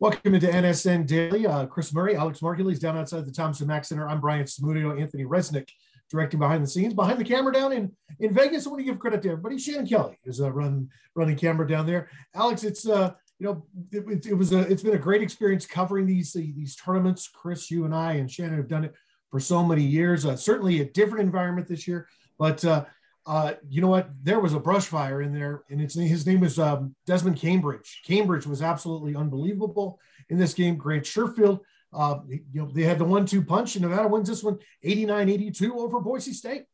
Welcome 0.00 0.36
into 0.36 0.46
NSN 0.46 1.08
Daily. 1.08 1.44
Uh, 1.44 1.66
Chris 1.66 1.92
Murray, 1.92 2.14
Alex 2.14 2.38
Margulies 2.38 2.78
down 2.78 2.96
outside 2.96 3.26
the 3.26 3.32
Thomas 3.32 3.58
and 3.58 3.66
Mack 3.66 3.84
Center. 3.84 4.08
I'm 4.08 4.20
Brian 4.20 4.44
Smudio, 4.44 5.00
Anthony 5.00 5.24
Resnick 5.24 5.68
directing 6.08 6.38
behind 6.38 6.62
the 6.62 6.68
scenes. 6.68 6.94
Behind 6.94 7.18
the 7.18 7.24
camera 7.24 7.52
down 7.52 7.72
in, 7.72 7.90
in 8.20 8.32
Vegas, 8.32 8.64
I 8.64 8.70
want 8.70 8.78
to 8.78 8.84
give 8.84 9.00
credit 9.00 9.22
to 9.22 9.30
everybody. 9.30 9.58
Shannon 9.58 9.88
Kelly 9.88 10.16
is 10.24 10.40
uh, 10.40 10.52
run, 10.52 10.88
running 11.16 11.34
camera 11.34 11.66
down 11.66 11.84
there. 11.84 12.10
Alex, 12.32 12.62
it's 12.62 12.88
uh, 12.88 13.12
you 13.40 13.46
know, 13.46 13.66
it, 13.90 14.04
it, 14.08 14.26
it, 14.26 14.34
was 14.34 14.52
a, 14.52 14.60
it's 14.70 14.84
been 14.84 14.94
a 14.94 14.98
great 14.98 15.20
experience 15.20 15.66
covering 15.66 16.06
these 16.06 16.32
these 16.32 16.76
tournaments. 16.76 17.26
Chris, 17.26 17.68
you 17.68 17.84
and 17.84 17.92
I 17.92 18.12
and 18.12 18.30
Shannon 18.30 18.56
have 18.56 18.68
done 18.68 18.84
it 18.84 18.94
for 19.32 19.40
so 19.40 19.64
many 19.64 19.82
years. 19.82 20.24
Uh, 20.24 20.36
certainly 20.36 20.80
a 20.80 20.84
different 20.84 21.24
environment 21.24 21.66
this 21.66 21.88
year, 21.88 22.06
but 22.38 22.64
uh, 22.64 22.84
uh, 23.28 23.52
you 23.68 23.82
know 23.82 23.88
what? 23.88 24.08
There 24.22 24.40
was 24.40 24.54
a 24.54 24.58
brush 24.58 24.86
fire 24.86 25.20
in 25.20 25.34
there, 25.34 25.62
and 25.68 25.82
it's 25.82 25.94
his 25.94 26.26
name 26.26 26.42
is 26.42 26.58
um, 26.58 26.94
Desmond 27.06 27.36
Cambridge. 27.36 28.00
Cambridge 28.06 28.46
was 28.46 28.62
absolutely 28.62 29.14
unbelievable 29.14 30.00
in 30.30 30.38
this 30.38 30.54
game. 30.54 30.76
Grant 30.76 31.04
Sherfield, 31.04 31.60
uh, 31.92 32.20
you 32.26 32.42
know, 32.54 32.70
they 32.72 32.84
had 32.84 32.98
the 32.98 33.04
one-two 33.04 33.44
punch, 33.44 33.76
and 33.76 33.82
Nevada 33.82 34.08
wins 34.08 34.30
this 34.30 34.42
one 34.42 34.58
89-82 34.82 35.70
over 35.72 36.00
Boise 36.00 36.32
State. 36.32 36.64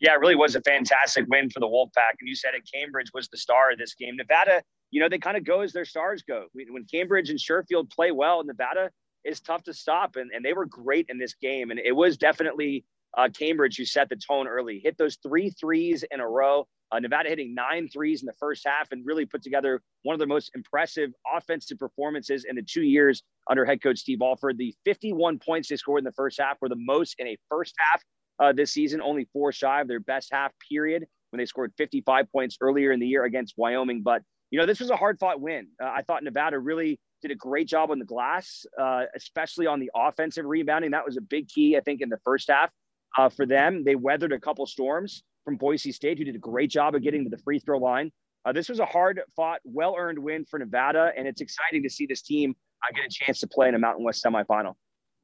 Yeah, 0.00 0.14
it 0.14 0.20
really 0.20 0.34
was 0.34 0.56
a 0.56 0.60
fantastic 0.62 1.26
win 1.28 1.50
for 1.50 1.60
the 1.60 1.68
Wolfpack. 1.68 2.16
And 2.18 2.28
you 2.28 2.34
said 2.34 2.54
it, 2.54 2.68
Cambridge 2.72 3.12
was 3.14 3.28
the 3.28 3.38
star 3.38 3.70
of 3.70 3.78
this 3.78 3.94
game. 3.94 4.16
Nevada, 4.16 4.64
you 4.90 5.00
know, 5.00 5.08
they 5.08 5.18
kind 5.18 5.36
of 5.36 5.44
go 5.44 5.60
as 5.60 5.72
their 5.72 5.84
stars 5.84 6.24
go. 6.26 6.46
When 6.52 6.84
Cambridge 6.90 7.30
and 7.30 7.38
Sherfield 7.38 7.90
play 7.90 8.10
well, 8.10 8.42
Nevada 8.42 8.90
is 9.22 9.40
tough 9.40 9.62
to 9.64 9.72
stop, 9.72 10.16
and, 10.16 10.32
and 10.34 10.44
they 10.44 10.52
were 10.52 10.66
great 10.66 11.06
in 11.10 11.18
this 11.18 11.34
game. 11.34 11.70
And 11.70 11.78
it 11.78 11.94
was 11.94 12.16
definitely 12.16 12.84
uh, 13.16 13.28
Cambridge 13.28 13.76
who 13.76 13.84
set 13.84 14.08
the 14.08 14.16
tone 14.16 14.46
early, 14.46 14.80
hit 14.82 14.96
those 14.98 15.16
three 15.22 15.50
threes 15.50 16.04
in 16.10 16.20
a 16.20 16.28
row. 16.28 16.66
Uh, 16.92 16.98
Nevada 16.98 17.28
hitting 17.28 17.54
nine 17.54 17.88
threes 17.88 18.22
in 18.22 18.26
the 18.26 18.34
first 18.38 18.66
half 18.66 18.90
and 18.90 19.06
really 19.06 19.24
put 19.24 19.42
together 19.42 19.80
one 20.02 20.14
of 20.14 20.18
the 20.18 20.26
most 20.26 20.50
impressive 20.54 21.10
offensive 21.36 21.78
performances 21.78 22.44
in 22.48 22.56
the 22.56 22.62
two 22.62 22.82
years 22.82 23.22
under 23.48 23.64
head 23.64 23.82
coach 23.82 23.98
Steve 23.98 24.20
Alford. 24.22 24.58
The 24.58 24.74
51 24.84 25.38
points 25.38 25.68
they 25.68 25.76
scored 25.76 26.00
in 26.00 26.04
the 26.04 26.12
first 26.12 26.40
half 26.40 26.56
were 26.60 26.68
the 26.68 26.76
most 26.76 27.14
in 27.18 27.28
a 27.28 27.36
first 27.48 27.74
half 27.78 28.02
uh, 28.40 28.52
this 28.52 28.72
season, 28.72 29.00
only 29.00 29.28
four 29.32 29.52
shy 29.52 29.80
of 29.80 29.88
their 29.88 30.00
best 30.00 30.30
half 30.32 30.52
period 30.68 31.04
when 31.30 31.38
they 31.38 31.46
scored 31.46 31.72
55 31.76 32.26
points 32.32 32.56
earlier 32.60 32.90
in 32.90 32.98
the 32.98 33.06
year 33.06 33.24
against 33.24 33.54
Wyoming. 33.56 34.02
But, 34.02 34.22
you 34.50 34.58
know, 34.58 34.66
this 34.66 34.80
was 34.80 34.90
a 34.90 34.96
hard 34.96 35.18
fought 35.20 35.40
win. 35.40 35.68
Uh, 35.80 35.86
I 35.86 36.02
thought 36.02 36.24
Nevada 36.24 36.58
really 36.58 36.98
did 37.22 37.30
a 37.30 37.36
great 37.36 37.68
job 37.68 37.90
on 37.90 37.98
the 37.98 38.04
glass, 38.04 38.64
uh, 38.80 39.04
especially 39.14 39.66
on 39.66 39.78
the 39.78 39.90
offensive 39.94 40.44
rebounding. 40.44 40.90
That 40.90 41.04
was 41.04 41.16
a 41.16 41.20
big 41.20 41.48
key, 41.48 41.76
I 41.76 41.80
think, 41.80 42.00
in 42.00 42.08
the 42.08 42.18
first 42.24 42.50
half 42.50 42.70
uh, 43.18 43.28
for 43.28 43.46
them. 43.46 43.84
They 43.84 43.94
weathered 43.94 44.32
a 44.32 44.40
couple 44.40 44.66
storms 44.66 45.22
from 45.44 45.56
Boise 45.56 45.92
State, 45.92 46.18
who 46.18 46.24
did 46.24 46.34
a 46.34 46.38
great 46.38 46.70
job 46.70 46.94
of 46.94 47.02
getting 47.02 47.24
to 47.24 47.30
the 47.30 47.38
free 47.38 47.58
throw 47.58 47.78
line. 47.78 48.12
Uh, 48.44 48.52
this 48.52 48.68
was 48.68 48.78
a 48.78 48.86
hard 48.86 49.20
fought, 49.36 49.60
well 49.64 49.94
earned 49.98 50.18
win 50.18 50.44
for 50.44 50.58
Nevada, 50.58 51.12
and 51.16 51.26
it's 51.26 51.40
exciting 51.40 51.82
to 51.82 51.90
see 51.90 52.06
this 52.06 52.22
team 52.22 52.54
uh, 52.82 52.94
get 52.94 53.04
a 53.04 53.08
chance 53.10 53.40
to 53.40 53.46
play 53.46 53.68
in 53.68 53.74
a 53.74 53.78
Mountain 53.78 54.04
West 54.04 54.24
semifinal. 54.24 54.74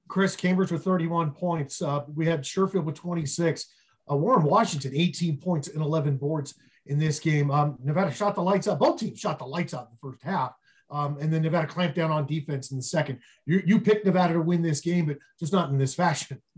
Chris 0.08 0.36
Cambridge 0.36 0.70
with 0.70 0.84
31 0.84 1.32
points. 1.32 1.82
Uh, 1.82 2.04
we 2.14 2.26
had 2.26 2.42
Sherfield 2.42 2.84
with 2.84 2.94
26. 2.94 3.66
Uh, 4.10 4.16
Warren 4.16 4.44
Washington, 4.44 4.92
18 4.94 5.38
points 5.38 5.68
and 5.68 5.82
11 5.82 6.16
boards 6.16 6.54
in 6.86 6.98
this 6.98 7.18
game. 7.18 7.50
Um, 7.50 7.76
Nevada 7.82 8.12
shot 8.12 8.34
the 8.34 8.42
lights 8.42 8.68
out. 8.68 8.78
Both 8.78 9.00
teams 9.00 9.18
shot 9.18 9.38
the 9.38 9.46
lights 9.46 9.74
out 9.74 9.88
in 9.88 9.96
the 10.00 10.10
first 10.10 10.22
half. 10.22 10.52
Um, 10.88 11.18
and 11.20 11.32
then 11.32 11.42
Nevada 11.42 11.66
clamped 11.66 11.96
down 11.96 12.12
on 12.12 12.26
defense 12.26 12.70
in 12.70 12.76
the 12.76 12.82
second. 12.82 13.18
You, 13.44 13.62
you 13.66 13.80
picked 13.80 14.06
Nevada 14.06 14.34
to 14.34 14.40
win 14.40 14.62
this 14.62 14.80
game, 14.80 15.06
but 15.06 15.18
just 15.40 15.52
not 15.52 15.70
in 15.70 15.78
this 15.78 15.94
fashion. 15.94 16.40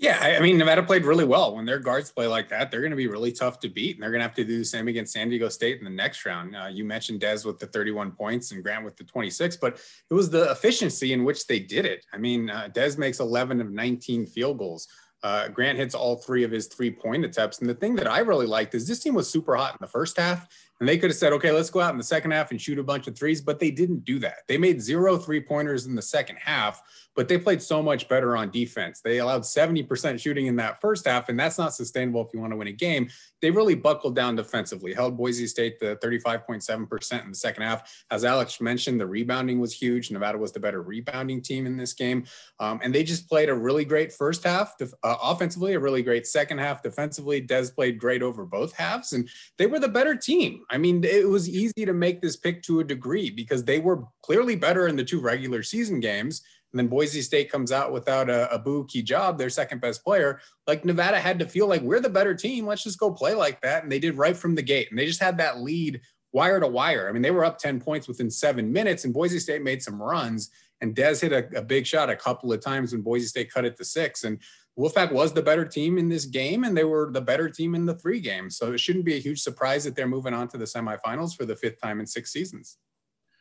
Yeah, 0.00 0.18
I 0.18 0.40
mean, 0.40 0.56
Nevada 0.56 0.82
played 0.82 1.04
really 1.04 1.26
well. 1.26 1.54
When 1.54 1.66
their 1.66 1.78
guards 1.78 2.10
play 2.10 2.26
like 2.26 2.48
that, 2.48 2.70
they're 2.70 2.80
going 2.80 2.90
to 2.90 2.96
be 2.96 3.06
really 3.06 3.32
tough 3.32 3.60
to 3.60 3.68
beat, 3.68 3.96
and 3.96 4.02
they're 4.02 4.10
going 4.10 4.20
to 4.20 4.26
have 4.26 4.34
to 4.36 4.44
do 4.44 4.60
the 4.60 4.64
same 4.64 4.88
against 4.88 5.12
San 5.12 5.28
Diego 5.28 5.50
State 5.50 5.78
in 5.78 5.84
the 5.84 5.90
next 5.90 6.24
round. 6.24 6.56
Uh, 6.56 6.68
you 6.72 6.86
mentioned 6.86 7.20
Des 7.20 7.40
with 7.44 7.58
the 7.58 7.66
31 7.66 8.12
points 8.12 8.50
and 8.50 8.64
Grant 8.64 8.82
with 8.82 8.96
the 8.96 9.04
26, 9.04 9.58
but 9.58 9.74
it 10.08 10.14
was 10.14 10.30
the 10.30 10.50
efficiency 10.50 11.12
in 11.12 11.22
which 11.22 11.46
they 11.46 11.58
did 11.58 11.84
it. 11.84 12.06
I 12.14 12.16
mean, 12.16 12.48
uh, 12.48 12.68
Des 12.72 12.96
makes 12.96 13.20
11 13.20 13.60
of 13.60 13.72
19 13.72 14.24
field 14.24 14.56
goals. 14.56 14.88
Uh, 15.22 15.48
Grant 15.48 15.76
hits 15.76 15.94
all 15.94 16.16
three 16.16 16.44
of 16.44 16.50
his 16.50 16.66
three 16.66 16.90
point 16.90 17.26
attempts. 17.26 17.58
And 17.58 17.68
the 17.68 17.74
thing 17.74 17.94
that 17.96 18.10
I 18.10 18.20
really 18.20 18.46
liked 18.46 18.74
is 18.74 18.88
this 18.88 19.00
team 19.00 19.12
was 19.12 19.28
super 19.28 19.54
hot 19.54 19.72
in 19.72 19.78
the 19.82 19.86
first 19.86 20.16
half. 20.16 20.48
And 20.80 20.88
they 20.88 20.96
could 20.96 21.10
have 21.10 21.18
said, 21.18 21.34
okay, 21.34 21.52
let's 21.52 21.68
go 21.68 21.80
out 21.80 21.92
in 21.92 21.98
the 21.98 22.04
second 22.04 22.30
half 22.30 22.50
and 22.50 22.60
shoot 22.60 22.78
a 22.78 22.82
bunch 22.82 23.06
of 23.06 23.18
threes, 23.18 23.42
but 23.42 23.60
they 23.60 23.70
didn't 23.70 24.06
do 24.06 24.18
that. 24.20 24.46
They 24.48 24.56
made 24.56 24.80
zero 24.80 25.18
three 25.18 25.40
pointers 25.40 25.84
in 25.84 25.94
the 25.94 26.00
second 26.00 26.36
half, 26.36 26.80
but 27.16 27.28
they 27.28 27.38
played 27.38 27.60
so 27.60 27.82
much 27.82 28.08
better 28.08 28.36
on 28.36 28.50
defense. 28.50 29.00
They 29.00 29.18
allowed 29.18 29.42
70% 29.42 30.20
shooting 30.20 30.46
in 30.46 30.56
that 30.56 30.80
first 30.80 31.06
half, 31.06 31.28
and 31.28 31.38
that's 31.38 31.58
not 31.58 31.74
sustainable 31.74 32.24
if 32.24 32.32
you 32.32 32.40
want 32.40 32.52
to 32.52 32.56
win 32.56 32.68
a 32.68 32.72
game. 32.72 33.08
They 33.42 33.50
really 33.50 33.74
buckled 33.74 34.14
down 34.14 34.36
defensively, 34.36 34.94
held 34.94 35.16
Boise 35.16 35.46
State 35.46 35.80
to 35.80 35.96
35.7% 35.96 37.24
in 37.24 37.30
the 37.30 37.34
second 37.34 37.62
half. 37.62 38.04
As 38.10 38.24
Alex 38.24 38.60
mentioned, 38.60 39.00
the 39.00 39.06
rebounding 39.06 39.58
was 39.60 39.72
huge. 39.72 40.10
Nevada 40.10 40.38
was 40.38 40.52
the 40.52 40.60
better 40.60 40.82
rebounding 40.82 41.42
team 41.42 41.66
in 41.66 41.76
this 41.76 41.92
game. 41.92 42.24
Um, 42.58 42.80
and 42.82 42.94
they 42.94 43.02
just 43.02 43.28
played 43.28 43.48
a 43.48 43.54
really 43.54 43.84
great 43.84 44.12
first 44.12 44.44
half 44.44 44.74
uh, 44.80 45.16
offensively, 45.22 45.74
a 45.74 45.80
really 45.80 46.02
great 46.02 46.26
second 46.26 46.58
half 46.58 46.82
defensively. 46.82 47.40
Des 47.40 47.70
played 47.74 47.98
great 47.98 48.22
over 48.22 48.44
both 48.44 48.74
halves, 48.74 49.12
and 49.12 49.28
they 49.58 49.66
were 49.66 49.80
the 49.80 49.88
better 49.88 50.14
team. 50.14 50.64
I 50.70 50.78
mean, 50.78 51.02
it 51.02 51.28
was 51.28 51.48
easy 51.48 51.84
to 51.84 51.92
make 51.92 52.20
this 52.20 52.36
pick 52.36 52.62
to 52.64 52.80
a 52.80 52.84
degree 52.84 53.30
because 53.30 53.64
they 53.64 53.78
were 53.78 54.04
clearly 54.22 54.56
better 54.56 54.86
in 54.86 54.96
the 54.96 55.04
two 55.04 55.20
regular 55.20 55.62
season 55.62 56.00
games 56.00 56.42
and 56.72 56.78
then 56.78 56.88
Boise 56.88 57.22
State 57.22 57.50
comes 57.50 57.72
out 57.72 57.92
without 57.92 58.30
a, 58.30 58.52
Abu 58.52 58.86
Kigab, 58.86 59.38
their 59.38 59.50
second 59.50 59.80
best 59.80 60.04
player. 60.04 60.40
Like 60.66 60.84
Nevada 60.84 61.18
had 61.18 61.38
to 61.40 61.48
feel 61.48 61.66
like 61.66 61.82
we're 61.82 62.00
the 62.00 62.08
better 62.08 62.34
team. 62.34 62.66
Let's 62.66 62.84
just 62.84 62.98
go 62.98 63.10
play 63.10 63.34
like 63.34 63.60
that. 63.62 63.82
And 63.82 63.90
they 63.90 63.98
did 63.98 64.16
right 64.16 64.36
from 64.36 64.54
the 64.54 64.62
gate. 64.62 64.88
And 64.90 64.98
they 64.98 65.06
just 65.06 65.20
had 65.20 65.38
that 65.38 65.60
lead 65.60 66.00
wire 66.32 66.60
to 66.60 66.68
wire. 66.68 67.08
I 67.08 67.12
mean, 67.12 67.22
they 67.22 67.32
were 67.32 67.44
up 67.44 67.58
10 67.58 67.80
points 67.80 68.06
within 68.06 68.30
seven 68.30 68.72
minutes, 68.72 69.04
and 69.04 69.12
Boise 69.12 69.40
State 69.40 69.62
made 69.62 69.82
some 69.82 70.00
runs. 70.00 70.50
And 70.80 70.94
Des 70.94 71.16
hit 71.20 71.32
a, 71.32 71.58
a 71.58 71.62
big 71.62 71.86
shot 71.86 72.08
a 72.08 72.16
couple 72.16 72.52
of 72.52 72.60
times 72.60 72.92
when 72.92 73.02
Boise 73.02 73.26
State 73.26 73.52
cut 73.52 73.64
it 73.64 73.76
to 73.76 73.84
six. 73.84 74.24
And 74.24 74.38
Wolfpack 74.78 75.12
was 75.12 75.32
the 75.32 75.42
better 75.42 75.64
team 75.64 75.98
in 75.98 76.08
this 76.08 76.24
game, 76.24 76.64
and 76.64 76.76
they 76.76 76.84
were 76.84 77.10
the 77.12 77.20
better 77.20 77.50
team 77.50 77.74
in 77.74 77.84
the 77.84 77.96
three 77.96 78.20
games. 78.20 78.56
So 78.56 78.72
it 78.72 78.80
shouldn't 78.80 79.04
be 79.04 79.14
a 79.14 79.20
huge 79.20 79.42
surprise 79.42 79.84
that 79.84 79.94
they're 79.94 80.06
moving 80.06 80.32
on 80.32 80.48
to 80.48 80.58
the 80.58 80.64
semifinals 80.64 81.36
for 81.36 81.44
the 81.44 81.56
fifth 81.56 81.80
time 81.82 82.00
in 82.00 82.06
six 82.06 82.32
seasons. 82.32 82.78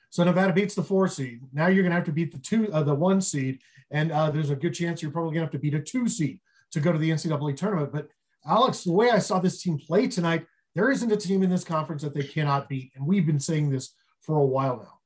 So 0.10 0.24
Nevada 0.24 0.54
beats 0.54 0.76
the 0.76 0.84
four 0.84 1.08
seed. 1.08 1.42
Now 1.54 1.68
you're 1.68 1.84
going 1.84 1.92
to 1.92 1.96
have 1.96 2.06
to 2.06 2.12
beat 2.12 2.32
the 2.32 2.40
two, 2.40 2.72
uh, 2.74 2.84
the 2.84 2.96
one 2.96 3.22
seed, 3.22 3.60
and 3.92 4.12
uh, 4.12 4.32
there's 4.32 4.50
a 4.50 4.56
good 4.56 4.74
chance 4.74 5.02
you're 5.02 5.12
probably 5.12 5.36
going 5.36 5.42
to 5.42 5.46
have 5.46 5.52
to 5.52 5.60
beat 5.60 5.76
a 5.76 5.80
two 5.80 6.08
seed 6.08 6.40
to 6.72 6.80
go 6.80 6.92
to 6.92 6.98
the 6.98 7.12
NCAA 7.12 7.56
tournament. 7.56 7.92
But 7.92 8.10
Alex, 8.46 8.84
the 8.84 8.92
way 8.92 9.12
I 9.12 9.20
saw 9.20 9.40
this 9.40 9.62
team 9.62 9.78
play 9.78 10.08
tonight, 10.08 10.46
there 10.76 10.92
isn't 10.92 11.12
a 11.12 11.18
team 11.18 11.44
in 11.44 11.50
this 11.50 11.64
conference 11.64 12.02
that 12.04 12.14
they 12.14 12.24
cannot 12.24 12.70
beat, 12.70 12.92
and 12.96 13.06
we've 13.06 13.26
been 13.26 13.40
saying 13.40 13.70
this 13.70 13.94
for 14.22 14.38
a 14.38 14.46
while 14.46 14.78
now. 14.78 15.00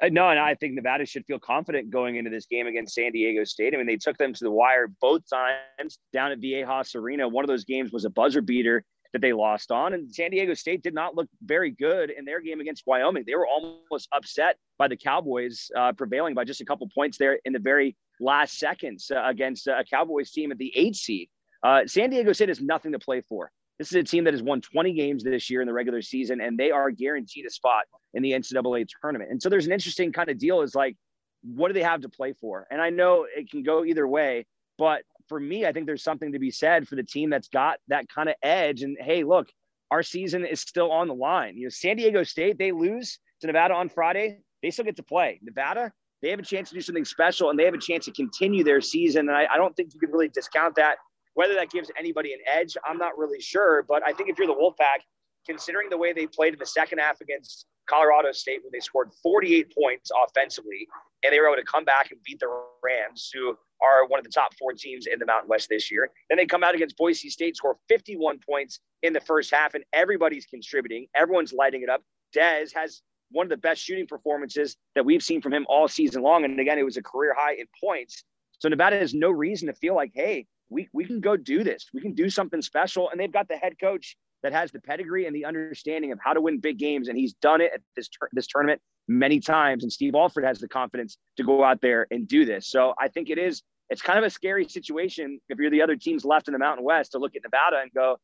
Uh, 0.00 0.08
no, 0.10 0.28
and 0.28 0.38
I 0.38 0.54
think 0.54 0.74
Nevada 0.74 1.04
should 1.06 1.26
feel 1.26 1.40
confident 1.40 1.90
going 1.90 2.16
into 2.16 2.30
this 2.30 2.46
game 2.46 2.66
against 2.66 2.94
San 2.94 3.10
Diego 3.10 3.42
State. 3.44 3.74
I 3.74 3.78
mean, 3.78 3.86
they 3.86 3.96
took 3.96 4.16
them 4.16 4.32
to 4.32 4.44
the 4.44 4.50
wire 4.50 4.88
both 5.00 5.22
times 5.28 5.98
down 6.12 6.30
at 6.30 6.40
Viejas 6.40 6.94
Arena. 6.94 7.28
One 7.28 7.44
of 7.44 7.48
those 7.48 7.64
games 7.64 7.90
was 7.90 8.04
a 8.04 8.10
buzzer 8.10 8.40
beater 8.40 8.84
that 9.18 9.26
they 9.26 9.32
lost 9.32 9.70
on. 9.70 9.92
And 9.94 10.12
San 10.12 10.30
Diego 10.30 10.54
State 10.54 10.82
did 10.82 10.94
not 10.94 11.14
look 11.14 11.28
very 11.44 11.70
good 11.70 12.10
in 12.10 12.24
their 12.24 12.40
game 12.40 12.60
against 12.60 12.84
Wyoming. 12.86 13.24
They 13.26 13.34
were 13.34 13.46
almost 13.46 14.08
upset 14.12 14.56
by 14.78 14.88
the 14.88 14.96
Cowboys 14.96 15.70
uh, 15.76 15.92
prevailing 15.92 16.34
by 16.34 16.44
just 16.44 16.60
a 16.60 16.64
couple 16.64 16.88
points 16.94 17.18
there 17.18 17.38
in 17.44 17.52
the 17.52 17.58
very 17.58 17.96
last 18.20 18.58
seconds 18.58 19.10
uh, 19.14 19.22
against 19.24 19.66
a 19.66 19.84
Cowboys 19.88 20.30
team 20.30 20.52
at 20.52 20.58
the 20.58 20.72
eight 20.76 20.96
seed. 20.96 21.28
Uh, 21.62 21.80
San 21.86 22.10
Diego 22.10 22.32
State 22.32 22.48
has 22.48 22.60
nothing 22.60 22.92
to 22.92 22.98
play 22.98 23.20
for. 23.20 23.50
This 23.78 23.88
is 23.88 23.94
a 23.94 24.02
team 24.02 24.24
that 24.24 24.34
has 24.34 24.42
won 24.42 24.60
20 24.60 24.92
games 24.92 25.22
this 25.22 25.48
year 25.50 25.60
in 25.60 25.66
the 25.66 25.72
regular 25.72 26.02
season, 26.02 26.40
and 26.40 26.58
they 26.58 26.70
are 26.70 26.90
guaranteed 26.90 27.46
a 27.46 27.50
spot 27.50 27.84
in 28.14 28.22
the 28.22 28.32
NCAA 28.32 28.86
tournament. 29.00 29.30
And 29.30 29.40
so 29.40 29.48
there's 29.48 29.66
an 29.66 29.72
interesting 29.72 30.12
kind 30.12 30.28
of 30.28 30.38
deal 30.38 30.62
is 30.62 30.74
like, 30.74 30.96
what 31.42 31.68
do 31.68 31.74
they 31.74 31.82
have 31.82 32.00
to 32.00 32.08
play 32.08 32.32
for? 32.32 32.66
And 32.70 32.80
I 32.80 32.90
know 32.90 33.26
it 33.32 33.50
can 33.50 33.62
go 33.62 33.84
either 33.84 34.06
way, 34.06 34.46
but 34.78 35.02
for 35.28 35.38
me, 35.40 35.66
I 35.66 35.72
think 35.72 35.86
there's 35.86 36.02
something 36.02 36.32
to 36.32 36.38
be 36.38 36.50
said 36.50 36.88
for 36.88 36.96
the 36.96 37.02
team 37.02 37.30
that's 37.30 37.48
got 37.48 37.78
that 37.88 38.08
kind 38.08 38.28
of 38.28 38.34
edge. 38.42 38.82
And 38.82 38.96
hey, 39.00 39.24
look, 39.24 39.48
our 39.90 40.02
season 40.02 40.44
is 40.44 40.60
still 40.60 40.90
on 40.90 41.08
the 41.08 41.14
line. 41.14 41.56
You 41.56 41.64
know, 41.64 41.70
San 41.70 41.96
Diego 41.96 42.22
State, 42.22 42.58
they 42.58 42.72
lose 42.72 43.18
to 43.40 43.46
Nevada 43.46 43.74
on 43.74 43.88
Friday, 43.88 44.38
they 44.62 44.70
still 44.70 44.84
get 44.84 44.96
to 44.96 45.02
play. 45.02 45.38
Nevada, 45.42 45.92
they 46.22 46.30
have 46.30 46.38
a 46.38 46.44
chance 46.44 46.68
to 46.70 46.74
do 46.74 46.80
something 46.80 47.04
special 47.04 47.50
and 47.50 47.58
they 47.58 47.64
have 47.64 47.74
a 47.74 47.78
chance 47.78 48.04
to 48.06 48.12
continue 48.12 48.64
their 48.64 48.80
season. 48.80 49.28
And 49.28 49.36
I, 49.36 49.46
I 49.52 49.56
don't 49.56 49.74
think 49.76 49.94
you 49.94 50.00
can 50.00 50.10
really 50.10 50.28
discount 50.28 50.74
that. 50.76 50.96
Whether 51.34 51.54
that 51.54 51.70
gives 51.70 51.90
anybody 51.96 52.32
an 52.32 52.40
edge, 52.46 52.76
I'm 52.84 52.98
not 52.98 53.16
really 53.16 53.40
sure. 53.40 53.84
But 53.88 54.02
I 54.04 54.12
think 54.12 54.28
if 54.28 54.38
you're 54.38 54.48
the 54.48 54.54
Wolfpack, 54.54 55.02
considering 55.46 55.88
the 55.88 55.96
way 55.96 56.12
they 56.12 56.26
played 56.26 56.52
in 56.52 56.58
the 56.58 56.66
second 56.66 56.98
half 56.98 57.20
against 57.20 57.66
Colorado 57.88 58.32
State, 58.32 58.60
where 58.62 58.70
they 58.72 58.80
scored 58.80 59.10
48 59.22 59.74
points 59.74 60.10
offensively, 60.24 60.86
and 61.22 61.32
they 61.32 61.40
were 61.40 61.48
able 61.48 61.56
to 61.56 61.64
come 61.64 61.84
back 61.84 62.10
and 62.10 62.22
beat 62.22 62.40
the 62.40 62.48
Rams, 62.82 63.30
who 63.32 63.56
are 63.82 64.06
one 64.06 64.18
of 64.18 64.24
the 64.24 64.30
top 64.30 64.54
four 64.54 64.72
teams 64.72 65.06
in 65.06 65.18
the 65.18 65.26
Mountain 65.26 65.48
West 65.48 65.68
this 65.68 65.90
year. 65.90 66.10
Then 66.28 66.38
they 66.38 66.46
come 66.46 66.62
out 66.62 66.74
against 66.74 66.96
Boise 66.96 67.30
State, 67.30 67.56
score 67.56 67.76
51 67.88 68.40
points 68.48 68.80
in 69.02 69.12
the 69.12 69.20
first 69.20 69.52
half, 69.52 69.74
and 69.74 69.84
everybody's 69.92 70.46
contributing. 70.46 71.06
Everyone's 71.14 71.52
lighting 71.52 71.82
it 71.82 71.88
up. 71.88 72.02
Dez 72.34 72.72
has 72.74 73.02
one 73.30 73.46
of 73.46 73.50
the 73.50 73.56
best 73.56 73.82
shooting 73.82 74.06
performances 74.06 74.76
that 74.94 75.04
we've 75.04 75.22
seen 75.22 75.40
from 75.40 75.52
him 75.52 75.66
all 75.68 75.88
season 75.88 76.22
long. 76.22 76.44
And 76.44 76.58
again, 76.58 76.78
it 76.78 76.84
was 76.84 76.96
a 76.96 77.02
career 77.02 77.34
high 77.36 77.54
in 77.54 77.66
points. 77.82 78.24
So 78.58 78.68
Nevada 78.68 78.98
has 78.98 79.14
no 79.14 79.30
reason 79.30 79.68
to 79.68 79.74
feel 79.74 79.94
like, 79.94 80.12
hey, 80.14 80.46
we, 80.70 80.88
we 80.92 81.04
can 81.04 81.20
go 81.20 81.36
do 81.36 81.62
this. 81.62 81.86
We 81.92 82.00
can 82.00 82.14
do 82.14 82.28
something 82.28 82.62
special. 82.62 83.10
And 83.10 83.20
they've 83.20 83.32
got 83.32 83.48
the 83.48 83.56
head 83.56 83.74
coach 83.80 84.16
that 84.42 84.52
has 84.52 84.70
the 84.70 84.80
pedigree 84.80 85.26
and 85.26 85.34
the 85.34 85.44
understanding 85.44 86.12
of 86.12 86.18
how 86.22 86.32
to 86.32 86.40
win 86.40 86.58
big 86.58 86.78
games, 86.78 87.08
and 87.08 87.18
he's 87.18 87.34
done 87.34 87.60
it 87.60 87.72
at 87.74 87.80
this 87.96 88.08
this 88.32 88.46
tournament 88.46 88.80
many 89.08 89.40
times. 89.40 89.82
And 89.82 89.92
Steve 89.92 90.14
Alford 90.14 90.44
has 90.44 90.58
the 90.58 90.68
confidence 90.68 91.18
to 91.36 91.44
go 91.44 91.64
out 91.64 91.80
there 91.80 92.06
and 92.10 92.28
do 92.28 92.44
this. 92.44 92.68
So 92.68 92.94
I 92.98 93.08
think 93.08 93.30
it 93.30 93.38
is. 93.38 93.62
It's 93.90 94.02
kind 94.02 94.18
of 94.18 94.24
a 94.24 94.30
scary 94.30 94.68
situation 94.68 95.40
if 95.48 95.58
you're 95.58 95.70
the 95.70 95.80
other 95.80 95.96
teams 95.96 96.24
left 96.24 96.46
in 96.46 96.52
the 96.52 96.58
Mountain 96.58 96.84
West 96.84 97.12
to 97.12 97.18
look 97.18 97.34
at 97.34 97.42
Nevada 97.42 97.80
and 97.80 97.90
go, 97.94 98.18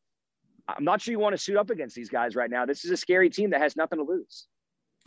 I'm 0.67 0.83
not 0.83 1.01
sure 1.01 1.11
you 1.11 1.19
want 1.19 1.35
to 1.35 1.41
suit 1.41 1.57
up 1.57 1.71
against 1.71 1.95
these 1.95 2.09
guys 2.09 2.35
right 2.35 2.49
now. 2.49 2.67
This 2.67 2.85
is 2.85 2.91
a 2.91 2.97
scary 2.97 3.31
team 3.31 3.49
that 3.49 3.61
has 3.61 3.75
nothing 3.75 3.97
to 3.97 4.05
lose. 4.05 4.45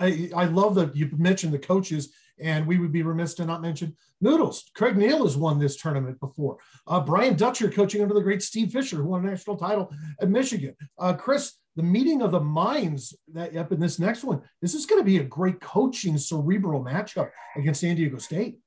I, 0.01 0.31
I 0.35 0.45
love 0.47 0.75
that 0.77 0.97
you 0.97 1.11
mentioned 1.17 1.53
the 1.53 1.59
coaches, 1.59 2.13
and 2.41 2.67
we 2.67 2.79
would 2.79 2.93
be 2.93 3.03
remiss 3.03 3.35
to 3.35 3.45
not 3.45 3.63
mention 3.63 3.97
Noodles. 4.21 4.71
Craig 4.75 4.97
Neal 4.97 5.25
has 5.25 5.37
won 5.37 5.59
this 5.59 5.77
tournament 5.77 6.19
before. 6.21 6.59
Uh, 6.87 7.01
Brian 7.01 7.37
Dutcher 7.37 7.71
coaching 7.71 8.03
under 8.03 8.15
the 8.15 8.21
great 8.21 8.43
Steve 8.43 8.73
Fisher, 8.73 8.97
who 8.97 9.07
won 9.07 9.27
a 9.27 9.31
national 9.31 9.57
title 9.57 9.93
at 10.21 10.29
Michigan. 10.29 10.75
Uh, 10.99 11.13
Chris, 11.13 11.55
the 11.77 11.83
meeting 11.83 12.23
of 12.23 12.33
the 12.33 12.41
minds 12.41 13.17
that 13.33 13.57
up 13.57 13.73
in 13.73 13.81
this 13.81 13.99
next 13.99 14.25
one, 14.25 14.43
this 14.61 14.75
is 14.75 14.87
going 14.87 15.01
to 15.01 15.07
be 15.07 15.19
a 15.19 15.25
great 15.25 15.61
coaching 15.61 16.19
cerebral 16.19 16.85
matchup 16.85 17.31
against 17.57 17.81
San 17.81 17.97
Diego 17.97 18.19
State. 18.19 18.59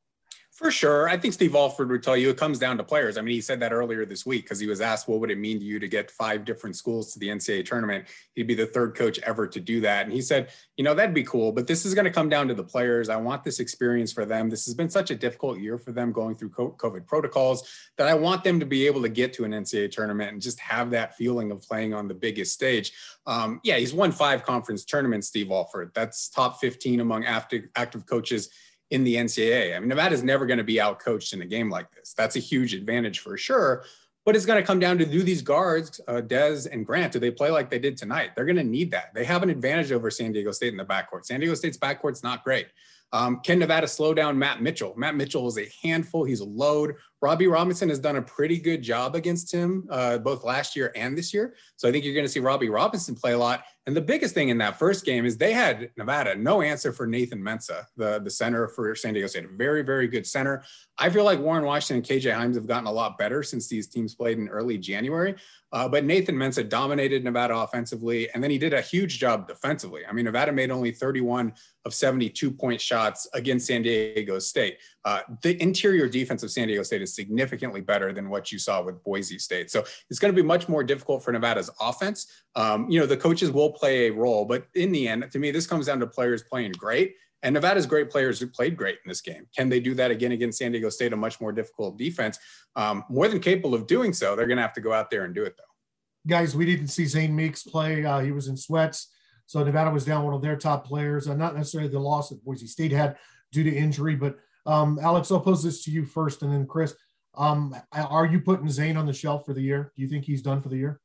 For 0.61 0.69
sure. 0.69 1.09
I 1.09 1.17
think 1.17 1.33
Steve 1.33 1.55
Alford 1.55 1.89
would 1.89 2.03
tell 2.03 2.15
you 2.15 2.29
it 2.29 2.37
comes 2.37 2.59
down 2.59 2.77
to 2.77 2.83
players. 2.83 3.17
I 3.17 3.21
mean, 3.21 3.33
he 3.33 3.41
said 3.41 3.59
that 3.61 3.73
earlier 3.73 4.05
this 4.05 4.27
week 4.27 4.43
because 4.43 4.59
he 4.59 4.67
was 4.67 4.79
asked, 4.79 5.07
what 5.07 5.19
would 5.19 5.31
it 5.31 5.39
mean 5.39 5.57
to 5.57 5.65
you 5.65 5.79
to 5.79 5.87
get 5.87 6.11
five 6.11 6.45
different 6.45 6.75
schools 6.75 7.11
to 7.13 7.19
the 7.19 7.29
NCAA 7.29 7.65
tournament? 7.65 8.05
He'd 8.35 8.45
be 8.45 8.53
the 8.53 8.67
third 8.67 8.93
coach 8.93 9.17
ever 9.23 9.47
to 9.47 9.59
do 9.59 9.81
that. 9.81 10.05
And 10.05 10.13
he 10.13 10.21
said, 10.21 10.49
you 10.77 10.83
know, 10.83 10.93
that'd 10.93 11.15
be 11.15 11.23
cool, 11.23 11.51
but 11.51 11.65
this 11.65 11.83
is 11.83 11.95
going 11.95 12.05
to 12.05 12.11
come 12.11 12.29
down 12.29 12.47
to 12.47 12.53
the 12.53 12.63
players. 12.63 13.09
I 13.09 13.15
want 13.15 13.43
this 13.43 13.59
experience 13.59 14.13
for 14.13 14.23
them. 14.23 14.51
This 14.51 14.65
has 14.65 14.75
been 14.75 14.89
such 14.89 15.09
a 15.09 15.15
difficult 15.15 15.57
year 15.57 15.79
for 15.79 15.93
them 15.93 16.11
going 16.11 16.35
through 16.35 16.51
COVID 16.51 17.07
protocols 17.07 17.67
that 17.97 18.07
I 18.07 18.13
want 18.13 18.43
them 18.43 18.59
to 18.59 18.65
be 18.67 18.85
able 18.85 19.01
to 19.01 19.09
get 19.09 19.33
to 19.33 19.45
an 19.45 19.53
NCAA 19.53 19.89
tournament 19.89 20.31
and 20.31 20.39
just 20.39 20.59
have 20.59 20.91
that 20.91 21.17
feeling 21.17 21.49
of 21.49 21.63
playing 21.63 21.95
on 21.95 22.07
the 22.07 22.13
biggest 22.13 22.53
stage. 22.53 22.93
Um, 23.25 23.61
yeah, 23.63 23.77
he's 23.77 23.95
won 23.95 24.11
five 24.11 24.43
conference 24.43 24.85
tournaments, 24.85 25.27
Steve 25.27 25.49
Alford. 25.49 25.89
That's 25.95 26.29
top 26.29 26.59
15 26.61 26.99
among 26.99 27.25
active, 27.25 27.63
active 27.75 28.05
coaches 28.05 28.51
in 28.91 29.03
the 29.03 29.15
NCAA. 29.15 29.75
I 29.75 29.79
mean, 29.79 29.89
Nevada's 29.89 30.23
never 30.23 30.45
going 30.45 30.57
to 30.57 30.63
be 30.63 30.75
outcoached 30.75 31.33
in 31.33 31.41
a 31.41 31.45
game 31.45 31.69
like 31.69 31.89
this. 31.95 32.13
That's 32.13 32.35
a 32.35 32.39
huge 32.39 32.73
advantage 32.73 33.19
for 33.19 33.37
sure. 33.37 33.85
But 34.23 34.35
it's 34.35 34.45
going 34.45 34.61
to 34.61 34.67
come 34.67 34.79
down 34.79 34.99
to 34.99 35.05
do 35.05 35.23
these 35.23 35.41
guards, 35.41 35.99
uh, 36.07 36.21
Dez 36.21 36.71
and 36.71 36.85
Grant, 36.85 37.13
do 37.13 37.19
they 37.19 37.31
play 37.31 37.49
like 37.49 37.71
they 37.71 37.79
did 37.79 37.97
tonight? 37.97 38.31
They're 38.35 38.45
going 38.45 38.57
to 38.57 38.63
need 38.63 38.91
that. 38.91 39.13
They 39.15 39.23
have 39.23 39.41
an 39.41 39.49
advantage 39.49 39.91
over 39.91 40.11
San 40.11 40.31
Diego 40.31 40.51
State 40.51 40.71
in 40.71 40.77
the 40.77 40.85
backcourt. 40.85 41.25
San 41.25 41.39
Diego 41.39 41.55
State's 41.55 41.77
backcourt's 41.77 42.21
not 42.21 42.43
great. 42.43 42.67
Um, 43.13 43.39
can 43.43 43.57
Nevada 43.57 43.87
slow 43.87 44.13
down 44.13 44.37
Matt 44.37 44.61
Mitchell? 44.61 44.93
Matt 44.95 45.15
Mitchell 45.15 45.47
is 45.47 45.57
a 45.57 45.67
handful. 45.81 46.23
He's 46.23 46.41
a 46.41 46.45
load. 46.45 46.95
Robbie 47.21 47.47
Robinson 47.47 47.89
has 47.89 47.99
done 47.99 48.15
a 48.15 48.21
pretty 48.21 48.59
good 48.59 48.81
job 48.81 49.15
against 49.15 49.51
him 49.51 49.87
uh, 49.91 50.17
both 50.17 50.43
last 50.43 50.75
year 50.75 50.91
and 50.95 51.15
this 51.15 51.33
year. 51.33 51.55
So 51.75 51.87
I 51.87 51.91
think 51.91 52.03
you're 52.03 52.15
going 52.15 52.25
to 52.25 52.31
see 52.31 52.39
Robbie 52.39 52.69
Robinson 52.69 53.15
play 53.15 53.33
a 53.33 53.37
lot. 53.37 53.63
And 53.87 53.95
the 53.95 54.01
biggest 54.01 54.33
thing 54.33 54.49
in 54.49 54.57
that 54.59 54.77
first 54.77 55.05
game 55.05 55.25
is 55.25 55.37
they 55.37 55.53
had 55.53 55.89
Nevada 55.97 56.35
no 56.35 56.61
answer 56.61 56.91
for 56.91 57.07
Nathan 57.07 57.41
Mensah, 57.41 57.85
the, 57.97 58.19
the 58.19 58.29
center 58.29 58.67
for 58.67 58.95
San 58.95 59.13
Diego 59.13 59.27
State. 59.27 59.45
A 59.45 59.47
very, 59.47 59.81
very 59.81 60.07
good 60.07 60.25
center. 60.25 60.63
I 60.99 61.09
feel 61.09 61.23
like 61.23 61.39
Warren 61.39 61.65
Washington 61.65 61.97
and 61.97 62.21
KJ 62.21 62.33
Hymes 62.33 62.55
have 62.55 62.67
gotten 62.67 62.85
a 62.85 62.91
lot 62.91 63.17
better 63.17 63.41
since 63.41 63.67
these 63.67 63.87
teams 63.87 64.13
played 64.13 64.37
in 64.37 64.47
early 64.49 64.77
January. 64.77 65.35
Uh, 65.73 65.87
but 65.87 66.03
Nathan 66.03 66.35
Mensah 66.35 66.67
dominated 66.67 67.23
Nevada 67.23 67.55
offensively, 67.55 68.29
and 68.31 68.43
then 68.43 68.51
he 68.51 68.57
did 68.57 68.73
a 68.73 68.81
huge 68.81 69.19
job 69.19 69.47
defensively. 69.47 70.05
I 70.05 70.11
mean, 70.11 70.25
Nevada 70.25 70.51
made 70.51 70.69
only 70.69 70.91
31 70.91 71.53
of 71.85 71.93
72 71.93 72.51
point 72.51 72.81
shots 72.81 73.27
against 73.33 73.67
San 73.67 73.81
Diego 73.81 74.37
State. 74.37 74.77
Uh, 75.03 75.21
the 75.41 75.61
interior 75.61 76.07
defense 76.07 76.43
of 76.43 76.51
San 76.51 76.67
Diego 76.67 76.83
State 76.83 77.01
is 77.01 77.15
significantly 77.15 77.81
better 77.81 78.13
than 78.13 78.29
what 78.29 78.51
you 78.51 78.59
saw 78.59 78.83
with 78.83 79.03
Boise 79.03 79.39
State. 79.39 79.71
So 79.71 79.83
it's 80.09 80.19
going 80.19 80.33
to 80.33 80.41
be 80.41 80.45
much 80.45 80.69
more 80.69 80.83
difficult 80.83 81.23
for 81.23 81.31
Nevada's 81.31 81.69
offense. 81.79 82.27
Um, 82.55 82.89
you 82.89 82.99
know, 82.99 83.05
the 83.05 83.17
coaches 83.17 83.51
will 83.51 83.71
play 83.71 84.07
a 84.07 84.11
role, 84.11 84.45
but 84.45 84.67
in 84.75 84.91
the 84.91 85.07
end, 85.07 85.29
to 85.31 85.39
me, 85.39 85.51
this 85.51 85.65
comes 85.65 85.87
down 85.87 85.99
to 86.01 86.07
players 86.07 86.43
playing 86.43 86.73
great. 86.73 87.15
And 87.43 87.55
Nevada's 87.55 87.87
great 87.87 88.11
players 88.11 88.39
who 88.39 88.45
played 88.45 88.77
great 88.77 88.99
in 89.03 89.09
this 89.09 89.21
game. 89.21 89.47
Can 89.57 89.67
they 89.67 89.79
do 89.79 89.95
that 89.95 90.11
again 90.11 90.31
against 90.31 90.59
San 90.59 90.71
Diego 90.71 90.89
State, 90.89 91.11
a 91.11 91.17
much 91.17 91.41
more 91.41 91.51
difficult 91.51 91.97
defense? 91.97 92.37
Um, 92.75 93.03
more 93.09 93.27
than 93.27 93.39
capable 93.39 93.73
of 93.73 93.87
doing 93.87 94.13
so. 94.13 94.35
They're 94.35 94.45
going 94.45 94.57
to 94.57 94.61
have 94.61 94.73
to 94.73 94.81
go 94.81 94.93
out 94.93 95.09
there 95.09 95.23
and 95.25 95.33
do 95.33 95.43
it, 95.43 95.55
though. 95.57 96.29
Guys, 96.29 96.55
we 96.55 96.67
didn't 96.67 96.89
see 96.89 97.07
Zane 97.07 97.35
Meeks 97.35 97.63
play. 97.63 98.05
Uh, 98.05 98.19
he 98.19 98.31
was 98.31 98.47
in 98.47 98.55
sweats. 98.55 99.07
So 99.47 99.63
Nevada 99.63 99.89
was 99.89 100.05
down 100.05 100.23
one 100.23 100.35
of 100.35 100.43
their 100.43 100.55
top 100.55 100.85
players. 100.85 101.27
Uh, 101.27 101.33
not 101.33 101.55
necessarily 101.55 101.89
the 101.89 101.99
loss 101.99 102.29
that 102.29 102.45
Boise 102.45 102.67
State 102.67 102.91
had 102.91 103.17
due 103.51 103.63
to 103.63 103.75
injury, 103.75 104.15
but 104.15 104.37
um, 104.65 104.99
Alex, 105.01 105.31
I'll 105.31 105.39
pose 105.39 105.63
this 105.63 105.83
to 105.85 105.91
you 105.91 106.05
first, 106.05 106.41
and 106.41 106.51
then 106.51 106.65
Chris. 106.67 106.95
Um, 107.35 107.73
are 107.93 108.25
you 108.25 108.41
putting 108.41 108.69
Zane 108.69 108.97
on 108.97 109.05
the 109.05 109.13
shelf 109.13 109.45
for 109.45 109.53
the 109.53 109.61
year? 109.61 109.93
Do 109.95 110.01
you 110.01 110.07
think 110.09 110.25
he's 110.25 110.41
done 110.41 110.61
for 110.61 110.67
the 110.67 110.75
year? 110.75 110.99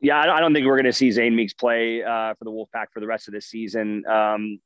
Yeah, 0.00 0.20
I 0.20 0.40
don't 0.40 0.52
think 0.52 0.66
we're 0.66 0.76
going 0.76 0.84
to 0.84 0.92
see 0.92 1.10
Zane 1.10 1.34
Meeks 1.34 1.54
play 1.54 2.02
uh, 2.02 2.34
for 2.34 2.44
the 2.44 2.50
Wolfpack 2.50 2.86
for 2.92 3.00
the 3.00 3.06
rest 3.06 3.28
of 3.28 3.34
this 3.34 3.46
season. 3.46 4.04
Um, 4.06 4.60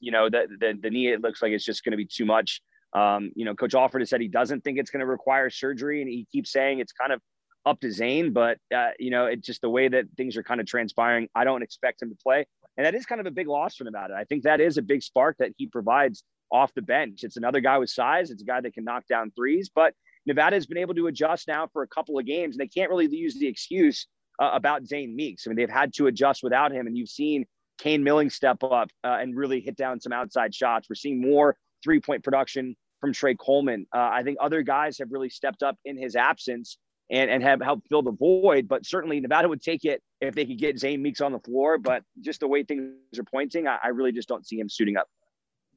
you 0.00 0.12
know, 0.12 0.28
the, 0.28 0.46
the, 0.60 0.78
the 0.80 0.90
knee, 0.90 1.08
it 1.08 1.22
looks 1.22 1.40
like 1.40 1.52
it's 1.52 1.64
just 1.64 1.84
going 1.84 1.92
to 1.92 1.96
be 1.96 2.04
too 2.04 2.26
much. 2.26 2.60
Um, 2.92 3.32
you 3.34 3.44
know, 3.44 3.54
Coach 3.54 3.74
Alford 3.74 4.02
has 4.02 4.10
said 4.10 4.20
he 4.20 4.28
doesn't 4.28 4.62
think 4.64 4.78
it's 4.78 4.90
going 4.90 5.00
to 5.00 5.06
require 5.06 5.48
surgery, 5.48 6.02
and 6.02 6.10
he 6.10 6.26
keeps 6.30 6.52
saying 6.52 6.80
it's 6.80 6.92
kind 6.92 7.12
of 7.12 7.20
up 7.64 7.80
to 7.80 7.90
Zane. 7.90 8.32
But 8.32 8.58
uh, 8.74 8.90
you 8.98 9.10
know, 9.10 9.26
it's 9.26 9.46
just 9.46 9.62
the 9.62 9.70
way 9.70 9.88
that 9.88 10.04
things 10.16 10.36
are 10.36 10.42
kind 10.42 10.60
of 10.60 10.66
transpiring. 10.66 11.28
I 11.34 11.44
don't 11.44 11.62
expect 11.62 12.02
him 12.02 12.10
to 12.10 12.16
play, 12.16 12.46
and 12.76 12.84
that 12.84 12.94
is 12.94 13.06
kind 13.06 13.20
of 13.20 13.26
a 13.26 13.30
big 13.30 13.48
loss 13.48 13.76
for 13.76 13.84
Nevada. 13.84 14.14
I 14.14 14.24
think 14.24 14.42
that 14.42 14.60
is 14.60 14.76
a 14.76 14.82
big 14.82 15.02
spark 15.02 15.36
that 15.38 15.52
he 15.56 15.66
provides 15.68 16.22
off 16.52 16.74
the 16.74 16.82
bench. 16.82 17.24
It's 17.24 17.36
another 17.36 17.60
guy 17.60 17.78
with 17.78 17.90
size. 17.90 18.30
It's 18.30 18.42
a 18.42 18.44
guy 18.46 18.60
that 18.60 18.74
can 18.74 18.84
knock 18.84 19.06
down 19.08 19.32
threes, 19.34 19.70
but 19.74 19.94
Nevada 20.26 20.54
has 20.56 20.66
been 20.66 20.78
able 20.78 20.94
to 20.94 21.08
adjust 21.08 21.48
now 21.48 21.66
for 21.72 21.82
a 21.82 21.88
couple 21.88 22.18
of 22.18 22.26
games, 22.26 22.54
and 22.54 22.60
they 22.60 22.68
can't 22.68 22.90
really 22.90 23.08
use 23.08 23.34
the 23.34 23.48
excuse 23.48 24.06
uh, 24.40 24.50
about 24.52 24.86
Zane 24.86 25.16
Meeks. 25.16 25.46
I 25.46 25.50
mean, 25.50 25.56
they've 25.56 25.68
had 25.68 25.92
to 25.94 26.06
adjust 26.06 26.42
without 26.42 26.72
him, 26.72 26.86
and 26.86 26.96
you've 26.96 27.08
seen 27.08 27.44
Kane 27.78 28.04
Milling 28.04 28.30
step 28.30 28.62
up 28.62 28.90
uh, 29.02 29.18
and 29.20 29.36
really 29.36 29.60
hit 29.60 29.76
down 29.76 30.00
some 30.00 30.12
outside 30.12 30.54
shots. 30.54 30.88
We're 30.88 30.94
seeing 30.94 31.20
more 31.20 31.56
three 31.82 32.00
point 32.00 32.22
production 32.22 32.76
from 33.00 33.12
Tre 33.12 33.34
Coleman. 33.34 33.86
Uh, 33.94 34.10
I 34.12 34.22
think 34.22 34.38
other 34.40 34.62
guys 34.62 34.98
have 34.98 35.08
really 35.10 35.28
stepped 35.28 35.62
up 35.62 35.76
in 35.84 35.98
his 35.98 36.14
absence 36.14 36.78
and, 37.10 37.30
and 37.30 37.42
have 37.42 37.60
helped 37.60 37.88
fill 37.88 38.02
the 38.02 38.12
void. 38.12 38.68
But 38.68 38.86
certainly 38.86 39.20
Nevada 39.20 39.48
would 39.48 39.60
take 39.62 39.84
it 39.84 40.00
if 40.20 40.34
they 40.34 40.46
could 40.46 40.58
get 40.58 40.78
Zane 40.78 41.02
Meeks 41.02 41.20
on 41.20 41.32
the 41.32 41.40
floor. 41.40 41.78
But 41.78 42.04
just 42.20 42.40
the 42.40 42.48
way 42.48 42.62
things 42.62 42.94
are 43.18 43.24
pointing, 43.24 43.66
I, 43.66 43.78
I 43.82 43.88
really 43.88 44.12
just 44.12 44.28
don't 44.28 44.46
see 44.46 44.58
him 44.58 44.68
suiting 44.68 44.96
up. 44.96 45.08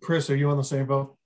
Chris, 0.05 0.29
are 0.29 0.35
you 0.35 0.51
on 0.51 0.57
the 0.57 0.63
same 0.63 0.85
boat? 0.85 1.17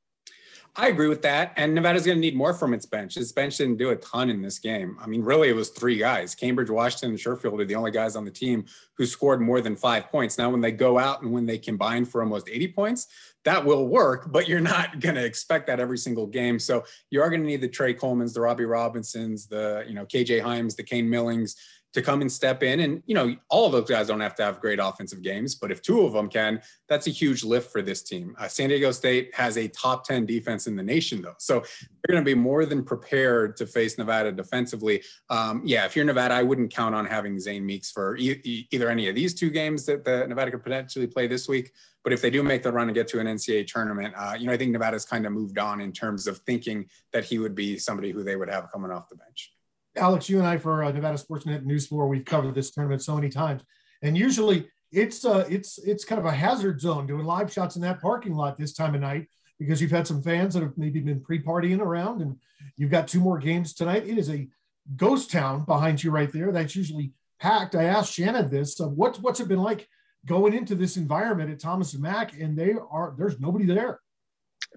I 0.73 0.87
agree 0.87 1.09
with 1.09 1.23
that. 1.23 1.51
And 1.57 1.75
Nevada's 1.75 2.05
going 2.05 2.17
to 2.17 2.21
need 2.21 2.37
more 2.37 2.53
from 2.53 2.73
its 2.73 2.85
bench. 2.85 3.17
Its 3.17 3.33
bench 3.33 3.57
didn't 3.57 3.75
do 3.75 3.89
a 3.89 3.97
ton 3.97 4.29
in 4.29 4.41
this 4.41 4.57
game. 4.57 4.95
I 5.01 5.07
mean, 5.07 5.21
really, 5.21 5.49
it 5.49 5.55
was 5.55 5.69
three 5.69 5.97
guys. 5.97 6.33
Cambridge, 6.33 6.69
Washington, 6.69 7.09
and 7.09 7.19
Sherfield 7.19 7.59
are 7.59 7.65
the 7.65 7.75
only 7.75 7.91
guys 7.91 8.15
on 8.15 8.23
the 8.23 8.31
team 8.31 8.63
who 8.93 9.05
scored 9.05 9.41
more 9.41 9.59
than 9.59 9.75
five 9.75 10.09
points. 10.09 10.37
Now, 10.37 10.49
when 10.49 10.61
they 10.61 10.71
go 10.71 10.97
out 10.97 11.21
and 11.21 11.33
when 11.33 11.45
they 11.45 11.57
combine 11.57 12.05
for 12.05 12.21
almost 12.21 12.47
80 12.47 12.69
points, 12.69 13.07
that 13.43 13.65
will 13.65 13.87
work, 13.87 14.31
but 14.31 14.47
you're 14.47 14.61
not 14.61 14.99
going 15.01 15.15
to 15.15 15.25
expect 15.25 15.67
that 15.67 15.81
every 15.81 15.97
single 15.97 16.27
game. 16.27 16.57
So 16.57 16.85
you 17.09 17.21
are 17.21 17.29
going 17.29 17.41
to 17.41 17.47
need 17.47 17.61
the 17.61 17.67
Tre 17.67 17.93
Colemans, 17.93 18.33
the 18.33 18.41
Robbie 18.41 18.63
Robinsons, 18.63 19.47
the, 19.47 19.83
you 19.85 19.93
know, 19.93 20.05
KJ 20.05 20.41
Hymes, 20.41 20.75
the 20.75 20.83
Kane 20.83 21.09
Millings, 21.09 21.57
to 21.93 22.01
come 22.01 22.21
and 22.21 22.31
step 22.31 22.61
in. 22.61 22.81
And, 22.81 23.01
you 23.05 23.15
know, 23.15 23.35
all 23.49 23.65
of 23.65 23.71
those 23.71 23.89
guys 23.89 24.07
don't 24.07 24.19
have 24.19 24.35
to 24.35 24.43
have 24.43 24.59
great 24.59 24.79
offensive 24.79 25.21
games, 25.21 25.55
but 25.55 25.71
if 25.71 25.81
two 25.81 26.01
of 26.01 26.13
them 26.13 26.29
can, 26.29 26.61
that's 26.87 27.07
a 27.07 27.09
huge 27.09 27.43
lift 27.43 27.71
for 27.71 27.81
this 27.81 28.03
team. 28.03 28.35
Uh, 28.37 28.47
San 28.47 28.69
Diego 28.69 28.91
State 28.91 29.33
has 29.33 29.57
a 29.57 29.67
top 29.67 30.05
10 30.05 30.25
defense 30.25 30.67
in 30.67 30.75
the 30.75 30.83
nation, 30.83 31.21
though. 31.21 31.35
So 31.39 31.59
they're 31.59 32.13
going 32.13 32.23
to 32.23 32.29
be 32.29 32.35
more 32.35 32.65
than 32.65 32.83
prepared 32.83 33.57
to 33.57 33.65
face 33.65 33.97
Nevada 33.97 34.31
defensively. 34.31 35.01
Um, 35.29 35.61
yeah, 35.65 35.85
if 35.85 35.95
you're 35.95 36.05
Nevada, 36.05 36.35
I 36.35 36.43
wouldn't 36.43 36.71
count 36.71 36.93
on 36.93 37.05
having 37.05 37.39
Zane 37.39 37.65
Meeks 37.65 37.91
for 37.91 38.15
e- 38.17 38.67
either 38.71 38.89
any 38.89 39.09
of 39.09 39.15
these 39.15 39.33
two 39.33 39.49
games 39.49 39.85
that 39.87 40.05
the 40.05 40.27
Nevada 40.27 40.51
could 40.51 40.63
potentially 40.63 41.07
play 41.07 41.27
this 41.27 41.47
week. 41.47 41.71
But 42.03 42.13
if 42.13 42.21
they 42.21 42.29
do 42.29 42.43
make 42.43 42.63
the 42.63 42.71
run 42.71 42.87
and 42.87 42.95
get 42.95 43.07
to 43.09 43.19
an 43.19 43.27
NCAA 43.27 43.67
tournament, 43.67 44.13
uh, 44.17 44.35
you 44.39 44.47
know, 44.47 44.53
I 44.53 44.57
think 44.57 44.71
Nevada's 44.71 45.05
kind 45.05 45.25
of 45.25 45.33
moved 45.33 45.57
on 45.57 45.81
in 45.81 45.91
terms 45.91 46.27
of 46.27 46.37
thinking 46.39 46.87
that 47.11 47.25
he 47.25 47.39
would 47.39 47.55
be 47.55 47.77
somebody 47.77 48.11
who 48.11 48.23
they 48.23 48.35
would 48.35 48.49
have 48.49 48.71
coming 48.71 48.91
off 48.91 49.09
the 49.09 49.15
bench. 49.15 49.51
Alex, 49.95 50.29
you 50.29 50.37
and 50.37 50.47
I 50.47 50.57
for 50.57 50.83
uh, 50.83 50.91
Nevada 50.91 51.17
Sportsnet 51.17 51.65
News 51.65 51.87
4, 51.87 52.07
we've 52.07 52.25
covered 52.25 52.55
this 52.55 52.71
tournament 52.71 53.01
so 53.01 53.15
many 53.15 53.29
times, 53.29 53.63
and 54.01 54.17
usually 54.17 54.67
it's 54.91 55.25
uh, 55.25 55.45
it's 55.49 55.77
it's 55.79 56.05
kind 56.05 56.19
of 56.19 56.25
a 56.25 56.31
hazard 56.31 56.81
zone 56.81 57.05
doing 57.05 57.25
live 57.25 57.51
shots 57.51 57.75
in 57.75 57.81
that 57.83 58.01
parking 58.01 58.33
lot 58.33 58.57
this 58.57 58.73
time 58.73 58.95
of 58.95 59.01
night 59.01 59.27
because 59.59 59.81
you've 59.81 59.91
had 59.91 60.07
some 60.07 60.21
fans 60.21 60.53
that 60.53 60.63
have 60.63 60.77
maybe 60.77 60.99
been 60.99 61.21
pre-partying 61.21 61.79
around, 61.79 62.21
and 62.21 62.37
you've 62.77 62.91
got 62.91 63.07
two 63.07 63.19
more 63.19 63.37
games 63.37 63.73
tonight. 63.73 64.07
It 64.07 64.17
is 64.17 64.29
a 64.29 64.47
ghost 64.95 65.31
town 65.31 65.65
behind 65.65 66.03
you 66.03 66.11
right 66.11 66.31
there. 66.31 66.51
That's 66.51 66.75
usually 66.75 67.11
packed. 67.39 67.75
I 67.75 67.83
asked 67.83 68.13
Shannon 68.13 68.49
this. 68.49 68.79
Uh, 68.79 68.87
what, 68.87 69.17
what's 69.17 69.39
it 69.39 69.47
been 69.47 69.61
like 69.61 69.87
going 70.25 70.53
into 70.53 70.75
this 70.75 70.97
environment 70.97 71.51
at 71.51 71.59
Thomas 71.59 71.93
and 71.93 72.01
Mack, 72.01 72.39
and 72.39 72.57
they 72.57 72.73
are 72.89 73.13
there's 73.17 73.39
nobody 73.39 73.65
there 73.65 73.99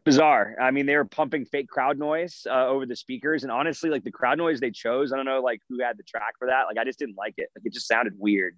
bizarre. 0.05 0.55
I 0.61 0.71
mean, 0.71 0.87
they 0.87 0.97
were 0.97 1.05
pumping 1.05 1.45
fake 1.45 1.69
crowd 1.69 1.99
noise 1.99 2.47
uh, 2.49 2.67
over 2.67 2.87
the 2.87 2.97
speakers, 2.97 3.43
and 3.43 3.53
honestly, 3.53 3.91
like 3.91 4.05
the 4.05 4.11
crowd 4.11 4.39
noise 4.39 4.61
they 4.61 4.71
chose, 4.71 5.13
I 5.13 5.17
don't 5.17 5.27
know, 5.27 5.41
like 5.41 5.61
who 5.69 5.81
had 5.81 5.97
the 5.97 6.03
track 6.03 6.35
for 6.39 6.49
that. 6.49 6.65
Like, 6.69 6.79
I 6.79 6.85
just 6.85 6.99
didn't 6.99 7.17
like 7.17 7.35
it. 7.37 7.49
Like, 7.57 7.65
it 7.65 7.73
just 7.73 7.87
sounded 7.87 8.15
weird. 8.19 8.57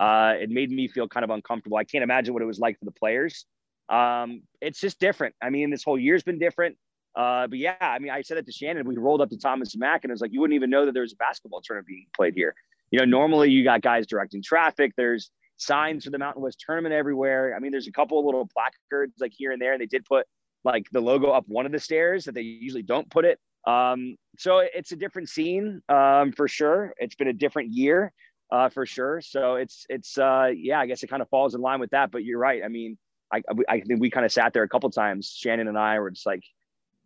Uh, 0.00 0.34
it 0.40 0.50
made 0.50 0.70
me 0.70 0.88
feel 0.88 1.08
kind 1.08 1.24
of 1.24 1.30
uncomfortable. 1.30 1.76
I 1.76 1.84
can't 1.84 2.02
imagine 2.02 2.34
what 2.34 2.42
it 2.42 2.46
was 2.46 2.58
like 2.58 2.78
for 2.78 2.84
the 2.84 2.92
players. 2.92 3.46
Um, 3.88 4.42
it's 4.60 4.80
just 4.80 4.98
different. 4.98 5.34
I 5.42 5.50
mean, 5.50 5.70
this 5.70 5.84
whole 5.84 5.98
year's 5.98 6.22
been 6.22 6.38
different. 6.38 6.76
Uh, 7.14 7.46
but 7.46 7.58
yeah, 7.58 7.76
I 7.80 7.98
mean, 7.98 8.10
I 8.10 8.22
said 8.22 8.38
it 8.38 8.46
to 8.46 8.52
Shannon. 8.52 8.86
We 8.86 8.96
rolled 8.96 9.20
up 9.20 9.28
to 9.30 9.36
Thomas 9.36 9.76
Mack, 9.76 10.04
and 10.04 10.10
it 10.10 10.14
was 10.14 10.22
like 10.22 10.32
you 10.32 10.40
wouldn't 10.40 10.56
even 10.56 10.70
know 10.70 10.86
that 10.86 10.92
there 10.92 11.02
was 11.02 11.12
a 11.12 11.16
basketball 11.16 11.60
tournament 11.60 11.86
being 11.86 12.06
played 12.16 12.34
here. 12.34 12.54
You 12.90 12.98
know, 12.98 13.04
normally 13.04 13.50
you 13.50 13.64
got 13.64 13.82
guys 13.82 14.06
directing 14.06 14.42
traffic. 14.42 14.92
There's 14.96 15.30
signs 15.56 16.04
for 16.04 16.10
the 16.10 16.18
Mountain 16.18 16.42
West 16.42 16.62
tournament 16.64 16.94
everywhere. 16.94 17.54
I 17.54 17.60
mean, 17.60 17.70
there's 17.70 17.86
a 17.86 17.92
couple 17.92 18.18
of 18.18 18.24
little 18.24 18.48
placards 18.48 19.14
like 19.20 19.32
here 19.36 19.52
and 19.52 19.60
there. 19.60 19.72
And 19.72 19.80
they 19.80 19.86
did 19.86 20.04
put 20.04 20.26
like 20.64 20.88
the 20.90 21.00
logo 21.00 21.30
up 21.30 21.44
one 21.48 21.66
of 21.66 21.72
the 21.72 21.80
stairs 21.80 22.24
that 22.24 22.34
they 22.34 22.42
usually 22.42 22.82
don't 22.82 23.10
put 23.10 23.24
it. 23.24 23.38
Um, 23.66 24.16
so 24.38 24.58
it's 24.58 24.92
a 24.92 24.96
different 24.96 25.28
scene 25.28 25.82
um, 25.88 26.32
for 26.32 26.48
sure. 26.48 26.94
It's 26.98 27.14
been 27.14 27.28
a 27.28 27.32
different 27.32 27.70
year 27.70 28.12
uh, 28.50 28.68
for 28.68 28.86
sure. 28.86 29.20
So 29.20 29.54
it's 29.54 29.86
it's 29.88 30.18
uh, 30.18 30.50
yeah, 30.54 30.80
I 30.80 30.86
guess 30.86 31.02
it 31.02 31.08
kind 31.08 31.22
of 31.22 31.28
falls 31.28 31.54
in 31.54 31.60
line 31.60 31.80
with 31.80 31.90
that. 31.90 32.10
But 32.10 32.24
you're 32.24 32.38
right. 32.38 32.62
I 32.64 32.68
mean, 32.68 32.98
I 33.32 33.42
I 33.68 33.80
think 33.80 34.00
we 34.00 34.10
kind 34.10 34.26
of 34.26 34.32
sat 34.32 34.52
there 34.52 34.62
a 34.62 34.68
couple 34.68 34.90
times. 34.90 35.34
Shannon 35.36 35.68
and 35.68 35.78
I 35.78 35.98
were 36.00 36.10
just 36.10 36.26
like, 36.26 36.42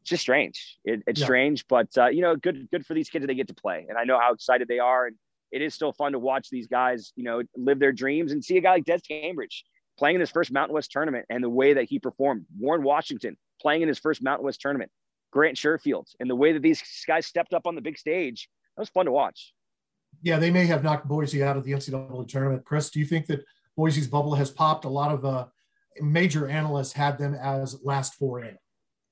it's 0.00 0.10
just 0.10 0.22
strange. 0.22 0.78
It, 0.84 1.02
it's 1.06 1.20
yeah. 1.20 1.26
strange, 1.26 1.66
but 1.68 1.88
uh, 1.96 2.08
you 2.08 2.22
know, 2.22 2.36
good 2.36 2.68
good 2.70 2.86
for 2.86 2.94
these 2.94 3.08
kids 3.08 3.22
that 3.22 3.28
they 3.28 3.34
get 3.34 3.48
to 3.48 3.54
play, 3.54 3.86
and 3.88 3.98
I 3.98 4.04
know 4.04 4.18
how 4.18 4.32
excited 4.32 4.66
they 4.68 4.78
are, 4.78 5.06
and 5.06 5.16
it 5.52 5.62
is 5.62 5.74
still 5.74 5.92
fun 5.92 6.12
to 6.12 6.18
watch 6.18 6.50
these 6.50 6.66
guys, 6.66 7.12
you 7.16 7.24
know, 7.24 7.42
live 7.56 7.78
their 7.78 7.92
dreams 7.92 8.32
and 8.32 8.44
see 8.44 8.56
a 8.56 8.60
guy 8.60 8.72
like 8.72 8.84
Des 8.84 9.00
Cambridge 9.00 9.64
playing 9.96 10.16
in 10.16 10.20
his 10.20 10.30
first 10.30 10.52
Mountain 10.52 10.74
West 10.74 10.90
tournament 10.90 11.24
and 11.30 11.42
the 11.42 11.48
way 11.48 11.74
that 11.74 11.84
he 11.84 11.98
performed. 11.98 12.44
Warren 12.58 12.82
Washington 12.82 13.36
playing 13.66 13.82
in 13.82 13.88
his 13.88 13.98
first 13.98 14.22
Mountain 14.22 14.44
West 14.44 14.60
tournament. 14.60 14.92
Grant 15.32 15.56
Sherfield 15.56 16.06
and 16.20 16.30
the 16.30 16.36
way 16.36 16.52
that 16.52 16.62
these 16.62 16.80
guys 17.04 17.26
stepped 17.26 17.52
up 17.52 17.66
on 17.66 17.74
the 17.74 17.80
big 17.80 17.98
stage. 17.98 18.48
That 18.76 18.82
was 18.82 18.88
fun 18.88 19.06
to 19.06 19.12
watch. 19.12 19.52
Yeah, 20.22 20.38
they 20.38 20.52
may 20.52 20.66
have 20.66 20.84
knocked 20.84 21.08
Boise 21.08 21.42
out 21.42 21.56
of 21.56 21.64
the 21.64 21.72
NCAA 21.72 22.28
tournament. 22.28 22.64
Chris, 22.64 22.90
do 22.90 23.00
you 23.00 23.06
think 23.06 23.26
that 23.26 23.44
Boise's 23.76 24.06
bubble 24.06 24.36
has 24.36 24.52
popped? 24.52 24.84
A 24.84 24.88
lot 24.88 25.12
of 25.12 25.24
uh, 25.24 25.46
major 26.00 26.46
analysts 26.46 26.92
had 26.92 27.18
them 27.18 27.34
as 27.34 27.76
last 27.82 28.14
four 28.14 28.44
in. 28.44 28.56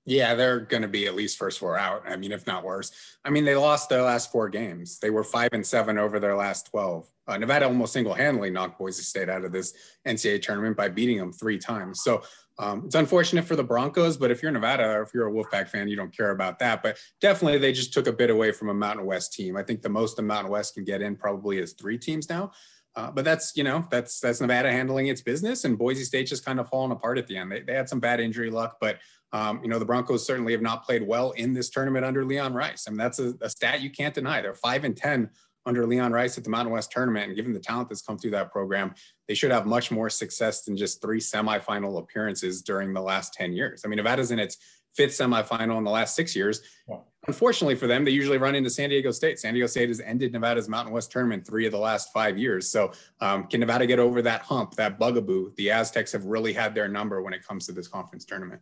Yeah, 0.07 0.35
they're 0.35 0.61
going 0.61 0.83
to 0.83 0.89
be 0.89 1.07
at 1.07 1.17
least 1.17 1.37
first 1.37 1.59
four 1.59 1.77
out. 1.77 2.05
I 2.07 2.15
mean, 2.15 2.31
if 2.31 2.47
not 2.47 2.63
worse. 2.63 2.93
I 3.25 3.31
mean, 3.31 3.45
they 3.45 3.57
lost 3.57 3.89
their 3.89 4.03
last 4.03 4.31
four 4.31 4.49
games. 4.51 5.01
They 5.01 5.11
were 5.11 5.25
five 5.25 5.49
and 5.53 5.67
seven 5.67 5.99
over 5.99 6.21
their 6.21 6.37
last 6.37 6.71
12. 6.71 7.11
Uh, 7.27 7.39
Nevada 7.39 7.67
almost 7.67 7.95
single 7.95 8.15
handedly 8.15 8.51
knocked 8.51 8.79
Boise 8.79 9.03
State 9.03 9.31
out 9.31 9.45
of 9.45 9.51
this 9.51 9.75
NCAA 10.07 10.43
tournament 10.43 10.77
by 10.77 10.89
beating 10.89 11.19
them 11.19 11.33
three 11.33 11.59
times. 11.59 12.03
So 12.03 12.23
um, 12.59 12.83
it's 12.87 12.95
unfortunate 12.95 13.45
for 13.45 13.57
the 13.57 13.65
Broncos, 13.65 14.17
but 14.17 14.31
if 14.31 14.43
you're 14.43 14.53
Nevada 14.53 14.85
or 14.85 15.03
if 15.03 15.13
you're 15.13 15.29
a 15.29 15.33
Wolfpack 15.33 15.69
fan, 15.69 15.89
you 15.89 15.97
don't 15.97 16.17
care 16.17 16.31
about 16.31 16.59
that. 16.61 16.83
But 16.83 16.99
definitely, 17.21 17.59
they 17.59 17.73
just 17.73 17.93
took 17.93 18.07
a 18.07 18.13
bit 18.13 18.31
away 18.31 18.53
from 18.53 18.69
a 18.69 18.75
Mountain 18.75 19.07
West 19.07 19.33
team. 19.33 19.57
I 19.57 19.63
think 19.63 19.83
the 19.83 19.89
most 19.89 20.17
the 20.17 20.23
Mountain 20.23 20.53
West 20.53 20.75
can 20.75 20.85
get 20.85 21.03
in 21.03 21.17
probably 21.17 21.59
is 21.59 21.73
three 21.73 21.99
teams 21.99 22.29
now. 22.29 22.53
Uh, 22.97 23.11
but 23.11 23.25
that's 23.25 23.57
you 23.57 23.65
know 23.65 23.85
that's 23.91 24.21
that's 24.21 24.41
Nevada 24.41 24.71
handling 24.71 25.09
its 25.09 25.21
business, 25.21 25.65
and 25.65 25.77
Boise 25.77 26.05
State 26.05 26.29
just 26.29 26.45
kind 26.45 26.61
of 26.61 26.69
falling 26.69 26.93
apart 26.93 27.19
at 27.19 27.27
the 27.27 27.37
end. 27.37 27.51
They, 27.51 27.61
they 27.61 27.75
had 27.75 27.89
some 27.89 27.99
bad 27.99 28.21
injury 28.21 28.51
luck, 28.51 28.77
but 28.81 28.99
um, 29.33 29.59
you 29.65 29.69
know 29.69 29.81
the 29.81 29.85
Broncos 29.85 30.25
certainly 30.25 30.53
have 30.53 30.63
not 30.63 30.85
played 30.85 31.05
well 31.05 31.33
in 31.33 31.55
this 31.55 31.71
tournament 31.71 32.05
under 32.05 32.25
Leon 32.25 32.55
Rice. 32.55 32.85
I 32.87 32.93
mean 32.93 32.99
that's 32.99 33.19
a, 33.19 33.35
a 33.41 33.51
stat 33.51 33.81
you 33.81 33.91
can't 33.91 34.15
deny. 34.15 34.41
They're 34.41 34.55
five 34.55 34.85
and 34.85 34.97
ten 34.97 35.31
under 35.67 35.87
Leon 35.87 36.13
Rice 36.13 36.37
at 36.39 36.45
the 36.45 36.51
Mountain 36.51 36.73
West 36.73 36.91
tournament, 36.91 37.29
and 37.29 37.37
given 37.37 37.53
the 37.53 37.61
talent 37.61 37.89
that's 37.89 38.03
come 38.03 38.19
through 38.19 38.33
that 38.33 38.53
program, 38.53 38.95
they 39.29 39.35
should 39.35 39.51
have 39.51 39.67
much 39.67 39.91
more 39.91 40.11
success 40.11 40.63
than 40.63 40.77
just 40.77 41.01
three 41.01 41.21
semifinal 41.21 41.99
appearances 41.99 42.63
during 42.63 42.93
the 42.93 43.01
last 43.01 43.35
ten 43.35 43.53
years. 43.53 43.83
I 43.85 43.89
mean 43.89 43.97
Nevada's 43.97 44.31
in 44.31 44.39
its 44.39 44.59
fifth 44.95 45.13
semifinal 45.13 45.79
in 45.79 45.85
the 45.85 45.91
last 45.91 46.15
six 46.15 46.35
years. 46.37 46.61
Yeah. 46.89 46.99
Unfortunately 47.27 47.75
for 47.75 47.87
them, 47.87 48.05
they 48.05 48.11
usually 48.11 48.39
run 48.39 48.55
into 48.55 48.71
San 48.71 48.91
Diego 48.91 49.11
State. 49.11 49.39
San 49.39 49.55
Diego 49.55 49.67
State 49.67 49.89
has 49.89 50.01
ended 50.01 50.33
Nevada's 50.33 50.69
Mountain 50.69 50.93
West 50.93 51.11
tournament 51.11 51.47
three 51.47 51.67
of 51.67 51.73
the 51.73 51.79
last 51.79 52.13
five 52.13 52.39
years. 52.39 52.69
So, 52.69 52.93
um, 53.21 53.47
can 53.47 53.61
Nevada 53.61 53.87
get 53.87 53.99
over 53.99 54.23
that 54.23 54.43
hump, 54.43 54.75
that 54.77 54.99
bugaboo? 54.99 55.53
The 55.57 55.71
Aztecs 55.71 56.13
have 56.13 56.27
really 56.27 56.53
had 56.53 56.75
their 56.75 56.87
number 56.87 57.23
when 57.23 57.33
it 57.33 57.47
comes 57.47 57.67
to 57.67 57.73
this 57.73 57.89
conference 57.89 58.25
tournament. 58.25 58.61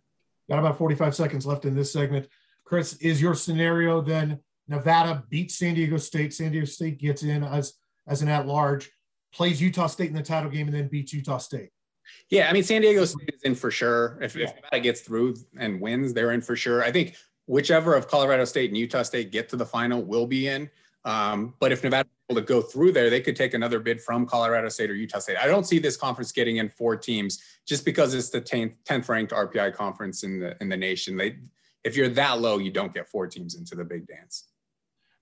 Got 0.48 0.60
about 0.60 0.78
45 0.78 1.14
seconds 1.14 1.46
left 1.46 1.64
in 1.64 1.74
this 1.74 1.92
segment. 1.92 2.28
Chris, 2.64 2.94
is 2.94 3.20
your 3.20 3.34
scenario 3.34 4.00
then 4.00 4.40
Nevada 4.68 5.24
beats 5.28 5.58
San 5.58 5.74
Diego 5.74 5.96
State? 5.96 6.32
San 6.34 6.52
Diego 6.52 6.66
State 6.66 6.98
gets 6.98 7.22
in 7.22 7.44
as 7.44 7.74
as 8.06 8.22
an 8.22 8.28
at 8.28 8.46
large, 8.46 8.90
plays 9.32 9.60
Utah 9.60 9.86
State 9.86 10.08
in 10.08 10.16
the 10.16 10.22
title 10.22 10.50
game, 10.50 10.66
and 10.66 10.76
then 10.76 10.88
beats 10.88 11.12
Utah 11.12 11.38
State. 11.38 11.70
Yeah, 12.30 12.48
I 12.48 12.52
mean, 12.52 12.64
San 12.64 12.82
Diego 12.82 13.04
State 13.04 13.30
is 13.32 13.42
in 13.42 13.54
for 13.54 13.70
sure. 13.70 14.18
If, 14.20 14.36
if 14.36 14.54
Nevada 14.54 14.80
gets 14.80 15.00
through 15.02 15.36
and 15.56 15.80
wins, 15.80 16.12
they're 16.12 16.32
in 16.32 16.40
for 16.40 16.56
sure. 16.56 16.82
I 16.82 16.90
think 16.90 17.16
whichever 17.46 17.94
of 17.94 18.08
Colorado 18.08 18.44
State 18.44 18.70
and 18.70 18.76
Utah 18.76 19.02
State 19.02 19.30
get 19.30 19.48
to 19.50 19.56
the 19.56 19.66
final 19.66 20.02
will 20.02 20.26
be 20.26 20.48
in. 20.48 20.68
Um, 21.04 21.54
but 21.58 21.72
if 21.72 21.82
Nevada 21.82 22.08
able 22.30 22.40
to 22.40 22.46
go 22.46 22.62
through 22.62 22.92
there, 22.92 23.10
they 23.10 23.20
could 23.20 23.36
take 23.36 23.54
another 23.54 23.80
bid 23.80 24.00
from 24.00 24.26
Colorado 24.26 24.68
State 24.68 24.90
or 24.90 24.94
Utah 24.94 25.18
State. 25.18 25.36
I 25.36 25.46
don't 25.46 25.66
see 25.66 25.78
this 25.78 25.96
conference 25.96 26.32
getting 26.32 26.56
in 26.56 26.68
four 26.68 26.96
teams 26.96 27.42
just 27.66 27.84
because 27.84 28.14
it's 28.14 28.30
the 28.30 28.40
10th, 28.40 28.74
10th 28.84 29.08
ranked 29.08 29.32
RPI 29.32 29.74
conference 29.74 30.22
in 30.22 30.40
the 30.40 30.56
in 30.60 30.68
the 30.68 30.76
nation. 30.76 31.16
They, 31.16 31.38
if 31.84 31.96
you're 31.96 32.08
that 32.10 32.40
low, 32.40 32.58
you 32.58 32.70
don't 32.70 32.94
get 32.94 33.08
four 33.08 33.26
teams 33.26 33.56
into 33.56 33.74
the 33.74 33.84
big 33.84 34.06
dance. 34.06 34.51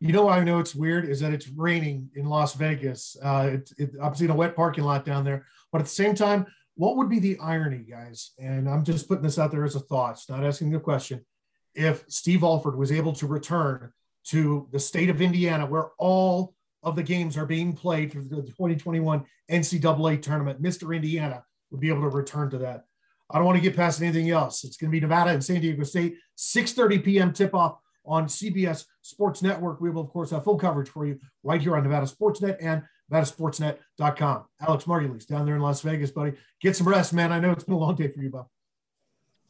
You 0.01 0.13
know, 0.13 0.31
I 0.31 0.43
know 0.43 0.59
it's 0.59 0.75
weird 0.75 1.05
is 1.05 1.21
that 1.21 1.35
it's 1.35 1.49
raining 1.49 2.09
in 2.15 2.25
Las 2.25 2.55
Vegas. 2.55 3.19
Uh, 3.23 3.51
it, 3.53 3.73
it, 3.77 3.91
I'm 4.03 4.15
seeing 4.15 4.31
a 4.31 4.35
wet 4.35 4.57
parking 4.57 4.85
lot 4.85 5.05
down 5.05 5.25
there, 5.25 5.47
but 5.71 5.81
at 5.81 5.85
the 5.85 5.91
same 5.91 6.15
time, 6.15 6.47
what 6.75 6.97
would 6.97 7.11
be 7.11 7.19
the 7.19 7.39
irony, 7.39 7.85
guys? 7.89 8.31
And 8.39 8.67
I'm 8.67 8.83
just 8.83 9.07
putting 9.07 9.23
this 9.23 9.39
out 9.39 9.51
there 9.51 9.65
as 9.65 9.75
a 9.75 9.81
thought, 9.81 10.13
it's 10.13 10.29
not 10.31 10.43
asking 10.43 10.75
a 10.75 10.81
question. 10.81 11.27
If 11.75 12.05
Steve 12.09 12.43
Alford 12.43 12.77
was 12.77 12.91
able 12.91 13.13
to 13.15 13.27
return 13.27 13.93
to 14.29 14.67
the 14.73 14.81
state 14.81 15.11
of 15.11 15.21
Indiana, 15.21 15.67
where 15.67 15.91
all 15.99 16.55
of 16.83 16.97
the 16.97 17.03
games 17.03 17.37
are 17.37 17.45
being 17.45 17.75
played 17.75 18.13
for 18.13 18.21
the 18.21 18.43
2021 18.43 19.25
NCAA 19.51 20.23
tournament, 20.23 20.63
Mr. 20.63 20.97
Indiana 20.97 21.45
would 21.71 21.81
be 21.81 21.91
able 21.91 22.03
to 22.03 22.09
return 22.09 22.49
to 22.51 22.59
that. 22.59 22.85
I 23.31 23.37
don't 23.37 23.47
want 23.47 23.57
to 23.57 23.63
get 23.63 23.77
past 23.77 24.01
anything 24.01 24.31
else. 24.31 24.65
It's 24.65 24.77
going 24.77 24.91
to 24.91 24.93
be 24.93 25.01
Nevada 25.01 25.31
and 25.31 25.45
San 25.45 25.61
Diego 25.61 25.85
State, 25.85 26.17
6:30 26.39 27.05
p.m. 27.05 27.33
tip-off 27.33 27.79
on 28.05 28.27
CBS 28.27 28.85
Sports 29.03 29.43
Network. 29.43 29.81
We 29.81 29.91
will, 29.91 30.03
of 30.03 30.11
course, 30.11 30.31
have 30.31 30.45
full 30.45 30.59
coverage 30.59 30.89
for 30.89 31.07
you 31.07 31.19
right 31.43 31.61
here 31.61 31.77
on 31.77 31.83
Nevada 31.83 32.07
Sportsnet 32.07 32.57
and 32.61 32.83
NevadaSportsNet.com. 33.13 34.45
Alex 34.61 34.85
Margulies 34.85 35.27
down 35.27 35.47
there 35.47 35.57
in 35.57 35.63
Las 35.63 35.83
Vegas, 35.83 36.11
buddy. 36.11 36.33
Get 36.61 36.77
some 36.77 36.89
rest, 36.89 37.13
man. 37.13 37.33
I 37.33 37.41
know 37.41 37.51
it's 37.51 37.65
been 37.65 37.75
a 37.75 37.79
long 37.79 37.95
day 37.95 38.09
for 38.09 38.23
you, 38.23 38.31
Bob. 38.31 38.47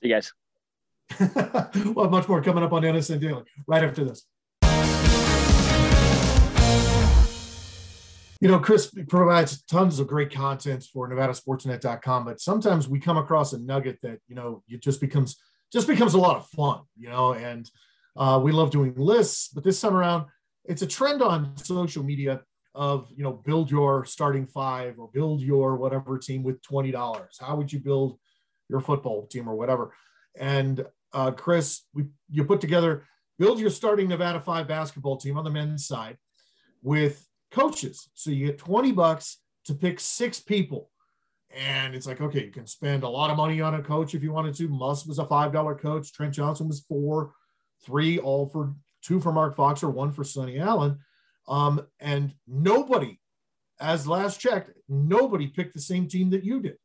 See 0.02 0.08
you 0.08 0.14
guys. 0.14 0.32
we'll 1.74 2.04
have 2.04 2.10
much 2.10 2.28
more 2.28 2.42
coming 2.42 2.64
up 2.64 2.72
on 2.72 2.82
NSN 2.82 3.20
Daily 3.20 3.42
right 3.66 3.84
after 3.84 4.04
this. 4.04 4.24
You 8.40 8.48
know, 8.48 8.58
Chris 8.58 8.90
provides 9.08 9.62
tons 9.64 9.98
of 9.98 10.06
great 10.06 10.32
content 10.32 10.82
for 10.90 11.10
NevadaSportsNet.com, 11.10 12.24
but 12.24 12.40
sometimes 12.40 12.88
we 12.88 12.98
come 12.98 13.18
across 13.18 13.52
a 13.52 13.58
nugget 13.58 13.98
that 14.00 14.20
you 14.28 14.34
know 14.34 14.62
it 14.66 14.82
just 14.82 14.98
becomes 14.98 15.36
just 15.70 15.86
becomes 15.86 16.14
a 16.14 16.18
lot 16.18 16.36
of 16.36 16.46
fun, 16.48 16.80
you 16.98 17.10
know, 17.10 17.34
and 17.34 17.70
uh, 18.16 18.40
we 18.42 18.52
love 18.52 18.70
doing 18.70 18.94
lists, 18.96 19.48
but 19.48 19.64
this 19.64 19.80
time 19.80 19.94
around, 19.94 20.26
it's 20.64 20.82
a 20.82 20.86
trend 20.86 21.22
on 21.22 21.56
social 21.56 22.02
media 22.02 22.42
of 22.74 23.10
you 23.16 23.24
know 23.24 23.32
build 23.32 23.70
your 23.70 24.04
starting 24.04 24.46
five 24.46 24.98
or 24.98 25.10
build 25.12 25.40
your 25.40 25.76
whatever 25.76 26.18
team 26.18 26.42
with 26.42 26.62
twenty 26.62 26.90
dollars. 26.90 27.36
How 27.40 27.56
would 27.56 27.72
you 27.72 27.80
build 27.80 28.18
your 28.68 28.80
football 28.80 29.26
team 29.26 29.48
or 29.48 29.54
whatever? 29.54 29.94
And 30.38 30.84
uh, 31.12 31.32
Chris, 31.32 31.82
we 31.94 32.06
you 32.30 32.44
put 32.44 32.60
together 32.60 33.06
build 33.38 33.58
your 33.58 33.70
starting 33.70 34.08
Nevada 34.08 34.40
five 34.40 34.68
basketball 34.68 35.16
team 35.16 35.36
on 35.38 35.44
the 35.44 35.50
men's 35.50 35.86
side 35.86 36.18
with 36.82 37.26
coaches. 37.50 38.08
So 38.14 38.30
you 38.30 38.46
get 38.46 38.58
twenty 38.58 38.92
bucks 38.92 39.38
to 39.64 39.74
pick 39.74 40.00
six 40.00 40.40
people. 40.40 40.90
And 41.50 41.94
it's 41.94 42.06
like, 42.06 42.20
okay, 42.20 42.44
you 42.44 42.52
can 42.52 42.66
spend 42.66 43.02
a 43.02 43.08
lot 43.08 43.30
of 43.30 43.36
money 43.36 43.60
on 43.60 43.74
a 43.74 43.82
coach 43.82 44.14
if 44.14 44.22
you 44.22 44.32
wanted 44.32 44.54
to. 44.56 44.68
Muss 44.68 45.04
was 45.04 45.18
a 45.18 45.24
$5 45.24 45.80
coach. 45.80 46.12
Trent 46.12 46.32
Johnson 46.32 46.68
was 46.68 46.84
four, 46.88 47.32
three, 47.84 48.18
Alford 48.20 48.74
two 49.02 49.20
for 49.20 49.32
Mark 49.32 49.56
Foxer, 49.56 49.92
one 49.92 50.12
for 50.12 50.24
Sonny 50.24 50.58
Allen. 50.58 50.98
Um, 51.48 51.86
and 51.98 52.34
nobody, 52.46 53.18
as 53.80 54.06
last 54.06 54.40
checked, 54.40 54.70
nobody 54.88 55.46
picked 55.46 55.74
the 55.74 55.80
same 55.80 56.06
team 56.06 56.30
that 56.30 56.44
you 56.44 56.60
did. 56.60 56.76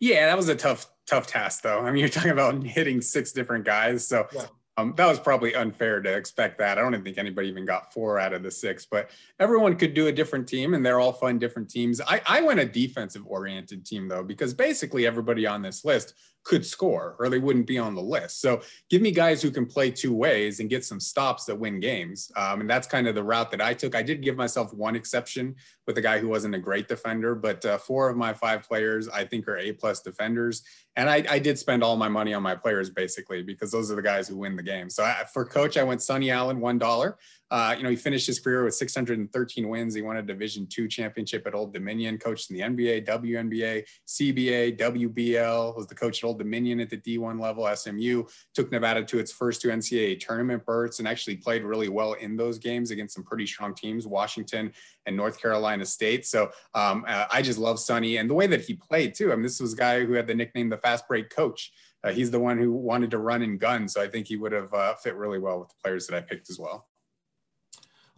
Yeah, 0.00 0.26
that 0.26 0.36
was 0.36 0.48
a 0.48 0.54
tough, 0.54 0.90
tough 1.06 1.26
task, 1.26 1.62
though. 1.62 1.80
I 1.80 1.90
mean, 1.90 2.00
you're 2.00 2.08
talking 2.08 2.30
about 2.30 2.62
hitting 2.62 3.00
six 3.00 3.32
different 3.32 3.64
guys. 3.64 4.06
So 4.06 4.26
yeah. 4.34 4.46
Um, 4.78 4.94
that 4.96 5.06
was 5.06 5.18
probably 5.18 5.56
unfair 5.56 6.00
to 6.00 6.16
expect 6.16 6.58
that. 6.58 6.78
I 6.78 6.82
don't 6.82 6.94
even 6.94 7.02
think 7.02 7.18
anybody 7.18 7.48
even 7.48 7.64
got 7.64 7.92
four 7.92 8.20
out 8.20 8.32
of 8.32 8.44
the 8.44 8.50
six, 8.52 8.86
but 8.88 9.10
everyone 9.40 9.74
could 9.74 9.92
do 9.92 10.06
a 10.06 10.12
different 10.12 10.46
team 10.46 10.72
and 10.74 10.86
they're 10.86 11.00
all 11.00 11.12
fun 11.12 11.40
different 11.40 11.68
teams. 11.68 12.00
I, 12.00 12.22
I 12.28 12.42
went 12.42 12.60
a 12.60 12.64
defensive 12.64 13.24
oriented 13.26 13.84
team 13.84 14.06
though, 14.06 14.22
because 14.22 14.54
basically 14.54 15.04
everybody 15.04 15.48
on 15.48 15.62
this 15.62 15.84
list 15.84 16.14
could 16.48 16.64
score 16.64 17.14
or 17.18 17.28
they 17.28 17.38
wouldn't 17.38 17.66
be 17.66 17.78
on 17.78 17.94
the 17.94 18.02
list. 18.02 18.40
So 18.40 18.62
give 18.88 19.02
me 19.02 19.10
guys 19.10 19.42
who 19.42 19.50
can 19.50 19.66
play 19.66 19.90
two 19.90 20.14
ways 20.14 20.60
and 20.60 20.70
get 20.70 20.82
some 20.82 20.98
stops 20.98 21.44
that 21.44 21.54
win 21.54 21.78
games. 21.78 22.32
Um, 22.36 22.62
and 22.62 22.70
that's 22.70 22.86
kind 22.88 23.06
of 23.06 23.14
the 23.14 23.22
route 23.22 23.50
that 23.50 23.60
I 23.60 23.74
took. 23.74 23.94
I 23.94 24.02
did 24.02 24.22
give 24.22 24.34
myself 24.34 24.72
one 24.72 24.96
exception 24.96 25.56
with 25.86 25.98
a 25.98 26.00
guy 26.00 26.18
who 26.18 26.28
wasn't 26.28 26.54
a 26.54 26.58
great 26.58 26.88
defender, 26.88 27.34
but 27.34 27.62
uh, 27.66 27.76
four 27.76 28.08
of 28.08 28.16
my 28.16 28.32
five 28.32 28.62
players 28.62 29.10
I 29.10 29.26
think 29.26 29.46
are 29.46 29.58
A 29.58 29.72
plus 29.72 30.00
defenders. 30.00 30.62
And 30.96 31.10
I, 31.10 31.22
I, 31.28 31.38
did 31.38 31.58
spend 31.58 31.84
all 31.84 31.96
my 31.96 32.08
money 32.08 32.34
on 32.34 32.42
my 32.42 32.56
players 32.56 32.90
basically 32.90 33.42
because 33.42 33.70
those 33.70 33.90
are 33.90 33.94
the 33.94 34.02
guys 34.02 34.26
who 34.26 34.36
win 34.36 34.56
the 34.56 34.62
game. 34.62 34.90
So 34.90 35.04
I, 35.04 35.24
for 35.32 35.44
coach, 35.44 35.76
I 35.76 35.84
went 35.84 36.02
Sonny 36.02 36.30
Allen, 36.30 36.60
$1. 36.60 37.14
Uh, 37.50 37.74
you 37.76 37.82
know, 37.82 37.90
he 37.90 37.96
finished 37.96 38.26
his 38.26 38.38
career 38.40 38.64
with 38.64 38.74
613 38.74 39.68
wins. 39.68 39.94
He 39.94 40.02
won 40.02 40.18
a 40.18 40.22
Division 40.22 40.66
two 40.66 40.86
championship 40.86 41.46
at 41.46 41.54
Old 41.54 41.72
Dominion, 41.72 42.18
coached 42.18 42.50
in 42.50 42.56
the 42.56 42.62
NBA, 42.62 43.06
WNBA, 43.06 43.84
CBA, 44.06 44.78
WBL, 44.78 45.76
was 45.76 45.86
the 45.86 45.94
coach 45.94 46.22
at 46.22 46.26
Old 46.26 46.38
Dominion 46.38 46.80
at 46.80 46.90
the 46.90 46.98
D1 46.98 47.40
level. 47.40 47.68
SMU 47.74 48.24
took 48.54 48.70
Nevada 48.70 49.02
to 49.04 49.18
its 49.18 49.32
first 49.32 49.62
two 49.62 49.68
NCAA 49.68 50.20
tournament 50.20 50.64
berths 50.66 50.98
and 50.98 51.08
actually 51.08 51.36
played 51.36 51.62
really 51.62 51.88
well 51.88 52.12
in 52.14 52.36
those 52.36 52.58
games 52.58 52.90
against 52.90 53.14
some 53.14 53.24
pretty 53.24 53.46
strong 53.46 53.74
teams, 53.74 54.06
Washington 54.06 54.72
and 55.06 55.16
North 55.16 55.40
Carolina 55.40 55.86
State. 55.86 56.26
So 56.26 56.50
um, 56.74 57.04
uh, 57.08 57.26
I 57.30 57.40
just 57.40 57.58
love 57.58 57.80
Sonny 57.80 58.18
and 58.18 58.28
the 58.28 58.34
way 58.34 58.46
that 58.46 58.62
he 58.62 58.74
played 58.74 59.14
too. 59.14 59.32
I 59.32 59.36
mean, 59.36 59.42
this 59.42 59.60
was 59.60 59.72
a 59.72 59.76
guy 59.76 60.04
who 60.04 60.12
had 60.12 60.26
the 60.26 60.34
nickname 60.34 60.68
the 60.68 60.76
fast 60.76 61.08
break 61.08 61.30
coach. 61.30 61.72
Uh, 62.04 62.12
he's 62.12 62.30
the 62.30 62.38
one 62.38 62.58
who 62.58 62.72
wanted 62.72 63.10
to 63.10 63.18
run 63.18 63.42
and 63.42 63.58
gun. 63.58 63.88
So 63.88 64.02
I 64.02 64.06
think 64.06 64.26
he 64.26 64.36
would 64.36 64.52
have 64.52 64.72
uh, 64.72 64.94
fit 64.94 65.16
really 65.16 65.38
well 65.38 65.60
with 65.60 65.68
the 65.70 65.74
players 65.82 66.06
that 66.06 66.16
I 66.16 66.20
picked 66.20 66.50
as 66.50 66.58
well. 66.58 66.86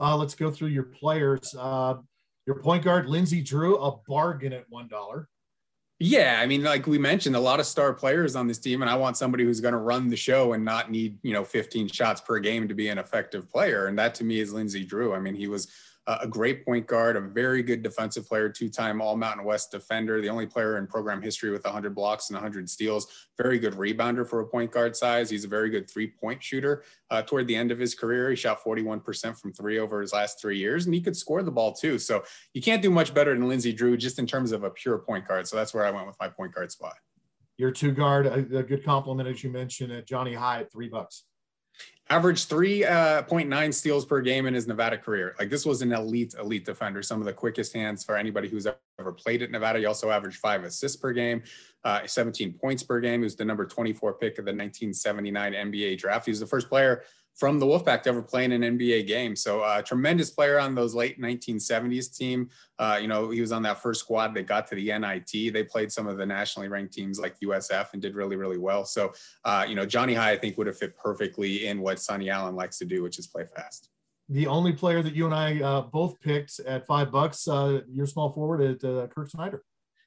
Uh, 0.00 0.16
let's 0.16 0.34
go 0.34 0.50
through 0.50 0.68
your 0.68 0.84
players. 0.84 1.54
Uh, 1.58 1.96
your 2.46 2.56
point 2.56 2.82
guard, 2.82 3.06
Lindsey 3.06 3.42
Drew, 3.42 3.76
a 3.76 3.96
bargain 4.08 4.52
at 4.52 4.68
$1. 4.70 5.26
Yeah, 6.02 6.38
I 6.40 6.46
mean, 6.46 6.62
like 6.62 6.86
we 6.86 6.96
mentioned, 6.96 7.36
a 7.36 7.40
lot 7.40 7.60
of 7.60 7.66
star 7.66 7.92
players 7.92 8.34
on 8.34 8.46
this 8.46 8.58
team, 8.58 8.80
and 8.80 8.90
I 8.90 8.94
want 8.94 9.18
somebody 9.18 9.44
who's 9.44 9.60
going 9.60 9.74
to 9.74 9.78
run 9.78 10.08
the 10.08 10.16
show 10.16 10.54
and 10.54 10.64
not 10.64 10.90
need, 10.90 11.18
you 11.22 11.34
know, 11.34 11.44
15 11.44 11.88
shots 11.88 12.22
per 12.22 12.38
game 12.38 12.66
to 12.68 12.74
be 12.74 12.88
an 12.88 12.96
effective 12.96 13.50
player. 13.50 13.86
And 13.86 13.98
that 13.98 14.14
to 14.16 14.24
me 14.24 14.40
is 14.40 14.50
Lindsey 14.50 14.82
Drew. 14.82 15.12
I 15.12 15.20
mean, 15.20 15.34
he 15.34 15.46
was 15.46 15.70
a 16.06 16.26
great 16.26 16.64
point 16.64 16.86
guard, 16.86 17.16
a 17.16 17.20
very 17.20 17.62
good 17.62 17.82
defensive 17.82 18.26
player, 18.26 18.48
two-time 18.48 19.00
All 19.00 19.16
Mountain 19.16 19.44
West 19.44 19.70
defender, 19.70 20.20
the 20.20 20.28
only 20.28 20.46
player 20.46 20.78
in 20.78 20.86
program 20.86 21.22
history 21.22 21.50
with 21.50 21.64
100 21.64 21.94
blocks 21.94 22.30
and 22.30 22.36
100 22.36 22.68
steals. 22.68 23.28
Very 23.36 23.58
good 23.58 23.74
rebounder 23.74 24.26
for 24.28 24.40
a 24.40 24.46
point 24.46 24.70
guard 24.70 24.96
size. 24.96 25.30
He's 25.30 25.44
a 25.44 25.48
very 25.48 25.70
good 25.70 25.88
three-point 25.88 26.42
shooter. 26.42 26.84
Uh, 27.10 27.22
toward 27.22 27.46
the 27.46 27.54
end 27.54 27.70
of 27.70 27.78
his 27.78 27.94
career, 27.94 28.30
he 28.30 28.36
shot 28.36 28.62
41% 28.64 29.38
from 29.38 29.52
three 29.52 29.78
over 29.78 30.00
his 30.00 30.12
last 30.12 30.40
three 30.40 30.58
years, 30.58 30.86
and 30.86 30.94
he 30.94 31.00
could 31.00 31.16
score 31.16 31.42
the 31.42 31.50
ball 31.50 31.72
too. 31.72 31.98
So 31.98 32.24
you 32.54 32.62
can't 32.62 32.82
do 32.82 32.90
much 32.90 33.14
better 33.14 33.34
than 33.34 33.46
Lindsey 33.46 33.72
Drew 33.72 33.96
just 33.96 34.18
in 34.18 34.26
terms 34.26 34.52
of 34.52 34.64
a 34.64 34.70
pure 34.70 34.98
point 34.98 35.28
guard. 35.28 35.46
So 35.46 35.56
that's 35.56 35.74
where 35.74 35.84
I 35.84 35.90
went 35.90 36.06
with 36.06 36.16
my 36.18 36.28
point 36.28 36.54
guard 36.54 36.72
spot. 36.72 36.94
Your 37.56 37.70
two 37.70 37.92
guard, 37.92 38.26
a, 38.26 38.58
a 38.58 38.62
good 38.62 38.84
compliment 38.84 39.28
as 39.28 39.44
you 39.44 39.50
mentioned, 39.50 39.92
at 39.92 40.06
Johnny 40.06 40.34
High 40.34 40.60
at 40.60 40.72
three 40.72 40.88
bucks 40.88 41.24
averaged 42.10 42.50
3.9 42.50 43.68
uh, 43.68 43.72
steals 43.72 44.04
per 44.04 44.20
game 44.20 44.46
in 44.46 44.52
his 44.52 44.66
Nevada 44.66 44.98
career. 44.98 45.36
Like 45.38 45.48
this 45.48 45.64
was 45.64 45.80
an 45.80 45.92
elite, 45.92 46.34
elite 46.38 46.64
defender. 46.64 47.02
Some 47.02 47.20
of 47.20 47.24
the 47.24 47.32
quickest 47.32 47.72
hands 47.72 48.02
for 48.04 48.16
anybody 48.16 48.48
who's 48.48 48.66
ever 48.98 49.12
played 49.12 49.42
at 49.42 49.52
Nevada. 49.52 49.78
He 49.78 49.86
also 49.86 50.10
averaged 50.10 50.38
five 50.38 50.64
assists 50.64 50.96
per 50.96 51.12
game, 51.12 51.42
uh, 51.84 52.00
17 52.04 52.54
points 52.54 52.82
per 52.82 52.98
game. 52.98 53.20
He 53.20 53.24
was 53.24 53.36
the 53.36 53.44
number 53.44 53.64
24 53.64 54.14
pick 54.14 54.38
of 54.38 54.44
the 54.44 54.50
1979 54.50 55.52
NBA 55.52 55.98
draft. 55.98 56.26
He 56.26 56.32
was 56.32 56.40
the 56.40 56.46
first 56.46 56.68
player 56.68 57.04
from 57.40 57.58
the 57.58 57.64
Wolfpack 57.64 58.02
to 58.02 58.10
ever 58.10 58.20
play 58.20 58.44
in 58.44 58.52
an 58.52 58.78
NBA 58.78 59.06
game. 59.06 59.34
So 59.34 59.62
uh, 59.62 59.80
tremendous 59.80 60.28
player 60.28 60.60
on 60.60 60.74
those 60.74 60.94
late 60.94 61.18
1970s 61.18 62.14
team. 62.14 62.50
Uh, 62.78 62.98
you 63.00 63.08
know, 63.08 63.30
he 63.30 63.40
was 63.40 63.50
on 63.50 63.62
that 63.62 63.80
first 63.80 64.00
squad 64.00 64.34
that 64.34 64.46
got 64.46 64.66
to 64.66 64.74
the 64.74 64.98
NIT. 64.98 65.54
They 65.54 65.64
played 65.64 65.90
some 65.90 66.06
of 66.06 66.18
the 66.18 66.26
nationally 66.26 66.68
ranked 66.68 66.92
teams 66.92 67.18
like 67.18 67.40
USF 67.40 67.94
and 67.94 68.02
did 68.02 68.14
really, 68.14 68.36
really 68.36 68.58
well. 68.58 68.84
So, 68.84 69.14
uh, 69.46 69.64
you 69.66 69.74
know, 69.74 69.86
Johnny 69.86 70.12
High, 70.12 70.32
I 70.32 70.36
think, 70.36 70.58
would 70.58 70.66
have 70.66 70.76
fit 70.76 70.94
perfectly 70.98 71.66
in 71.66 71.80
what 71.80 71.98
Sonny 71.98 72.28
Allen 72.28 72.54
likes 72.54 72.76
to 72.80 72.84
do, 72.84 73.02
which 73.02 73.18
is 73.18 73.26
play 73.26 73.44
fast. 73.56 73.88
The 74.28 74.46
only 74.46 74.74
player 74.74 75.02
that 75.02 75.14
you 75.14 75.24
and 75.24 75.34
I 75.34 75.60
uh, 75.62 75.80
both 75.80 76.20
picked 76.20 76.60
at 76.60 76.86
five 76.86 77.10
bucks, 77.10 77.48
uh, 77.48 77.80
your 77.90 78.06
small 78.06 78.34
forward 78.34 78.60
at 78.60 78.84
uh, 78.84 79.06
Kirk 79.06 79.30
Snyder. 79.30 79.64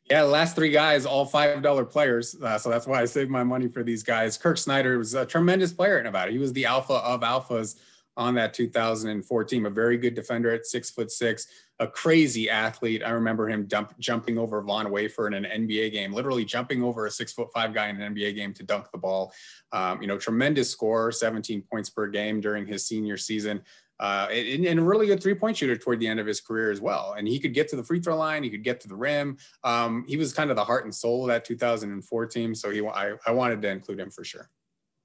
Yeah, 0.09 0.23
last 0.23 0.55
three 0.55 0.69
guys, 0.69 1.05
all 1.05 1.25
five 1.25 1.61
dollar 1.61 1.85
players. 1.85 2.35
Uh, 2.41 2.57
so 2.57 2.69
that's 2.69 2.85
why 2.85 3.01
I 3.01 3.05
saved 3.05 3.31
my 3.31 3.43
money 3.43 3.67
for 3.67 3.83
these 3.83 4.03
guys. 4.03 4.37
Kirk 4.37 4.57
Snyder 4.57 4.97
was 4.97 5.13
a 5.13 5.25
tremendous 5.25 5.71
player 5.71 5.97
at 5.97 6.03
Nevada. 6.03 6.31
He 6.31 6.39
was 6.39 6.51
the 6.53 6.65
alpha 6.65 6.95
of 6.95 7.21
alphas 7.21 7.77
on 8.17 8.35
that 8.35 8.53
2004 8.53 9.43
team. 9.45 9.65
A 9.65 9.69
very 9.69 9.97
good 9.97 10.13
defender 10.13 10.51
at 10.51 10.65
six 10.65 10.91
foot 10.91 11.09
six, 11.09 11.47
a 11.79 11.87
crazy 11.87 12.49
athlete. 12.49 13.01
I 13.03 13.11
remember 13.11 13.47
him 13.47 13.65
dump, 13.65 13.97
jumping 13.97 14.37
over 14.37 14.61
Von 14.61 14.91
Wafer 14.91 15.27
in 15.27 15.33
an 15.33 15.45
NBA 15.45 15.93
game, 15.93 16.13
literally 16.13 16.45
jumping 16.45 16.83
over 16.83 17.05
a 17.05 17.11
six 17.11 17.31
foot 17.31 17.47
five 17.53 17.73
guy 17.73 17.87
in 17.87 17.99
an 17.99 18.13
NBA 18.13 18.35
game 18.35 18.53
to 18.55 18.63
dunk 18.63 18.91
the 18.91 18.97
ball. 18.97 19.33
Um, 19.71 20.01
you 20.01 20.07
know, 20.07 20.17
tremendous 20.17 20.69
scorer, 20.69 21.11
17 21.13 21.63
points 21.63 21.89
per 21.89 22.07
game 22.07 22.41
during 22.41 22.65
his 22.65 22.85
senior 22.85 23.17
season 23.17 23.61
uh, 23.99 24.27
and, 24.31 24.65
and, 24.65 24.79
a 24.79 24.83
really 24.83 25.07
good 25.07 25.21
three 25.21 25.35
point 25.35 25.55
shooter 25.55 25.77
toward 25.77 25.99
the 25.99 26.07
end 26.07 26.19
of 26.19 26.25
his 26.25 26.41
career 26.41 26.71
as 26.71 26.81
well. 26.81 27.15
And 27.17 27.27
he 27.27 27.39
could 27.39 27.53
get 27.53 27.67
to 27.69 27.75
the 27.75 27.83
free 27.83 27.99
throw 27.99 28.17
line, 28.17 28.43
he 28.43 28.49
could 28.49 28.63
get 28.63 28.81
to 28.81 28.87
the 28.87 28.95
rim. 28.95 29.37
Um, 29.63 30.03
he 30.07 30.17
was 30.17 30.33
kind 30.33 30.49
of 30.49 30.55
the 30.55 30.63
heart 30.63 30.83
and 30.83 30.93
soul 30.93 31.23
of 31.23 31.27
that 31.27 31.45
2004 31.45 32.25
team. 32.27 32.55
So 32.55 32.69
he, 32.71 32.85
I, 32.85 33.13
I 33.25 33.31
wanted 33.31 33.61
to 33.61 33.69
include 33.69 33.99
him 33.99 34.09
for 34.09 34.23
sure. 34.23 34.49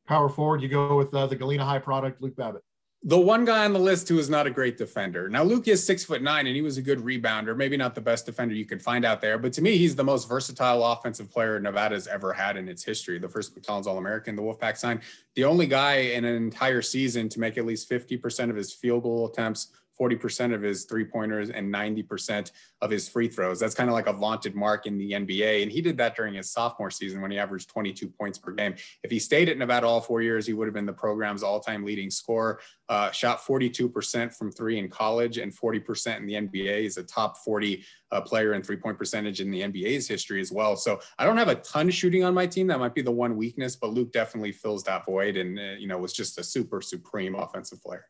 Power 0.07 0.29
forward, 0.29 0.63
you 0.63 0.69
go 0.69 0.97
with 0.97 1.13
uh, 1.15 1.27
the 1.27 1.37
Galena 1.37 1.65
High 1.65 1.79
product, 1.79 2.23
Luke 2.23 2.35
Babbitt 2.35 2.63
the 3.05 3.19
one 3.19 3.45
guy 3.45 3.65
on 3.65 3.73
the 3.73 3.79
list 3.79 4.09
who 4.09 4.19
is 4.19 4.29
not 4.29 4.47
a 4.47 4.51
great 4.51 4.77
defender. 4.77 5.29
Now, 5.29 5.45
Luke 5.45 5.69
is 5.69 5.85
six 5.85 6.05
foot 6.05 6.21
nine 6.21 6.49
and 6.49 6.57
he 6.57 6.63
was 6.63 6.79
a 6.79 6.83
good 6.83 6.99
rebounder, 6.99 7.57
maybe 7.57 7.77
not 7.77 7.95
the 7.95 8.01
best 8.01 8.27
defender 8.27 8.55
you 8.57 8.65
could 8.65 8.83
find 8.83 9.05
out 9.05 9.21
there, 9.21 9.39
but 9.39 9.53
to 9.53 9.63
me, 9.63 9.77
he's 9.77 9.95
the 9.95 10.03
most 10.03 10.29
versatile 10.29 10.85
offensive 10.85 11.31
player 11.31 11.61
Nevada's 11.61 12.09
ever 12.09 12.33
had 12.33 12.57
in 12.57 12.69
its 12.69 12.83
history. 12.83 13.19
The 13.19 13.29
first 13.29 13.55
McDonald's 13.55 13.87
All 13.87 13.99
American, 13.99 14.35
the 14.35 14.43
Wolfpack 14.43 14.77
signed, 14.77 15.01
the 15.37 15.45
only 15.45 15.67
guy 15.67 15.95
in 15.95 16.25
an 16.25 16.35
entire 16.35 16.83
season 16.83 17.29
to 17.29 17.41
make 17.41 17.57
at 17.57 17.65
least 17.65 17.89
50% 17.89 18.51
of 18.51 18.57
his 18.57 18.73
field 18.73 19.05
goal 19.05 19.29
attempts 19.29 19.69
40% 20.01 20.55
of 20.55 20.63
his 20.63 20.85
three 20.85 21.05
pointers 21.05 21.51
and 21.51 21.73
90% 21.73 22.53
of 22.81 22.91
his 22.91 23.09
free 23.09 23.29
throws. 23.29 23.59
That's 23.59 23.75
kind 23.75 23.91
of 23.91 23.95
like 23.95 24.07
a 24.07 24.13
vaunted 24.13 24.55
mark 24.55 24.87
in 24.87 24.99
the 24.99 25.13
NBA. 25.13 25.63
And 25.63 25.73
he 25.73 25.81
did 25.81 25.97
that 25.99 26.17
during 26.17 26.35
his 26.35 26.51
sophomore 26.51 26.91
season 26.91 27.21
when 27.21 27.31
he 27.31 27.39
averaged 27.39 27.69
22 27.69 28.09
points 28.09 28.39
per 28.39 28.53
game. 28.53 28.75
If 29.03 29.11
he 29.11 29.19
stayed 29.19 29.49
at 29.49 29.59
Nevada 29.59 29.87
all 29.87 30.01
four 30.01 30.23
years, 30.23 30.47
he 30.47 30.53
would 30.53 30.67
have 30.67 30.75
been 30.75 30.87
the 30.87 30.93
program's 30.93 31.43
all 31.43 31.61
time 31.61 31.85
leading 31.85 32.11
scorer. 32.11 32.61
Uh, 32.89 33.11
shot 33.11 33.41
42% 33.41 34.35
from 34.35 34.51
three 34.51 34.79
in 34.79 34.89
college 34.89 35.39
and 35.39 35.55
40% 35.55 36.17
in 36.19 36.27
the 36.27 36.35
NBA. 36.35 36.83
He's 36.83 36.97
a 36.97 37.03
top 37.03 37.37
40 37.39 37.85
uh, 38.11 38.21
player 38.21 38.55
in 38.55 38.63
three 38.63 38.77
point 38.77 38.97
percentage 38.97 39.41
in 39.41 39.51
the 39.51 39.63
NBA's 39.63 40.09
history 40.09 40.41
as 40.41 40.51
well. 40.51 40.77
So 40.77 41.01
I 41.19 41.25
don't 41.25 41.37
have 41.37 41.49
a 41.49 41.57
ton 41.57 41.89
of 41.89 41.95
shooting 41.95 42.25
on 42.25 42.33
my 42.33 42.47
team. 42.47 42.69
That 42.69 42.79
might 42.79 42.95
be 42.95 43.03
the 43.03 43.11
one 43.11 43.37
weakness, 43.37 43.77
but 43.77 43.91
Luke 43.91 44.13
definitely 44.13 44.53
fills 44.53 44.85
that 44.85 45.05
void 45.05 45.37
and, 45.37 45.59
uh, 45.59 45.63
you 45.79 45.87
know, 45.87 45.99
was 45.99 46.13
just 46.13 46.39
a 46.39 46.45
super 46.45 46.81
supreme 46.81 47.35
offensive 47.35 47.83
player 47.83 48.07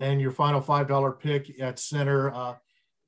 and 0.00 0.20
your 0.20 0.32
final 0.32 0.60
five 0.60 0.88
dollar 0.88 1.12
pick 1.12 1.60
at 1.60 1.78
center. 1.78 2.32
Uh, 2.34 2.54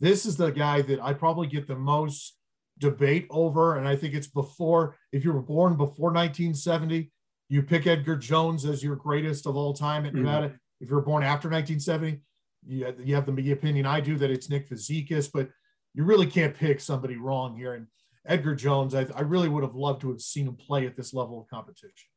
this 0.00 0.26
is 0.26 0.36
the 0.36 0.50
guy 0.50 0.82
that 0.82 1.00
I 1.00 1.14
probably 1.14 1.46
get 1.46 1.66
the 1.66 1.76
most 1.76 2.36
debate 2.78 3.26
over, 3.30 3.78
and 3.78 3.88
I 3.88 3.96
think 3.96 4.14
it's 4.14 4.26
before. 4.26 4.96
If 5.12 5.24
you 5.24 5.32
were 5.32 5.42
born 5.42 5.72
before 5.72 6.12
1970, 6.12 7.10
you 7.48 7.62
pick 7.62 7.86
Edgar 7.86 8.16
Jones 8.16 8.64
as 8.64 8.82
your 8.82 8.96
greatest 8.96 9.46
of 9.46 9.56
all 9.56 9.72
time 9.72 10.04
at 10.06 10.12
mm-hmm. 10.12 10.24
Nevada. 10.24 10.46
Mm-hmm. 10.48 10.56
If 10.80 10.90
you're 10.90 11.00
born 11.00 11.22
after 11.22 11.48
1970, 11.48 12.20
you, 12.66 12.94
you 13.04 13.14
have 13.14 13.26
the 13.26 13.52
opinion 13.52 13.86
I 13.86 14.00
do 14.00 14.16
that 14.18 14.30
it's 14.30 14.50
Nick 14.50 14.68
Fazekas, 14.68 15.30
but 15.32 15.48
you 15.94 16.04
really 16.04 16.26
can't 16.26 16.54
pick 16.54 16.80
somebody 16.80 17.16
wrong 17.16 17.56
here. 17.56 17.74
And 17.74 17.86
Edgar 18.26 18.54
Jones, 18.54 18.94
I, 18.94 19.06
I 19.14 19.20
really 19.20 19.48
would 19.48 19.62
have 19.62 19.74
loved 19.74 20.00
to 20.02 20.10
have 20.10 20.20
seen 20.20 20.48
him 20.48 20.56
play 20.56 20.86
at 20.86 20.96
this 20.96 21.14
level 21.14 21.40
of 21.40 21.48
competition 21.48 22.08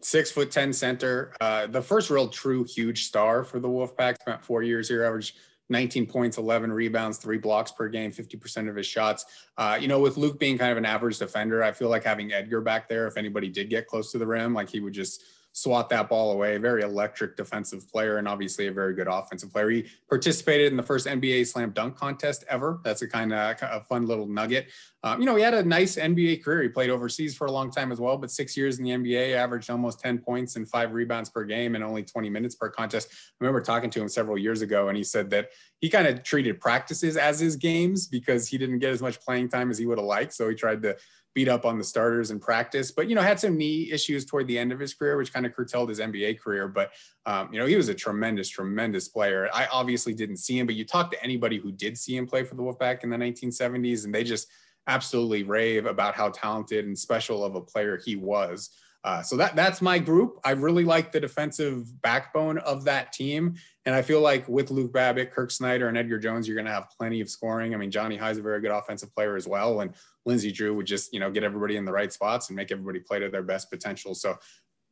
six 0.00 0.30
foot 0.30 0.50
10 0.50 0.72
center. 0.72 1.32
Uh, 1.40 1.66
the 1.66 1.82
first 1.82 2.10
real 2.10 2.28
true 2.28 2.64
huge 2.64 3.04
star 3.04 3.44
for 3.44 3.60
the 3.60 3.68
Wolfpack. 3.68 4.16
Spent 4.20 4.44
four 4.44 4.62
years 4.62 4.88
here, 4.88 5.04
averaged 5.04 5.36
19 5.68 6.06
points, 6.06 6.38
11 6.38 6.72
rebounds, 6.72 7.18
three 7.18 7.38
blocks 7.38 7.72
per 7.72 7.88
game, 7.88 8.12
50% 8.12 8.68
of 8.68 8.76
his 8.76 8.86
shots. 8.86 9.24
Uh, 9.58 9.76
you 9.80 9.88
know, 9.88 10.00
with 10.00 10.16
Luke 10.16 10.38
being 10.38 10.56
kind 10.58 10.70
of 10.70 10.78
an 10.78 10.84
average 10.84 11.18
defender, 11.18 11.62
I 11.62 11.72
feel 11.72 11.88
like 11.88 12.04
having 12.04 12.32
Edgar 12.32 12.60
back 12.60 12.88
there, 12.88 13.06
if 13.06 13.16
anybody 13.16 13.48
did 13.48 13.68
get 13.68 13.86
close 13.86 14.12
to 14.12 14.18
the 14.18 14.26
rim, 14.26 14.54
like 14.54 14.68
he 14.68 14.80
would 14.80 14.92
just 14.92 15.22
swat 15.56 15.88
that 15.88 16.08
ball 16.10 16.32
away. 16.32 16.58
Very 16.58 16.82
electric 16.82 17.34
defensive 17.34 17.90
player 17.90 18.18
and 18.18 18.28
obviously 18.28 18.66
a 18.66 18.72
very 18.72 18.94
good 18.94 19.08
offensive 19.08 19.50
player. 19.50 19.70
He 19.70 19.86
participated 20.06 20.70
in 20.70 20.76
the 20.76 20.82
first 20.82 21.06
NBA 21.06 21.46
slam 21.46 21.70
dunk 21.70 21.96
contest 21.96 22.44
ever. 22.50 22.78
That's 22.84 23.00
a 23.00 23.08
kind 23.08 23.32
of 23.32 23.56
a 23.62 23.80
fun 23.88 24.06
little 24.06 24.26
nugget. 24.26 24.68
Um, 25.06 25.20
you 25.20 25.26
know, 25.26 25.36
he 25.36 25.42
had 25.44 25.54
a 25.54 25.62
nice 25.62 25.94
NBA 25.94 26.42
career. 26.42 26.62
He 26.62 26.68
played 26.68 26.90
overseas 26.90 27.36
for 27.36 27.46
a 27.46 27.52
long 27.52 27.70
time 27.70 27.92
as 27.92 28.00
well, 28.00 28.18
but 28.18 28.28
six 28.28 28.56
years 28.56 28.80
in 28.80 28.84
the 28.84 28.90
NBA, 28.90 29.36
averaged 29.36 29.70
almost 29.70 30.00
10 30.00 30.18
points 30.18 30.56
and 30.56 30.68
five 30.68 30.92
rebounds 30.94 31.30
per 31.30 31.44
game 31.44 31.76
and 31.76 31.84
only 31.84 32.02
20 32.02 32.28
minutes 32.28 32.56
per 32.56 32.68
contest. 32.68 33.08
I 33.12 33.16
remember 33.38 33.60
talking 33.60 33.88
to 33.90 34.02
him 34.02 34.08
several 34.08 34.36
years 34.36 34.62
ago, 34.62 34.88
and 34.88 34.96
he 34.96 35.04
said 35.04 35.30
that 35.30 35.50
he 35.80 35.88
kind 35.88 36.08
of 36.08 36.24
treated 36.24 36.60
practices 36.60 37.16
as 37.16 37.38
his 37.38 37.54
games 37.54 38.08
because 38.08 38.48
he 38.48 38.58
didn't 38.58 38.80
get 38.80 38.90
as 38.90 39.00
much 39.00 39.20
playing 39.20 39.48
time 39.48 39.70
as 39.70 39.78
he 39.78 39.86
would 39.86 39.98
have 39.98 40.06
liked. 40.06 40.34
So 40.34 40.48
he 40.48 40.56
tried 40.56 40.82
to 40.82 40.96
beat 41.36 41.48
up 41.48 41.64
on 41.64 41.78
the 41.78 41.84
starters 41.84 42.32
in 42.32 42.40
practice, 42.40 42.90
but 42.90 43.08
you 43.08 43.14
know 43.14 43.20
had 43.20 43.38
some 43.38 43.56
knee 43.56 43.92
issues 43.92 44.24
toward 44.24 44.48
the 44.48 44.58
end 44.58 44.72
of 44.72 44.80
his 44.80 44.92
career, 44.94 45.16
which 45.18 45.32
kind 45.32 45.46
of 45.46 45.54
curtailed 45.54 45.88
his 45.88 46.00
NBA 46.00 46.40
career. 46.40 46.66
But 46.66 46.90
um, 47.26 47.52
you 47.52 47.60
know 47.60 47.66
he 47.66 47.76
was 47.76 47.88
a 47.88 47.94
tremendous, 47.94 48.48
tremendous 48.48 49.06
player. 49.08 49.48
I 49.54 49.66
obviously 49.66 50.14
didn't 50.14 50.38
see 50.38 50.58
him, 50.58 50.66
but 50.66 50.74
you 50.74 50.84
talk 50.84 51.12
to 51.12 51.22
anybody 51.22 51.58
who 51.58 51.70
did 51.70 51.96
see 51.96 52.16
him 52.16 52.26
play 52.26 52.42
for 52.42 52.56
the 52.56 52.62
Wolfpack 52.62 53.04
in 53.04 53.10
the 53.10 53.18
1970s, 53.18 54.06
and 54.06 54.14
they 54.14 54.24
just 54.24 54.48
absolutely 54.86 55.42
rave 55.42 55.86
about 55.86 56.14
how 56.14 56.30
talented 56.30 56.86
and 56.86 56.98
special 56.98 57.44
of 57.44 57.54
a 57.54 57.60
player 57.60 58.00
he 58.04 58.16
was. 58.16 58.70
Uh, 59.06 59.22
so 59.22 59.36
that 59.36 59.54
that's 59.54 59.80
my 59.80 60.00
group. 60.00 60.40
I 60.44 60.50
really 60.50 60.82
like 60.82 61.12
the 61.12 61.20
defensive 61.20 62.02
backbone 62.02 62.58
of 62.58 62.84
that 62.84 63.12
team, 63.12 63.54
and 63.84 63.94
I 63.94 64.02
feel 64.02 64.20
like 64.20 64.48
with 64.48 64.72
Luke 64.72 64.92
Babbitt, 64.92 65.32
Kirk 65.32 65.52
Snyder, 65.52 65.86
and 65.86 65.96
Edgar 65.96 66.18
Jones, 66.18 66.48
you're 66.48 66.56
going 66.56 66.66
to 66.66 66.72
have 66.72 66.88
plenty 66.98 67.20
of 67.20 67.30
scoring. 67.30 67.72
I 67.72 67.76
mean, 67.76 67.92
Johnny 67.92 68.16
High's 68.16 68.38
a 68.38 68.42
very 68.42 68.60
good 68.60 68.72
offensive 68.72 69.14
player 69.14 69.36
as 69.36 69.46
well, 69.46 69.80
and 69.80 69.94
Lindsey 70.24 70.50
Drew 70.50 70.74
would 70.74 70.86
just 70.86 71.12
you 71.12 71.20
know 71.20 71.30
get 71.30 71.44
everybody 71.44 71.76
in 71.76 71.84
the 71.84 71.92
right 71.92 72.12
spots 72.12 72.48
and 72.48 72.56
make 72.56 72.72
everybody 72.72 72.98
play 72.98 73.20
to 73.20 73.28
their 73.28 73.44
best 73.44 73.70
potential. 73.70 74.12
So 74.12 74.38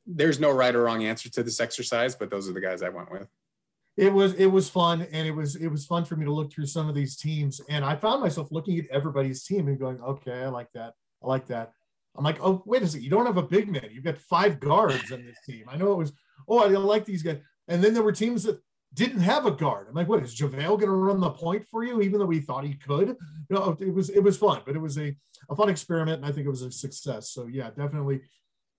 there's 0.07 0.39
no 0.39 0.53
right 0.53 0.75
or 0.77 0.85
wrong 0.85 1.05
answer 1.05 1.29
to 1.31 1.43
this 1.43 1.59
exercise, 1.59 2.15
but 2.15 2.31
those 2.31 2.49
are 2.49 2.53
the 2.53 2.61
guys 2.61 2.83
I 2.83 2.91
went 2.91 3.11
with. 3.11 3.29
It 3.97 4.13
was 4.13 4.35
it 4.35 4.47
was 4.47 4.69
fun 4.69 5.07
and 5.13 5.27
it 5.27 5.31
was 5.31 5.55
it 5.55 5.69
was 5.69 5.87
fun 5.87 6.05
for 6.05 6.17
me 6.17 6.25
to 6.25 6.33
look 6.33 6.53
through 6.53 6.67
some 6.67 6.89
of 6.89 6.97
these 6.97 7.17
teams 7.17 7.61
and 7.69 7.85
i 7.85 7.95
found 7.95 8.21
myself 8.21 8.49
looking 8.51 8.79
at 8.81 8.87
everybody's 8.91 9.45
team 9.45 9.69
and 9.69 9.79
going 9.79 10.01
okay 10.01 10.43
i 10.43 10.49
like 10.49 10.73
that. 10.73 10.95
I 11.23 11.29
like 11.29 11.47
that. 11.47 11.73
I'm 12.17 12.25
like 12.25 12.39
oh 12.43 12.63
wait 12.67 12.83
a 12.83 12.89
second 12.89 13.05
you 13.05 13.11
don't 13.11 13.27
have 13.27 13.37
a 13.37 13.43
big 13.43 13.71
man. 13.71 13.89
You've 13.93 14.05
got 14.05 14.19
five 14.19 14.59
guards 14.59 15.13
on 15.13 15.25
this 15.25 15.39
team. 15.47 15.67
I 15.69 15.77
know 15.77 15.93
it 15.93 15.99
was 15.99 16.13
oh 16.49 16.59
i 16.59 16.67
like 16.67 17.05
these 17.05 17.23
guys. 17.23 17.39
And 17.69 17.83
then 17.83 17.95
there 17.95 18.03
were 18.03 18.13
teams 18.13 18.43
that 18.43 18.61
didn't 18.93 19.21
have 19.21 19.47
a 19.47 19.53
guard. 19.53 19.87
I'm 19.89 19.95
like 19.95 20.09
what 20.09 20.23
is 20.25 20.35
JaVale 20.35 20.81
going 20.81 20.81
to 20.81 20.91
run 20.91 21.21
the 21.21 21.31
point 21.31 21.65
for 21.69 21.85
you 21.85 22.03
even 22.03 22.19
though 22.19 22.27
we 22.27 22.41
thought 22.41 22.65
he 22.65 22.75
could? 22.75 23.09
You 23.49 23.57
know 23.57 23.77
it 23.79 23.95
was 23.95 24.11
it 24.11 24.25
was 24.25 24.37
fun 24.37 24.63
but 24.67 24.75
it 24.75 24.81
was 24.81 24.99
a, 24.99 25.15
a 25.49 25.55
fun 25.55 25.69
experiment 25.69 26.17
and 26.17 26.27
i 26.27 26.33
think 26.33 26.49
it 26.49 26.51
was 26.51 26.63
a 26.63 26.73
success. 26.73 27.31
So 27.31 27.47
yeah 27.47 27.71
definitely 27.71 28.23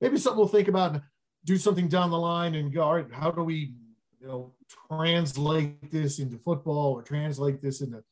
maybe 0.02 0.18
something 0.18 0.40
we'll 0.40 0.50
think 0.50 0.68
about 0.68 0.92
and 0.92 1.02
do 1.46 1.58
something 1.58 1.88
down 1.88 2.10
the 2.10 2.20
line 2.20 2.56
and 2.56 2.74
go 2.74 2.84
all 2.84 2.96
right 2.96 3.06
how 3.14 3.32
do 3.32 3.44
we 3.44 3.76
you 4.20 4.28
know, 4.28 4.54
translate 4.90 5.92
this 5.92 6.20
into 6.20 6.38
football 6.38 6.94
or 6.94 7.02
translate 7.02 7.62
this 7.62 7.82
into 7.82 8.04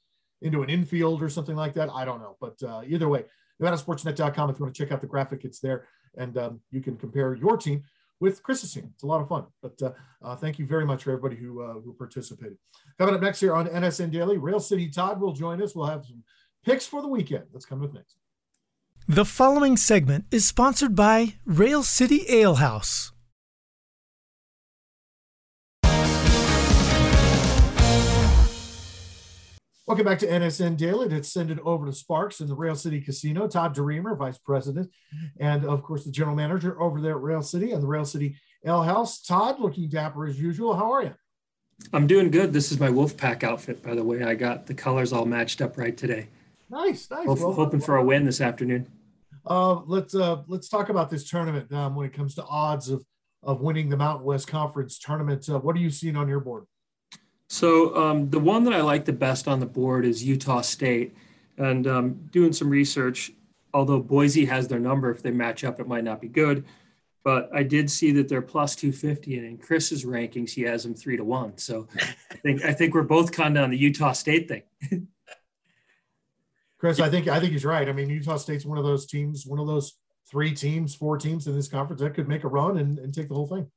into 0.42 0.62
an 0.62 0.70
infield 0.70 1.24
or 1.24 1.30
something 1.30 1.56
like 1.56 1.74
that. 1.74 1.90
I 1.90 2.04
don't 2.06 2.20
know, 2.20 2.36
but 2.42 2.62
uh, 2.64 2.82
either 2.86 3.08
way, 3.08 3.26
NevadaSportsNet.com. 3.62 4.50
If 4.50 4.60
you 4.60 4.66
want 4.66 4.76
to 4.76 4.84
check 4.84 4.92
out 4.92 5.02
the 5.02 5.08
graphic, 5.08 5.46
it's 5.46 5.60
there, 5.60 5.88
and 6.18 6.38
um, 6.38 6.60
you 6.72 6.82
can 6.82 6.98
compare 6.98 7.34
your 7.34 7.58
team 7.58 7.84
with 8.20 8.44
Chris's 8.44 8.74
team. 8.74 8.90
It's 8.94 9.04
a 9.04 9.08
lot 9.08 9.22
of 9.22 9.28
fun. 9.28 9.46
But 9.62 9.82
uh, 9.82 9.92
uh, 10.22 10.36
thank 10.36 10.60
you 10.60 10.66
very 10.66 10.86
much 10.86 11.04
for 11.04 11.12
everybody 11.12 11.36
who 11.36 11.62
uh, 11.62 11.74
who 11.74 11.94
participated. 11.94 12.58
Coming 12.98 13.16
up 13.16 13.22
next 13.22 13.40
here 13.40 13.54
on 13.54 13.68
NSN 13.68 14.12
Daily, 14.12 14.38
Rail 14.38 14.60
City 14.60 14.90
Todd 14.90 15.20
will 15.20 15.34
join 15.34 15.62
us. 15.62 15.76
We'll 15.76 15.88
have 15.88 16.06
some 16.06 16.24
picks 16.66 16.86
for 16.86 17.02
the 17.02 17.08
weekend. 17.08 17.46
Let's 17.52 17.66
come 17.66 17.80
with 17.80 17.94
next. 17.94 18.16
The 19.08 19.26
following 19.26 19.76
segment 19.76 20.26
is 20.32 20.48
sponsored 20.48 20.96
by 20.96 21.36
Rail 21.46 21.84
City 21.84 22.26
Ale 22.30 22.56
House. 22.56 23.12
Welcome 29.86 30.06
back 30.06 30.20
to 30.20 30.28
NSN 30.28 30.78
Daily. 30.78 31.10
Let's 31.10 31.28
send 31.28 31.52
it 31.52 31.60
over 31.60 31.86
to 31.86 31.92
Sparks 31.92 32.40
in 32.40 32.48
the 32.48 32.56
Rail 32.56 32.74
City 32.74 33.02
Casino. 33.02 33.50
Todd 33.50 33.76
DeReamer, 33.76 34.18
Vice 34.18 34.38
President, 34.38 34.90
and 35.42 35.66
of 35.66 35.84
course 35.84 36.06
the 36.06 36.12
General 36.12 36.38
Manager 36.38 36.82
over 36.82 37.02
there 37.02 37.18
at 37.18 37.22
Rail 37.22 37.42
City 37.42 37.74
and 37.74 37.84
the 37.84 37.88
Rail 37.88 38.06
City 38.06 38.38
Ale 38.66 38.84
House. 38.84 39.22
Todd, 39.22 39.60
looking 39.60 39.90
dapper 39.90 40.26
as 40.26 40.40
usual. 40.40 40.74
How 40.74 40.90
are 40.90 41.04
you? 41.04 41.14
I'm 41.92 42.08
doing 42.08 42.32
good. 42.32 42.54
This 42.54 42.72
is 42.72 42.80
my 42.80 42.88
Wolfpack 42.88 43.44
outfit, 43.44 43.84
by 43.84 43.94
the 43.94 44.06
way. 44.06 44.24
I 44.24 44.36
got 44.36 44.68
the 44.68 44.74
colors 44.74 45.12
all 45.12 45.26
matched 45.26 45.62
up 45.62 45.78
right 45.78 45.98
today. 45.98 46.30
Nice, 46.70 47.12
nice. 47.12 47.28
Hope, 47.28 47.40
well, 47.40 47.52
hoping 47.52 47.82
for 47.82 47.98
a 47.98 48.04
win 48.06 48.24
this 48.24 48.40
afternoon. 48.40 48.88
Uh, 49.46 49.82
let's 49.86 50.16
uh, 50.16 50.44
let's 50.48 50.70
talk 50.70 50.88
about 50.88 51.10
this 51.10 51.30
tournament 51.30 51.74
um, 51.74 51.94
when 51.96 52.06
it 52.06 52.14
comes 52.14 52.36
to 52.36 52.46
odds 52.46 52.88
of 52.88 53.04
of 53.44 53.60
winning 53.60 53.90
the 53.90 53.98
Mountain 53.98 54.26
West 54.26 54.48
Conference 54.48 54.98
tournament. 54.98 55.50
Uh, 55.50 55.60
what 55.60 55.76
are 55.76 55.80
you 55.80 55.90
seeing 55.90 56.16
on 56.16 56.30
your 56.30 56.40
board? 56.40 56.68
So 57.54 57.96
um, 57.96 58.32
the 58.32 58.40
one 58.40 58.64
that 58.64 58.74
I 58.74 58.82
like 58.82 59.06
the 59.06 59.14
best 59.14 59.48
on 59.48 59.60
the 59.60 59.68
board 59.68 60.06
is 60.06 60.24
Utah 60.24 60.62
State, 60.62 61.16
and 61.60 61.86
um, 61.86 62.14
doing 62.32 62.52
some 62.52 62.68
research. 62.68 63.32
Although 63.76 64.00
Boise 64.00 64.46
has 64.46 64.68
their 64.68 64.80
number, 64.80 65.12
if 65.12 65.22
they 65.22 65.30
match 65.30 65.64
up, 65.64 65.80
it 65.80 65.88
might 65.88 66.04
not 66.04 66.20
be 66.20 66.28
good. 66.28 66.66
But 67.24 67.52
I 67.54 67.62
did 67.62 67.92
see 67.92 68.12
that 68.14 68.28
they're 68.28 68.42
plus 68.42 68.76
250, 68.76 69.38
and 69.38 69.46
in 69.46 69.58
Chris's 69.60 70.04
rankings, 70.04 70.50
he 70.50 70.64
has 70.64 70.82
them 70.82 70.96
three 70.96 71.16
to 71.16 71.24
one. 71.24 71.56
So 71.60 71.88
I 72.32 72.38
think 72.38 72.66
I 72.66 72.74
think 72.74 72.96
we're 72.96 73.04
both 73.04 73.32
kind 73.32 73.56
of 73.56 73.66
on 73.66 73.70
the 73.70 73.78
Utah 73.78 74.14
State 74.14 74.48
thing. 74.48 74.64
Chris, 76.80 77.00
I 77.00 77.08
think 77.08 77.28
I 77.28 77.40
think 77.40 77.52
he's 77.52 77.66
right. 77.66 77.88
I 77.88 77.92
mean, 77.94 78.10
Utah 78.10 78.38
State's 78.38 78.66
one 78.66 78.80
of 78.80 78.84
those 78.84 79.06
teams, 79.06 79.46
one 79.46 79.60
of 79.60 79.68
those 79.68 79.94
three 80.28 80.56
teams, 80.56 80.96
four 80.96 81.20
teams 81.20 81.46
in 81.46 81.56
this 81.56 81.68
conference 81.68 82.02
that 82.02 82.16
could 82.16 82.28
make 82.28 82.46
a 82.46 82.48
run 82.48 82.80
and, 82.80 82.98
and 82.98 83.14
take 83.14 83.28
the 83.28 83.36
whole 83.36 83.46
thing. 83.46 83.70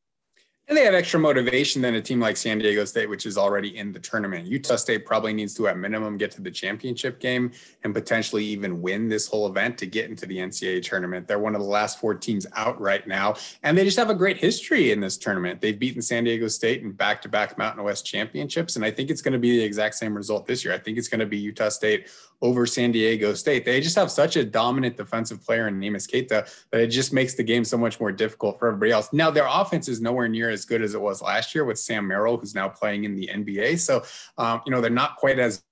And 0.68 0.76
they 0.76 0.84
have 0.84 0.94
extra 0.94 1.20
motivation 1.20 1.80
than 1.80 1.94
a 1.94 2.02
team 2.02 2.18
like 2.18 2.36
San 2.36 2.58
Diego 2.58 2.84
State, 2.84 3.08
which 3.08 3.24
is 3.24 3.38
already 3.38 3.78
in 3.78 3.92
the 3.92 4.00
tournament. 4.00 4.48
Utah 4.48 4.74
State 4.74 5.06
probably 5.06 5.32
needs 5.32 5.54
to, 5.54 5.68
at 5.68 5.78
minimum, 5.78 6.16
get 6.16 6.32
to 6.32 6.42
the 6.42 6.50
championship 6.50 7.20
game 7.20 7.52
and 7.84 7.94
potentially 7.94 8.44
even 8.44 8.82
win 8.82 9.08
this 9.08 9.28
whole 9.28 9.46
event 9.46 9.78
to 9.78 9.86
get 9.86 10.10
into 10.10 10.26
the 10.26 10.38
NCAA 10.38 10.82
tournament. 10.82 11.28
They're 11.28 11.38
one 11.38 11.54
of 11.54 11.60
the 11.60 11.68
last 11.68 12.00
four 12.00 12.16
teams 12.16 12.48
out 12.56 12.80
right 12.80 13.06
now, 13.06 13.36
and 13.62 13.78
they 13.78 13.84
just 13.84 13.96
have 13.96 14.10
a 14.10 14.14
great 14.14 14.38
history 14.38 14.90
in 14.90 14.98
this 14.98 15.16
tournament. 15.16 15.60
They've 15.60 15.78
beaten 15.78 16.02
San 16.02 16.24
Diego 16.24 16.48
State 16.48 16.82
in 16.82 16.90
back 16.90 17.22
to 17.22 17.28
back 17.28 17.56
Mountain 17.56 17.84
West 17.84 18.04
championships, 18.04 18.74
and 18.74 18.84
I 18.84 18.90
think 18.90 19.08
it's 19.08 19.22
going 19.22 19.34
to 19.34 19.38
be 19.38 19.56
the 19.56 19.64
exact 19.64 19.94
same 19.94 20.16
result 20.16 20.46
this 20.48 20.64
year. 20.64 20.74
I 20.74 20.78
think 20.78 20.98
it's 20.98 21.08
going 21.08 21.20
to 21.20 21.26
be 21.26 21.38
Utah 21.38 21.68
State 21.68 22.08
over 22.42 22.66
San 22.66 22.92
Diego 22.92 23.34
State. 23.34 23.64
They 23.64 23.80
just 23.80 23.96
have 23.96 24.10
such 24.10 24.36
a 24.36 24.44
dominant 24.44 24.96
defensive 24.96 25.44
player 25.44 25.68
in 25.68 25.80
Neemias 25.80 26.10
Queta 26.10 26.46
that 26.70 26.80
it 26.80 26.88
just 26.88 27.12
makes 27.12 27.34
the 27.34 27.42
game 27.42 27.64
so 27.64 27.78
much 27.78 27.98
more 27.98 28.12
difficult 28.12 28.58
for 28.58 28.68
everybody 28.68 28.92
else. 28.92 29.12
Now, 29.12 29.30
their 29.30 29.46
offense 29.48 29.88
is 29.88 30.00
nowhere 30.00 30.28
near 30.28 30.50
as 30.50 30.64
good 30.64 30.82
as 30.82 30.94
it 30.94 31.00
was 31.00 31.22
last 31.22 31.54
year 31.54 31.64
with 31.64 31.78
Sam 31.78 32.06
Merrill, 32.06 32.36
who's 32.36 32.54
now 32.54 32.68
playing 32.68 33.04
in 33.04 33.14
the 33.14 33.28
NBA. 33.32 33.78
So, 33.78 34.04
um, 34.38 34.60
you 34.66 34.72
know, 34.72 34.80
they're 34.80 34.90
not 34.90 35.16
quite 35.16 35.38
as 35.38 35.62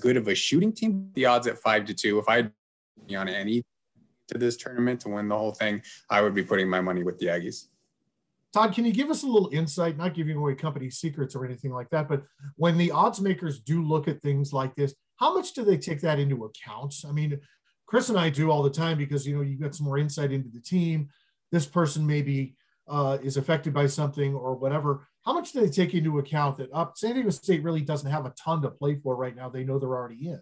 good 0.00 0.16
of 0.16 0.28
a 0.28 0.34
shooting 0.34 0.72
team. 0.72 1.10
The 1.14 1.26
odds 1.26 1.46
at 1.46 1.58
five 1.58 1.84
to 1.86 1.94
two. 1.94 2.18
If 2.18 2.28
I 2.28 2.48
be 3.06 3.16
on 3.16 3.28
any 3.28 3.64
to 4.28 4.38
this 4.38 4.56
tournament 4.56 5.00
to 5.00 5.08
win 5.08 5.28
the 5.28 5.36
whole 5.36 5.52
thing, 5.52 5.82
I 6.10 6.20
would 6.20 6.34
be 6.34 6.42
putting 6.42 6.68
my 6.68 6.80
money 6.80 7.02
with 7.02 7.18
the 7.18 7.26
Aggies. 7.26 7.66
Todd, 8.52 8.74
can 8.74 8.84
you 8.84 8.92
give 8.92 9.10
us 9.10 9.22
a 9.22 9.26
little 9.26 9.50
insight, 9.52 9.98
not 9.98 10.14
giving 10.14 10.36
away 10.36 10.54
company 10.54 10.88
secrets 10.88 11.34
or 11.34 11.44
anything 11.44 11.72
like 11.72 11.90
that, 11.90 12.08
but 12.08 12.22
when 12.56 12.78
the 12.78 12.90
odds 12.90 13.20
makers 13.20 13.60
do 13.60 13.82
look 13.82 14.08
at 14.08 14.22
things 14.22 14.52
like 14.52 14.74
this, 14.76 14.94
how 15.16 15.34
much 15.34 15.52
do 15.52 15.64
they 15.64 15.78
take 15.78 16.00
that 16.02 16.18
into 16.18 16.44
account? 16.44 16.94
I 17.08 17.12
mean, 17.12 17.40
Chris 17.86 18.08
and 18.08 18.18
I 18.18 18.30
do 18.30 18.50
all 18.50 18.62
the 18.62 18.70
time 18.70 18.98
because 18.98 19.26
you 19.26 19.36
know 19.36 19.42
you 19.42 19.56
got 19.56 19.74
some 19.74 19.86
more 19.86 19.98
insight 19.98 20.32
into 20.32 20.48
the 20.48 20.60
team. 20.60 21.08
This 21.52 21.66
person 21.66 22.06
maybe 22.06 22.56
uh, 22.88 23.18
is 23.22 23.36
affected 23.36 23.72
by 23.72 23.86
something 23.86 24.34
or 24.34 24.54
whatever. 24.54 25.06
How 25.24 25.32
much 25.32 25.52
do 25.52 25.60
they 25.60 25.68
take 25.68 25.94
into 25.94 26.18
account 26.18 26.58
that 26.58 26.70
up 26.72 26.90
uh, 26.90 26.92
San 26.94 27.14
Diego 27.14 27.30
State 27.30 27.62
really 27.62 27.80
doesn't 27.80 28.10
have 28.10 28.26
a 28.26 28.30
ton 28.30 28.62
to 28.62 28.70
play 28.70 28.96
for 28.96 29.16
right 29.16 29.34
now? 29.34 29.48
They 29.48 29.64
know 29.64 29.78
they're 29.78 29.88
already 29.88 30.28
in. 30.28 30.40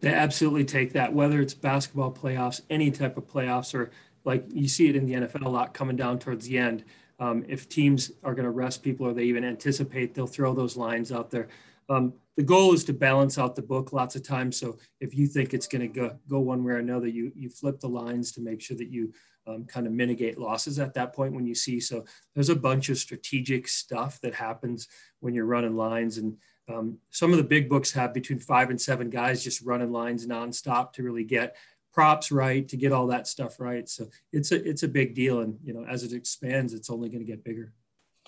They 0.00 0.12
absolutely 0.12 0.64
take 0.64 0.92
that, 0.94 1.12
whether 1.12 1.40
it's 1.40 1.54
basketball 1.54 2.12
playoffs, 2.12 2.60
any 2.70 2.90
type 2.90 3.16
of 3.16 3.26
playoffs, 3.26 3.74
or 3.74 3.90
like 4.24 4.44
you 4.52 4.68
see 4.68 4.88
it 4.88 4.96
in 4.96 5.06
the 5.06 5.14
NFL 5.14 5.46
a 5.46 5.48
lot 5.48 5.74
coming 5.74 5.96
down 5.96 6.18
towards 6.18 6.46
the 6.46 6.58
end. 6.58 6.84
Um, 7.18 7.44
if 7.48 7.68
teams 7.68 8.10
are 8.24 8.34
going 8.34 8.44
to 8.44 8.50
rest 8.50 8.82
people 8.82 9.06
or 9.06 9.12
they 9.12 9.24
even 9.24 9.44
anticipate, 9.44 10.14
they'll 10.14 10.26
throw 10.26 10.54
those 10.54 10.76
lines 10.76 11.12
out 11.12 11.30
there. 11.30 11.48
Um, 11.90 12.14
the 12.36 12.42
goal 12.44 12.72
is 12.72 12.84
to 12.84 12.92
balance 12.92 13.36
out 13.36 13.56
the 13.56 13.62
book 13.62 13.92
lots 13.92 14.14
of 14.16 14.22
times. 14.22 14.56
So 14.56 14.78
if 15.00 15.14
you 15.14 15.26
think 15.26 15.52
it's 15.52 15.66
going 15.66 15.92
to 15.92 16.16
go, 16.28 16.40
one 16.40 16.64
way 16.64 16.72
or 16.72 16.78
another, 16.78 17.08
you, 17.08 17.32
you 17.34 17.50
flip 17.50 17.80
the 17.80 17.88
lines 17.88 18.32
to 18.32 18.40
make 18.40 18.62
sure 18.62 18.76
that 18.76 18.88
you 18.88 19.12
um, 19.46 19.64
kind 19.64 19.86
of 19.86 19.92
mitigate 19.92 20.38
losses 20.38 20.78
at 20.78 20.94
that 20.94 21.12
point 21.12 21.34
when 21.34 21.46
you 21.46 21.54
see. 21.54 21.80
So 21.80 22.04
there's 22.34 22.48
a 22.48 22.56
bunch 22.56 22.88
of 22.88 22.98
strategic 22.98 23.66
stuff 23.68 24.20
that 24.20 24.34
happens 24.34 24.88
when 25.18 25.34
you're 25.34 25.44
running 25.46 25.76
lines. 25.76 26.18
And 26.18 26.36
um, 26.72 26.98
some 27.10 27.32
of 27.32 27.38
the 27.38 27.44
big 27.44 27.68
books 27.68 27.90
have 27.92 28.14
between 28.14 28.38
five 28.38 28.70
and 28.70 28.80
seven 28.80 29.10
guys 29.10 29.42
just 29.42 29.62
running 29.62 29.90
lines 29.90 30.26
nonstop 30.26 30.92
to 30.92 31.02
really 31.02 31.24
get 31.24 31.56
props 31.92 32.30
right, 32.30 32.68
to 32.68 32.76
get 32.76 32.92
all 32.92 33.08
that 33.08 33.26
stuff 33.26 33.58
right. 33.58 33.88
So 33.88 34.08
it's 34.32 34.52
a, 34.52 34.66
it's 34.66 34.84
a 34.84 34.88
big 34.88 35.14
deal. 35.14 35.40
And, 35.40 35.58
you 35.64 35.74
know, 35.74 35.84
as 35.84 36.04
it 36.04 36.12
expands, 36.12 36.72
it's 36.72 36.88
only 36.88 37.08
going 37.08 37.26
to 37.26 37.30
get 37.30 37.42
bigger. 37.42 37.72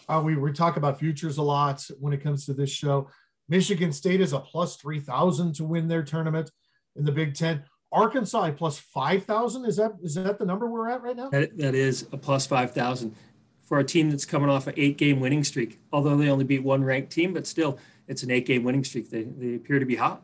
Uh, 0.09 0.21
we, 0.25 0.35
we 0.35 0.51
talk 0.53 0.77
about 0.77 0.99
futures 0.99 1.39
a 1.39 1.43
lot 1.43 1.89
when 2.01 2.13
it 2.13 2.23
comes 2.23 2.45
to 2.47 2.53
this 2.53 2.71
show. 2.71 3.09
Michigan 3.49 3.93
State 3.93 4.21
is 4.21 4.33
a 4.33 4.41
plus 4.41 4.77
3,000 4.77 5.55
to 5.55 5.65
win 5.65 5.89
their 5.89 6.03
tournament 6.03 6.51
in 6.97 7.05
the 7.05 7.13
Big 7.13 7.35
Ten. 7.35 7.65
Arkansas 7.91 8.51
plus 8.53 8.79
5,000. 8.79 9.65
Is 9.67 9.77
that 9.77 9.93
is 10.03 10.15
that 10.15 10.39
the 10.39 10.47
number 10.47 10.67
we're 10.67 10.89
at 10.89 11.03
right 11.03 11.17
now? 11.17 11.29
That, 11.29 11.57
that 11.59 11.75
is 11.75 12.09
a 12.13 12.17
plus 12.17 12.47
5,000 12.47 13.15
for 13.63 13.79
a 13.79 13.85
team 13.85 14.11
that's 14.11 14.25
coming 14.25 14.49
off 14.49 14.67
an 14.67 14.75
eight 14.77 14.97
game 14.97 15.21
winning 15.21 15.45
streak. 15.45 15.81
Although 15.93 16.17
they 16.17 16.31
only 16.31 16.45
beat 16.45 16.63
one 16.63 16.83
ranked 16.83 17.13
team, 17.13 17.35
but 17.35 17.47
still, 17.47 17.79
it's 18.09 18.23
an 18.23 18.31
eight 18.31 18.47
game 18.47 18.65
winning 18.65 18.85
streak. 18.85 19.11
They, 19.11 19.25
they 19.25 19.55
appear 19.57 19.79
to 19.79 19.87
be 19.87 19.97
hot. 19.97 20.23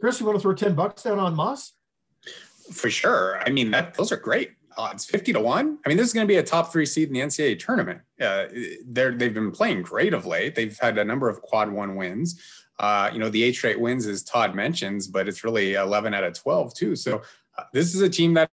Chris, 0.00 0.20
you 0.20 0.26
want 0.26 0.38
to 0.38 0.42
throw 0.42 0.54
10 0.54 0.74
bucks 0.74 1.02
down 1.02 1.18
on 1.18 1.34
Muss? 1.34 1.72
For 2.72 2.90
sure. 2.90 3.40
I 3.44 3.50
mean, 3.50 3.70
that 3.72 3.94
those 3.94 4.12
are 4.12 4.16
great 4.16 4.52
odds 4.76 5.04
50 5.04 5.32
to 5.32 5.40
1 5.40 5.78
i 5.84 5.88
mean 5.88 5.96
this 5.96 6.06
is 6.06 6.12
going 6.12 6.26
to 6.26 6.28
be 6.28 6.38
a 6.38 6.42
top 6.42 6.72
three 6.72 6.86
seed 6.86 7.08
in 7.08 7.14
the 7.14 7.20
ncaa 7.20 7.58
tournament. 7.58 8.00
Uh, 8.20 8.46
they're, 8.86 9.12
they've 9.12 9.34
been 9.34 9.50
playing 9.50 9.82
great 9.82 10.12
of 10.12 10.26
late. 10.26 10.54
They've 10.54 10.78
had 10.78 10.98
a 10.98 11.04
number 11.04 11.28
of 11.28 11.40
quad 11.40 11.70
one 11.70 11.96
wins. 11.96 12.40
Uh, 12.78 13.10
you 13.12 13.18
know, 13.18 13.28
the 13.28 13.42
eight 13.42 13.54
straight 13.54 13.80
wins, 13.80 14.06
as 14.06 14.22
Todd 14.22 14.54
mentions, 14.54 15.06
but 15.06 15.28
it's 15.28 15.44
really 15.44 15.74
11 15.74 16.14
out 16.14 16.24
of 16.24 16.34
12 16.34 16.74
too. 16.74 16.96
So 16.96 17.22
uh, 17.58 17.64
this 17.72 17.94
is 17.94 18.00
a 18.00 18.08
team 18.08 18.34
that 18.34 18.50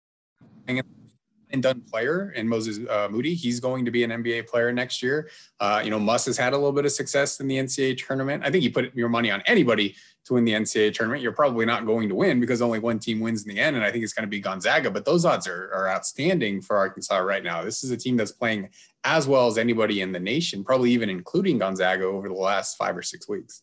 and 1.52 1.62
done 1.64 1.82
player 1.82 2.34
and 2.36 2.48
Moses 2.50 2.80
uh, 2.90 3.08
Moody. 3.10 3.34
He's 3.34 3.60
going 3.60 3.86
to 3.86 3.92
be 3.92 4.04
an 4.04 4.12
NBA 4.12 4.48
player 4.48 4.72
next 4.72 5.02
year. 5.02 5.30
Uh, 5.60 5.82
you 5.84 5.90
know, 5.90 6.00
Muss 6.00 6.26
has 6.26 6.38
had 6.38 6.54
a 6.54 6.58
little 6.58 6.72
bit 6.72 6.86
of 6.86 6.92
success 6.92 7.40
in 7.40 7.48
the 7.48 7.58
NCAA 7.58 7.98
tournament. 7.98 8.44
I 8.46 8.52
think 8.52 8.64
you 8.64 8.72
put 8.72 8.96
your 8.96 9.10
money 9.10 9.32
on 9.32 9.42
anybody 9.46 9.96
to 10.26 10.34
win 10.34 10.46
the 10.46 10.54
NCAA 10.54 10.94
tournament. 10.94 11.22
You're 11.22 11.32
probably 11.32 11.66
not 11.66 11.86
going 11.86 12.10
to 12.10 12.16
win 12.16 12.40
because 12.40 12.62
only 12.62 12.80
one 12.80 13.00
team 13.00 13.20
wins 13.20 13.46
in 13.46 13.54
the 13.54 13.62
end. 13.62 13.76
And 13.76 13.86
I 13.86 13.92
think 13.92 14.04
it's 14.04 14.14
going 14.14 14.24
to 14.24 14.30
be 14.30 14.40
Gonzaga, 14.40 14.90
but 14.90 15.06
those 15.06 15.24
odds 15.24 15.48
are, 15.48 15.72
are 15.74 15.90
outstanding 15.90 16.62
for 16.62 16.78
Arkansas 16.78 17.18
right 17.18 17.44
now. 17.44 17.64
This 17.64 17.84
is 17.84 17.92
a 17.92 17.98
team 17.98 18.18
that's 18.18 18.32
playing 18.32 18.70
as 19.04 19.28
well 19.28 19.48
as 19.48 19.58
anybody 19.58 20.02
in 20.02 20.12
the 20.12 20.20
nation, 20.20 20.64
probably 20.64 20.92
even 20.92 21.10
including 21.10 21.60
Gonzaga 21.60 22.06
over 22.06 22.28
the 22.28 22.34
last 22.34 22.76
five 22.76 22.98
or 22.98 23.04
six 23.04 23.30
weeks. 23.30 23.62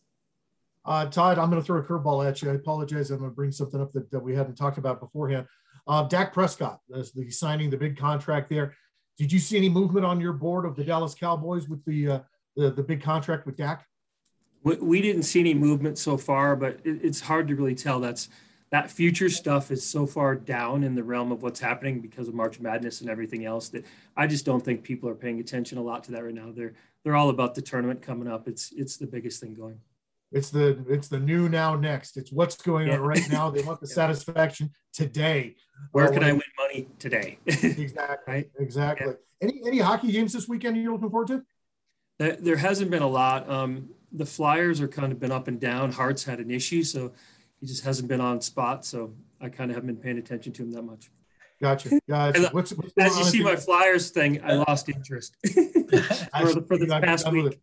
Uh, 0.85 1.05
Todd, 1.05 1.39
I'm 1.39 1.49
going 1.49 1.61
to 1.61 1.65
throw 1.65 1.79
a 1.79 1.83
curveball 1.83 2.27
at 2.27 2.41
you. 2.41 2.51
I 2.51 2.55
apologize. 2.55 3.09
I'm 3.09 3.19
going 3.19 3.29
to 3.29 3.35
bring 3.35 3.51
something 3.51 3.79
up 3.79 3.91
that, 3.93 4.11
that 4.11 4.19
we 4.19 4.35
hadn't 4.35 4.55
talked 4.55 4.77
about 4.77 4.99
beforehand. 4.99 5.47
Uh, 5.85 6.03
Dak 6.03 6.33
Prescott, 6.33 6.79
the 6.87 7.29
signing 7.29 7.69
the 7.69 7.77
big 7.77 7.97
contract 7.97 8.49
there. 8.49 8.75
Did 9.17 9.31
you 9.31 9.39
see 9.39 9.57
any 9.57 9.69
movement 9.69 10.05
on 10.05 10.19
your 10.19 10.33
board 10.33 10.65
of 10.65 10.75
the 10.75 10.83
Dallas 10.83 11.13
Cowboys 11.13 11.67
with 11.67 11.83
the 11.85 12.09
uh, 12.09 12.19
the, 12.55 12.71
the 12.71 12.83
big 12.83 13.01
contract 13.01 13.45
with 13.45 13.57
Dak? 13.57 13.85
We, 14.63 14.75
we 14.77 15.01
didn't 15.01 15.23
see 15.23 15.39
any 15.39 15.53
movement 15.53 15.97
so 15.97 16.17
far, 16.17 16.55
but 16.55 16.79
it, 16.83 17.03
it's 17.03 17.19
hard 17.19 17.47
to 17.49 17.55
really 17.55 17.75
tell. 17.75 17.99
That's 17.99 18.29
that 18.71 18.89
future 18.89 19.29
stuff 19.29 19.69
is 19.69 19.85
so 19.85 20.07
far 20.07 20.35
down 20.35 20.83
in 20.83 20.95
the 20.95 21.03
realm 21.03 21.31
of 21.31 21.43
what's 21.43 21.59
happening 21.59 22.01
because 22.01 22.27
of 22.27 22.33
March 22.33 22.59
Madness 22.59 23.01
and 23.01 23.09
everything 23.09 23.45
else 23.45 23.69
that 23.69 23.85
I 24.17 24.25
just 24.25 24.45
don't 24.45 24.65
think 24.65 24.83
people 24.83 25.07
are 25.09 25.15
paying 25.15 25.39
attention 25.39 25.77
a 25.77 25.83
lot 25.83 26.03
to 26.05 26.11
that 26.13 26.23
right 26.23 26.33
now. 26.33 26.51
They're 26.55 26.73
they're 27.03 27.15
all 27.15 27.29
about 27.29 27.53
the 27.53 27.61
tournament 27.61 28.01
coming 28.01 28.27
up. 28.27 28.47
It's 28.47 28.71
it's 28.71 28.97
the 28.97 29.05
biggest 29.05 29.41
thing 29.41 29.53
going. 29.53 29.79
It's 30.33 30.49
the 30.49 30.83
it's 30.89 31.07
the 31.07 31.19
new 31.19 31.47
now 31.47 31.75
next. 31.75 32.17
It's 32.17 32.31
what's 32.31 32.55
going 32.55 32.87
yeah. 32.87 32.95
on 32.95 33.01
right 33.01 33.29
now. 33.31 33.51
They 33.51 33.61
want 33.61 33.79
the 33.79 33.87
yeah. 33.89 33.95
satisfaction 33.95 34.71
today. 34.91 35.55
Where 35.91 36.09
can 36.09 36.23
I 36.23 36.31
win 36.31 36.41
money 36.57 36.87
today? 36.97 37.37
exactly. 37.45 38.33
right? 38.33 38.49
Exactly. 38.59 39.07
Yeah. 39.07 39.13
Any 39.41 39.61
any 39.65 39.79
hockey 39.79 40.11
games 40.11 40.33
this 40.33 40.47
weekend 40.47 40.77
you're 40.77 40.91
looking 40.91 41.09
forward 41.11 41.27
to? 41.27 41.43
There, 42.19 42.55
hasn't 42.55 42.89
been 42.89 43.01
a 43.01 43.07
lot. 43.07 43.49
Um, 43.49 43.89
the 44.11 44.25
Flyers 44.25 44.79
are 44.79 44.87
kind 44.87 45.11
of 45.11 45.19
been 45.19 45.31
up 45.31 45.47
and 45.47 45.59
down. 45.59 45.91
Hart's 45.91 46.23
had 46.23 46.39
an 46.39 46.51
issue, 46.51 46.83
so 46.83 47.11
he 47.59 47.67
just 47.67 47.83
hasn't 47.83 48.07
been 48.07 48.21
on 48.21 48.39
spot. 48.39 48.85
So 48.85 49.13
I 49.41 49.49
kind 49.49 49.69
of 49.69 49.75
haven't 49.75 49.87
been 49.87 49.97
paying 49.97 50.17
attention 50.17 50.53
to 50.53 50.63
him 50.63 50.71
that 50.71 50.83
much. 50.83 51.11
Gotcha. 51.61 51.99
Gotcha. 52.09 52.49
What's, 52.51 52.71
what's 52.71 52.93
As 52.97 53.17
you 53.17 53.25
see 53.25 53.43
my 53.43 53.55
Flyers 53.55 54.09
thing, 54.11 54.41
I 54.43 54.53
lost 54.53 54.89
interest 54.89 55.35
for 55.43 55.51
the, 55.51 56.65
for 56.67 56.77
the 56.77 56.99
past 57.03 57.29
week. 57.31 57.59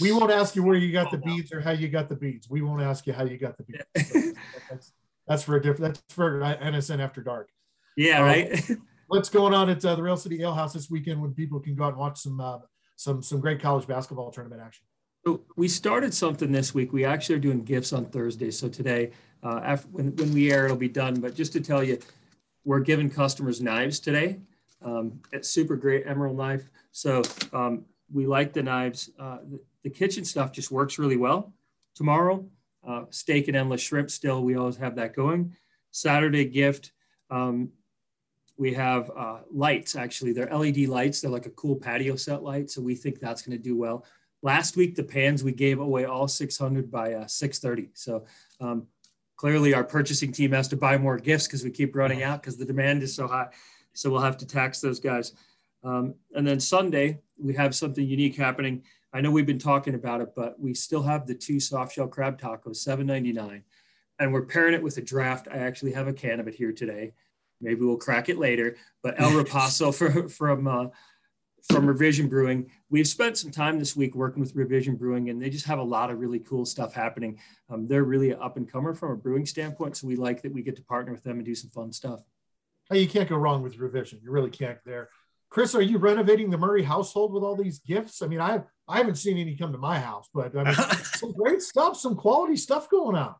We 0.00 0.12
won't 0.12 0.30
ask 0.30 0.56
you 0.56 0.62
where 0.62 0.76
you 0.76 0.92
got 0.92 1.10
the 1.10 1.18
beads 1.18 1.52
or 1.52 1.60
how 1.60 1.70
you 1.70 1.88
got 1.88 2.08
the 2.08 2.16
beads. 2.16 2.48
We 2.48 2.62
won't 2.62 2.82
ask 2.82 3.06
you 3.06 3.12
how 3.12 3.24
you 3.24 3.38
got 3.38 3.56
the 3.56 3.64
beads. 3.64 4.34
that's, 4.70 4.92
that's 5.26 5.42
for 5.42 5.56
a 5.56 5.62
different. 5.62 5.94
That's 5.94 6.14
for 6.14 6.40
NSN 6.40 7.00
after 7.00 7.22
dark. 7.22 7.50
Yeah. 7.96 8.18
Um, 8.18 8.24
right. 8.24 8.70
what's 9.08 9.28
going 9.28 9.54
on 9.54 9.70
at 9.70 9.84
uh, 9.84 9.94
the 9.94 10.02
Rail 10.02 10.16
City 10.16 10.42
Ale 10.42 10.54
House 10.54 10.72
this 10.72 10.90
weekend 10.90 11.20
when 11.20 11.32
people 11.32 11.60
can 11.60 11.74
go 11.74 11.84
out 11.84 11.90
and 11.90 11.98
watch 11.98 12.20
some 12.20 12.40
uh, 12.40 12.58
some 12.96 13.22
some 13.22 13.40
great 13.40 13.60
college 13.60 13.86
basketball 13.86 14.30
tournament 14.30 14.62
action? 14.64 14.84
So 15.26 15.40
we 15.56 15.68
started 15.68 16.12
something 16.12 16.52
this 16.52 16.74
week. 16.74 16.92
We 16.92 17.04
actually 17.04 17.36
are 17.36 17.40
doing 17.40 17.64
gifts 17.64 17.92
on 17.92 18.06
Thursday. 18.06 18.50
So 18.50 18.68
today, 18.68 19.10
uh, 19.42 19.60
after, 19.64 19.88
when, 19.88 20.14
when 20.16 20.34
we 20.34 20.52
air, 20.52 20.66
it'll 20.66 20.76
be 20.76 20.88
done. 20.88 21.20
But 21.20 21.34
just 21.34 21.52
to 21.54 21.60
tell 21.60 21.82
you, 21.82 21.98
we're 22.64 22.80
giving 22.80 23.08
customers 23.08 23.62
knives 23.62 24.00
today. 24.00 24.40
Um, 24.82 25.20
it's 25.32 25.48
super 25.48 25.76
great 25.76 26.04
emerald 26.06 26.36
knife. 26.36 26.68
So 26.92 27.22
um, 27.54 27.86
we 28.12 28.26
like 28.26 28.52
the 28.52 28.62
knives. 28.62 29.10
Uh, 29.18 29.38
the, 29.48 29.60
the, 29.84 29.90
kitchen 29.90 30.24
stuff 30.24 30.52
just 30.52 30.70
works 30.70 30.98
really 30.98 31.16
well. 31.16 31.52
Tomorrow, 31.94 32.46
uh, 32.86 33.04
steak 33.10 33.48
and 33.48 33.56
endless 33.56 33.80
shrimp. 33.80 34.10
Still, 34.10 34.42
we 34.42 34.56
always 34.56 34.76
have 34.76 34.96
that 34.96 35.14
going. 35.14 35.54
Saturday 35.90 36.44
gift. 36.44 36.92
Um, 37.30 37.70
we 38.56 38.74
have 38.74 39.10
uh, 39.16 39.38
lights. 39.50 39.96
Actually, 39.96 40.32
they're 40.32 40.54
LED 40.54 40.88
lights. 40.88 41.20
They're 41.20 41.30
like 41.30 41.46
a 41.46 41.50
cool 41.50 41.76
patio 41.76 42.16
set 42.16 42.42
light. 42.42 42.70
So 42.70 42.82
we 42.82 42.94
think 42.94 43.18
that's 43.18 43.42
going 43.42 43.56
to 43.56 43.62
do 43.62 43.76
well. 43.76 44.04
Last 44.42 44.76
week, 44.76 44.94
the 44.94 45.02
pans 45.02 45.42
we 45.42 45.52
gave 45.52 45.80
away 45.80 46.04
all 46.04 46.28
600 46.28 46.90
by 46.90 47.14
uh, 47.14 47.26
630. 47.26 47.90
So 47.94 48.26
um, 48.60 48.86
clearly, 49.36 49.74
our 49.74 49.84
purchasing 49.84 50.32
team 50.32 50.52
has 50.52 50.68
to 50.68 50.76
buy 50.76 50.98
more 50.98 51.16
gifts 51.16 51.46
because 51.46 51.64
we 51.64 51.70
keep 51.70 51.96
running 51.96 52.22
out 52.22 52.42
because 52.42 52.56
the 52.56 52.64
demand 52.64 53.02
is 53.02 53.14
so 53.14 53.26
high. 53.26 53.48
So 53.94 54.10
we'll 54.10 54.20
have 54.20 54.36
to 54.38 54.46
tax 54.46 54.80
those 54.80 55.00
guys. 55.00 55.32
Um, 55.84 56.14
and 56.34 56.46
then 56.46 56.58
Sunday, 56.58 57.20
we 57.38 57.54
have 57.54 57.74
something 57.74 58.06
unique 58.06 58.36
happening. 58.36 58.82
I 59.12 59.20
know 59.20 59.30
we've 59.30 59.46
been 59.46 59.58
talking 59.58 59.94
about 59.94 60.20
it, 60.20 60.34
but 60.34 60.58
we 60.58 60.74
still 60.74 61.02
have 61.02 61.26
the 61.26 61.34
two 61.34 61.60
soft 61.60 61.94
shell 61.94 62.08
crab 62.08 62.40
tacos, 62.40 62.84
$7.99. 62.86 63.62
and 64.18 64.32
we're 64.32 64.46
pairing 64.46 64.74
it 64.74 64.82
with 64.82 64.96
a 64.96 65.02
draft. 65.02 65.46
I 65.50 65.58
actually 65.58 65.92
have 65.92 66.08
a 66.08 66.12
can 66.12 66.40
of 66.40 66.48
it 66.48 66.54
here 66.54 66.72
today. 66.72 67.12
Maybe 67.60 67.82
we'll 67.82 67.96
crack 67.96 68.28
it 68.28 68.38
later. 68.38 68.76
But 69.02 69.20
El 69.20 69.30
Rapazo 69.44 69.94
for, 69.94 70.28
from 70.28 70.66
uh, 70.66 70.86
from 71.68 71.86
Revision 71.86 72.28
Brewing. 72.28 72.70
We've 72.90 73.08
spent 73.08 73.38
some 73.38 73.50
time 73.50 73.78
this 73.78 73.96
week 73.96 74.14
working 74.14 74.40
with 74.40 74.54
Revision 74.54 74.96
Brewing, 74.96 75.30
and 75.30 75.40
they 75.40 75.48
just 75.48 75.64
have 75.66 75.78
a 75.78 75.82
lot 75.82 76.10
of 76.10 76.18
really 76.18 76.40
cool 76.40 76.66
stuff 76.66 76.92
happening. 76.92 77.38
Um, 77.70 77.86
they're 77.88 78.04
really 78.04 78.32
an 78.32 78.38
up 78.40 78.56
and 78.56 78.70
comer 78.70 78.94
from 78.94 79.12
a 79.12 79.16
brewing 79.16 79.46
standpoint, 79.46 79.96
so 79.96 80.06
we 80.06 80.16
like 80.16 80.42
that 80.42 80.52
we 80.52 80.62
get 80.62 80.76
to 80.76 80.82
partner 80.82 81.12
with 81.12 81.22
them 81.22 81.38
and 81.38 81.44
do 81.44 81.54
some 81.54 81.70
fun 81.70 81.92
stuff. 81.92 82.20
Hey, 82.90 83.00
you 83.00 83.08
can't 83.08 83.28
go 83.28 83.36
wrong 83.36 83.62
with 83.62 83.78
Revision. 83.78 84.20
You 84.22 84.30
really 84.30 84.50
can't 84.50 84.78
there. 84.84 85.08
Chris, 85.54 85.76
are 85.76 85.82
you 85.82 85.98
renovating 85.98 86.50
the 86.50 86.58
Murray 86.58 86.82
household 86.82 87.32
with 87.32 87.44
all 87.44 87.54
these 87.54 87.78
gifts? 87.78 88.22
I 88.22 88.26
mean, 88.26 88.40
I 88.40 88.64
I 88.88 88.98
haven't 88.98 89.14
seen 89.14 89.38
any 89.38 89.54
come 89.54 89.70
to 89.70 89.78
my 89.78 90.00
house, 90.00 90.28
but 90.34 90.52
I 90.56 90.64
mean, 90.64 90.74
some 91.04 91.32
great 91.32 91.62
stuff, 91.62 91.96
some 91.96 92.16
quality 92.16 92.56
stuff 92.56 92.90
going 92.90 93.14
on. 93.14 93.36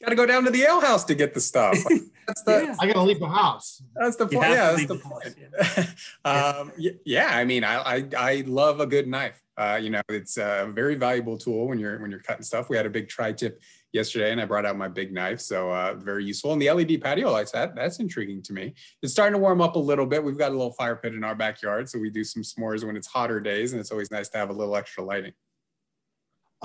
Got 0.00 0.10
to 0.10 0.16
go 0.16 0.26
down 0.26 0.44
to 0.44 0.50
the 0.50 0.62
ale 0.62 0.80
house 0.80 1.04
to 1.04 1.14
get 1.14 1.34
the 1.34 1.40
stuff. 1.40 1.76
That's 2.26 2.42
the. 2.42 2.64
yeah. 2.64 2.76
I 2.80 2.86
got 2.86 2.94
to 2.94 3.02
leave 3.02 3.20
the 3.20 3.28
house. 3.28 3.82
That's 3.94 4.16
the 4.16 4.26
point. 4.26 4.48
Yeah, 4.48 4.72
that's 4.72 4.86
the 4.86 4.96
point. 4.96 5.94
um, 6.24 6.72
yeah, 7.04 7.28
I 7.36 7.44
mean, 7.44 7.64
I, 7.64 7.76
I, 7.76 8.08
I 8.16 8.44
love 8.46 8.80
a 8.80 8.86
good 8.86 9.06
knife. 9.06 9.42
Uh, 9.56 9.78
you 9.80 9.90
know, 9.90 10.00
it's 10.08 10.38
a 10.38 10.70
very 10.72 10.94
valuable 10.94 11.36
tool 11.36 11.68
when 11.68 11.78
you're 11.78 12.00
when 12.00 12.10
you're 12.10 12.20
cutting 12.20 12.42
stuff. 12.42 12.68
We 12.68 12.76
had 12.76 12.86
a 12.86 12.90
big 12.90 13.08
tri-tip 13.08 13.60
yesterday, 13.92 14.32
and 14.32 14.40
I 14.40 14.46
brought 14.46 14.66
out 14.66 14.76
my 14.76 14.88
big 14.88 15.12
knife, 15.12 15.40
so 15.40 15.70
uh, 15.70 15.94
very 15.94 16.24
useful. 16.24 16.52
And 16.52 16.60
the 16.60 16.70
LED 16.70 17.00
patio 17.00 17.30
lights 17.30 17.52
that 17.52 17.76
that's 17.76 18.00
intriguing 18.00 18.42
to 18.42 18.52
me. 18.52 18.74
It's 19.02 19.12
starting 19.12 19.34
to 19.34 19.38
warm 19.38 19.60
up 19.60 19.76
a 19.76 19.78
little 19.78 20.06
bit. 20.06 20.24
We've 20.24 20.38
got 20.38 20.50
a 20.50 20.56
little 20.56 20.72
fire 20.72 20.96
pit 20.96 21.14
in 21.14 21.22
our 21.22 21.36
backyard, 21.36 21.88
so 21.88 21.98
we 21.98 22.10
do 22.10 22.24
some 22.24 22.42
s'mores 22.42 22.84
when 22.84 22.96
it's 22.96 23.06
hotter 23.06 23.38
days, 23.38 23.72
and 23.72 23.80
it's 23.80 23.92
always 23.92 24.10
nice 24.10 24.28
to 24.30 24.38
have 24.38 24.50
a 24.50 24.52
little 24.52 24.74
extra 24.76 25.04
lighting. 25.04 25.32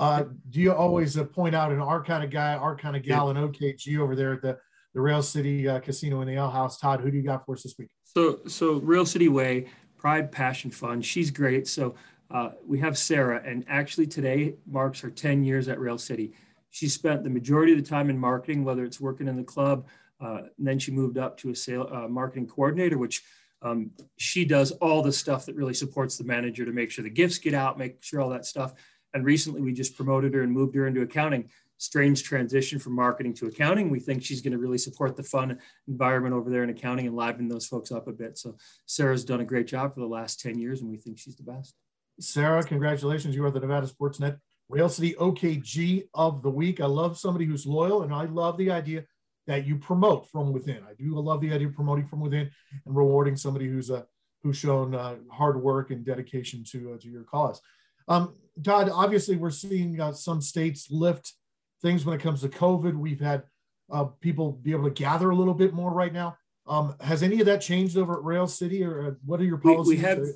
Uh, 0.00 0.24
do 0.48 0.60
you 0.60 0.72
always 0.72 1.18
uh, 1.18 1.24
point 1.24 1.54
out 1.54 1.70
an 1.70 1.78
our 1.78 2.02
kind 2.02 2.24
of 2.24 2.30
guy, 2.30 2.54
our 2.54 2.74
kind 2.74 2.96
of 2.96 3.02
gal 3.02 3.28
in 3.28 3.36
OKG 3.36 3.98
over 3.98 4.16
there 4.16 4.32
at 4.32 4.40
the, 4.40 4.58
the 4.94 5.00
Rail 5.00 5.22
City 5.22 5.68
uh, 5.68 5.78
Casino 5.78 6.22
in 6.22 6.26
the 6.26 6.36
Ale 6.36 6.48
House? 6.48 6.78
Todd, 6.78 7.02
who 7.02 7.10
do 7.10 7.18
you 7.18 7.22
got 7.22 7.44
for 7.44 7.54
us 7.54 7.64
this 7.64 7.74
week? 7.78 7.90
So, 8.04 8.40
so 8.48 8.78
Rail 8.78 9.04
City 9.04 9.28
Way, 9.28 9.66
Pride, 9.98 10.32
Passion, 10.32 10.70
Fun. 10.70 11.02
She's 11.02 11.30
great. 11.30 11.68
So 11.68 11.96
uh, 12.30 12.52
we 12.66 12.78
have 12.78 12.96
Sarah, 12.96 13.42
and 13.44 13.62
actually 13.68 14.06
today 14.06 14.54
marks 14.66 15.00
her 15.00 15.10
10 15.10 15.44
years 15.44 15.68
at 15.68 15.78
Rail 15.78 15.98
City. 15.98 16.32
She 16.70 16.88
spent 16.88 17.22
the 17.22 17.30
majority 17.30 17.72
of 17.72 17.78
the 17.78 17.88
time 17.88 18.08
in 18.08 18.18
marketing, 18.18 18.64
whether 18.64 18.84
it's 18.84 19.02
working 19.02 19.28
in 19.28 19.36
the 19.36 19.44
club, 19.44 19.86
uh, 20.18 20.44
and 20.56 20.66
then 20.66 20.78
she 20.78 20.92
moved 20.92 21.18
up 21.18 21.36
to 21.38 21.50
a 21.50 21.54
sale 21.54 21.86
uh, 21.92 22.08
marketing 22.08 22.46
coordinator, 22.46 22.96
which 22.96 23.22
um, 23.60 23.90
she 24.16 24.46
does 24.46 24.70
all 24.70 25.02
the 25.02 25.12
stuff 25.12 25.44
that 25.44 25.56
really 25.56 25.74
supports 25.74 26.16
the 26.16 26.24
manager 26.24 26.64
to 26.64 26.72
make 26.72 26.90
sure 26.90 27.02
the 27.02 27.10
gifts 27.10 27.36
get 27.36 27.52
out, 27.52 27.78
make 27.78 28.02
sure 28.02 28.22
all 28.22 28.30
that 28.30 28.46
stuff. 28.46 28.72
And 29.14 29.24
recently 29.24 29.60
we 29.60 29.72
just 29.72 29.96
promoted 29.96 30.34
her 30.34 30.42
and 30.42 30.52
moved 30.52 30.74
her 30.74 30.86
into 30.86 31.02
accounting. 31.02 31.50
Strange 31.78 32.22
transition 32.22 32.78
from 32.78 32.94
marketing 32.94 33.34
to 33.34 33.46
accounting. 33.46 33.88
We 33.88 34.00
think 34.00 34.22
she's 34.22 34.42
going 34.42 34.52
to 34.52 34.58
really 34.58 34.78
support 34.78 35.16
the 35.16 35.22
fun 35.22 35.58
environment 35.88 36.34
over 36.34 36.50
there 36.50 36.62
in 36.62 36.70
accounting 36.70 37.06
and 37.06 37.16
liven 37.16 37.48
those 37.48 37.66
folks 37.66 37.90
up 37.90 38.06
a 38.06 38.12
bit. 38.12 38.36
So 38.36 38.56
Sarah's 38.86 39.24
done 39.24 39.40
a 39.40 39.44
great 39.44 39.66
job 39.66 39.94
for 39.94 40.00
the 40.00 40.06
last 40.06 40.40
10 40.40 40.58
years 40.58 40.82
and 40.82 40.90
we 40.90 40.98
think 40.98 41.18
she's 41.18 41.36
the 41.36 41.42
best. 41.42 41.74
Sarah, 42.20 42.62
congratulations. 42.62 43.34
You 43.34 43.44
are 43.46 43.50
the 43.50 43.60
Nevada 43.60 43.86
Sportsnet 43.86 44.38
Rail 44.68 44.88
City 44.88 45.14
OKG 45.14 46.08
of 46.14 46.42
the 46.42 46.50
week. 46.50 46.80
I 46.80 46.86
love 46.86 47.18
somebody 47.18 47.46
who's 47.46 47.66
loyal 47.66 48.02
and 48.02 48.14
I 48.14 48.26
love 48.26 48.58
the 48.58 48.70
idea 48.70 49.04
that 49.46 49.66
you 49.66 49.76
promote 49.76 50.28
from 50.28 50.52
within. 50.52 50.78
I 50.88 50.94
do 50.94 51.18
love 51.18 51.40
the 51.40 51.52
idea 51.52 51.68
of 51.68 51.74
promoting 51.74 52.06
from 52.06 52.20
within 52.20 52.50
and 52.86 52.96
rewarding 52.96 53.36
somebody 53.36 53.66
who's 53.66 53.90
a 53.90 53.96
uh, 53.96 54.02
who's 54.42 54.56
shown 54.56 54.94
uh, 54.94 55.16
hard 55.30 55.60
work 55.60 55.90
and 55.90 56.04
dedication 56.04 56.64
to 56.64 56.94
uh, 56.94 56.98
to 56.98 57.08
your 57.08 57.24
cause. 57.24 57.60
Um, 58.08 58.34
Todd, 58.62 58.90
obviously, 58.92 59.36
we're 59.36 59.50
seeing 59.50 60.00
uh, 60.00 60.12
some 60.12 60.40
states 60.40 60.90
lift 60.90 61.34
things 61.82 62.04
when 62.04 62.16
it 62.16 62.22
comes 62.22 62.42
to 62.42 62.48
COVID. 62.48 62.94
We've 62.94 63.20
had 63.20 63.44
uh, 63.90 64.04
people 64.04 64.52
be 64.52 64.72
able 64.72 64.84
to 64.84 64.90
gather 64.90 65.30
a 65.30 65.34
little 65.34 65.54
bit 65.54 65.72
more 65.72 65.92
right 65.92 66.12
now. 66.12 66.36
Um, 66.66 66.94
has 67.00 67.22
any 67.22 67.40
of 67.40 67.46
that 67.46 67.60
changed 67.60 67.96
over 67.96 68.14
at 68.14 68.24
Rail 68.24 68.46
City, 68.46 68.84
or 68.84 69.08
uh, 69.08 69.10
what 69.24 69.40
are 69.40 69.44
your 69.44 69.58
policies? 69.58 69.88
We, 69.88 69.96
we 69.96 70.02
have 70.02 70.26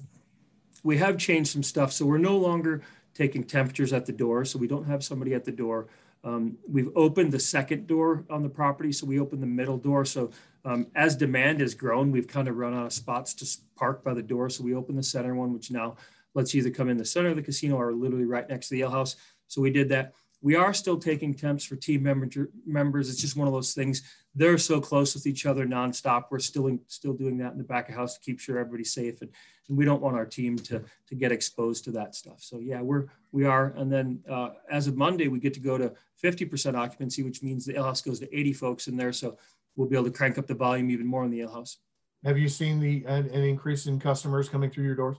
we 0.83 0.97
have 0.99 1.19
changed 1.19 1.51
some 1.51 1.63
stuff, 1.63 1.93
so 1.93 2.07
we're 2.07 2.19
no 2.19 2.37
longer 2.37 2.83
taking 3.15 3.45
temperatures 3.45 3.93
at 3.93 4.07
the 4.07 4.13
door. 4.13 4.45
So 4.45 4.59
we 4.59 4.67
don't 4.67 4.85
have 4.87 5.05
somebody 5.05 5.35
at 5.35 5.45
the 5.45 5.53
door. 5.53 5.87
Um, 6.25 6.57
we've 6.67 6.91
opened 6.97 7.33
the 7.33 7.39
second 7.39 7.87
door 7.87 8.25
on 8.31 8.43
the 8.43 8.49
property, 8.49 8.93
so 8.93 9.07
we 9.07 9.21
opened 9.21 9.43
the 9.43 9.47
middle 9.47 9.77
door. 9.77 10.05
So 10.05 10.31
um, 10.65 10.87
as 10.95 11.17
demand 11.17 11.61
has 11.61 11.75
grown, 11.75 12.11
we've 12.11 12.27
kind 12.27 12.49
of 12.49 12.57
run 12.57 12.75
out 12.75 12.87
of 12.87 12.93
spots 12.93 13.35
to 13.35 13.59
park 13.77 14.03
by 14.03 14.15
the 14.15 14.23
door. 14.23 14.49
So 14.49 14.65
we 14.65 14.75
opened 14.75 14.99
the 14.99 15.03
center 15.03 15.35
one, 15.35 15.53
which 15.53 15.71
now 15.71 15.97
let's 16.35 16.55
either 16.55 16.71
come 16.71 16.89
in 16.89 16.97
the 16.97 17.05
center 17.05 17.31
of 17.31 17.37
the 17.37 17.43
casino 17.43 17.77
or 17.77 17.93
literally 17.93 18.25
right 18.25 18.49
next 18.49 18.69
to 18.69 18.75
the 18.75 18.83
ale 18.83 18.91
house. 18.91 19.17
So 19.49 19.61
we 19.61 19.71
did 19.71 19.89
that. 19.91 20.15
We 20.43 20.57
are 20.57 20.75
still 20.75 20.99
taking 20.99 21.33
temps 21.33 21.65
for 21.65 21.75
team 21.75 22.03
member, 22.03 22.29
members. 22.67 23.09
It's 23.09 23.21
just 23.21 23.37
one 23.37 23.49
of 23.49 23.55
those 23.55 23.73
things. 23.73 24.03
They're 24.35 24.59
so 24.59 24.79
close 24.79 25.15
with 25.15 25.27
each 25.27 25.47
other 25.47 25.65
nonstop. 25.65 26.25
We're 26.31 26.39
still 26.39 26.67
in, 26.67 26.81
still 26.87 27.15
doing 27.15 27.39
that 27.39 27.53
in 27.53 27.59
the 27.59 27.65
back 27.65 27.89
of 27.89 27.95
house 27.95 28.15
to 28.15 28.21
keep 28.21 28.41
sure 28.41 28.59
everybody's 28.59 28.93
safe, 28.93 29.23
and, 29.23 29.31
and 29.69 29.79
we 29.79 29.87
don't 29.87 30.03
want 30.03 30.17
our 30.17 30.27
team 30.27 30.59
to 30.59 30.85
to 31.09 31.15
get 31.15 31.33
exposed 31.33 31.85
to 31.85 31.93
that 31.93 32.15
stuff. 32.15 32.43
So 32.43 32.59
yeah, 32.59 32.83
we're 32.83 33.07
we 33.33 33.47
are. 33.47 33.73
And 33.77 33.91
then 33.91 34.23
uh, 34.29 34.51
as 34.71 34.87
of 34.87 34.99
Monday, 34.99 35.29
we 35.29 35.39
get 35.39 35.55
to 35.55 35.61
go 35.61 35.79
to 35.79 35.95
50% 36.23 36.75
occupancy, 36.75 37.23
which 37.23 37.43
means 37.43 37.65
the 37.65 37.77
ale 37.77 37.85
house 37.85 38.03
goes 38.03 38.21
to 38.21 38.39
80 38.39 38.53
folks 38.53 38.87
in 38.87 38.99
there. 38.99 39.15
So 39.15 39.39
we'll 39.77 39.89
be 39.89 39.97
able 39.97 40.07
to 40.07 40.11
crank 40.11 40.37
up 40.37 40.47
the 40.47 40.55
volume 40.55 40.91
even 40.91 41.07
more 41.07 41.25
in 41.25 41.31
the 41.31 41.41
ale 41.41 41.53
house. 41.53 41.79
Have 42.23 42.37
you 42.37 42.49
seen 42.49 42.81
the 42.81 43.05
an, 43.07 43.31
an 43.31 43.45
increase 43.45 43.87
in 43.87 43.99
customers 43.99 44.51
coming 44.51 44.71
through 44.71 44.85
your 44.85 44.95
doors? 44.95 45.17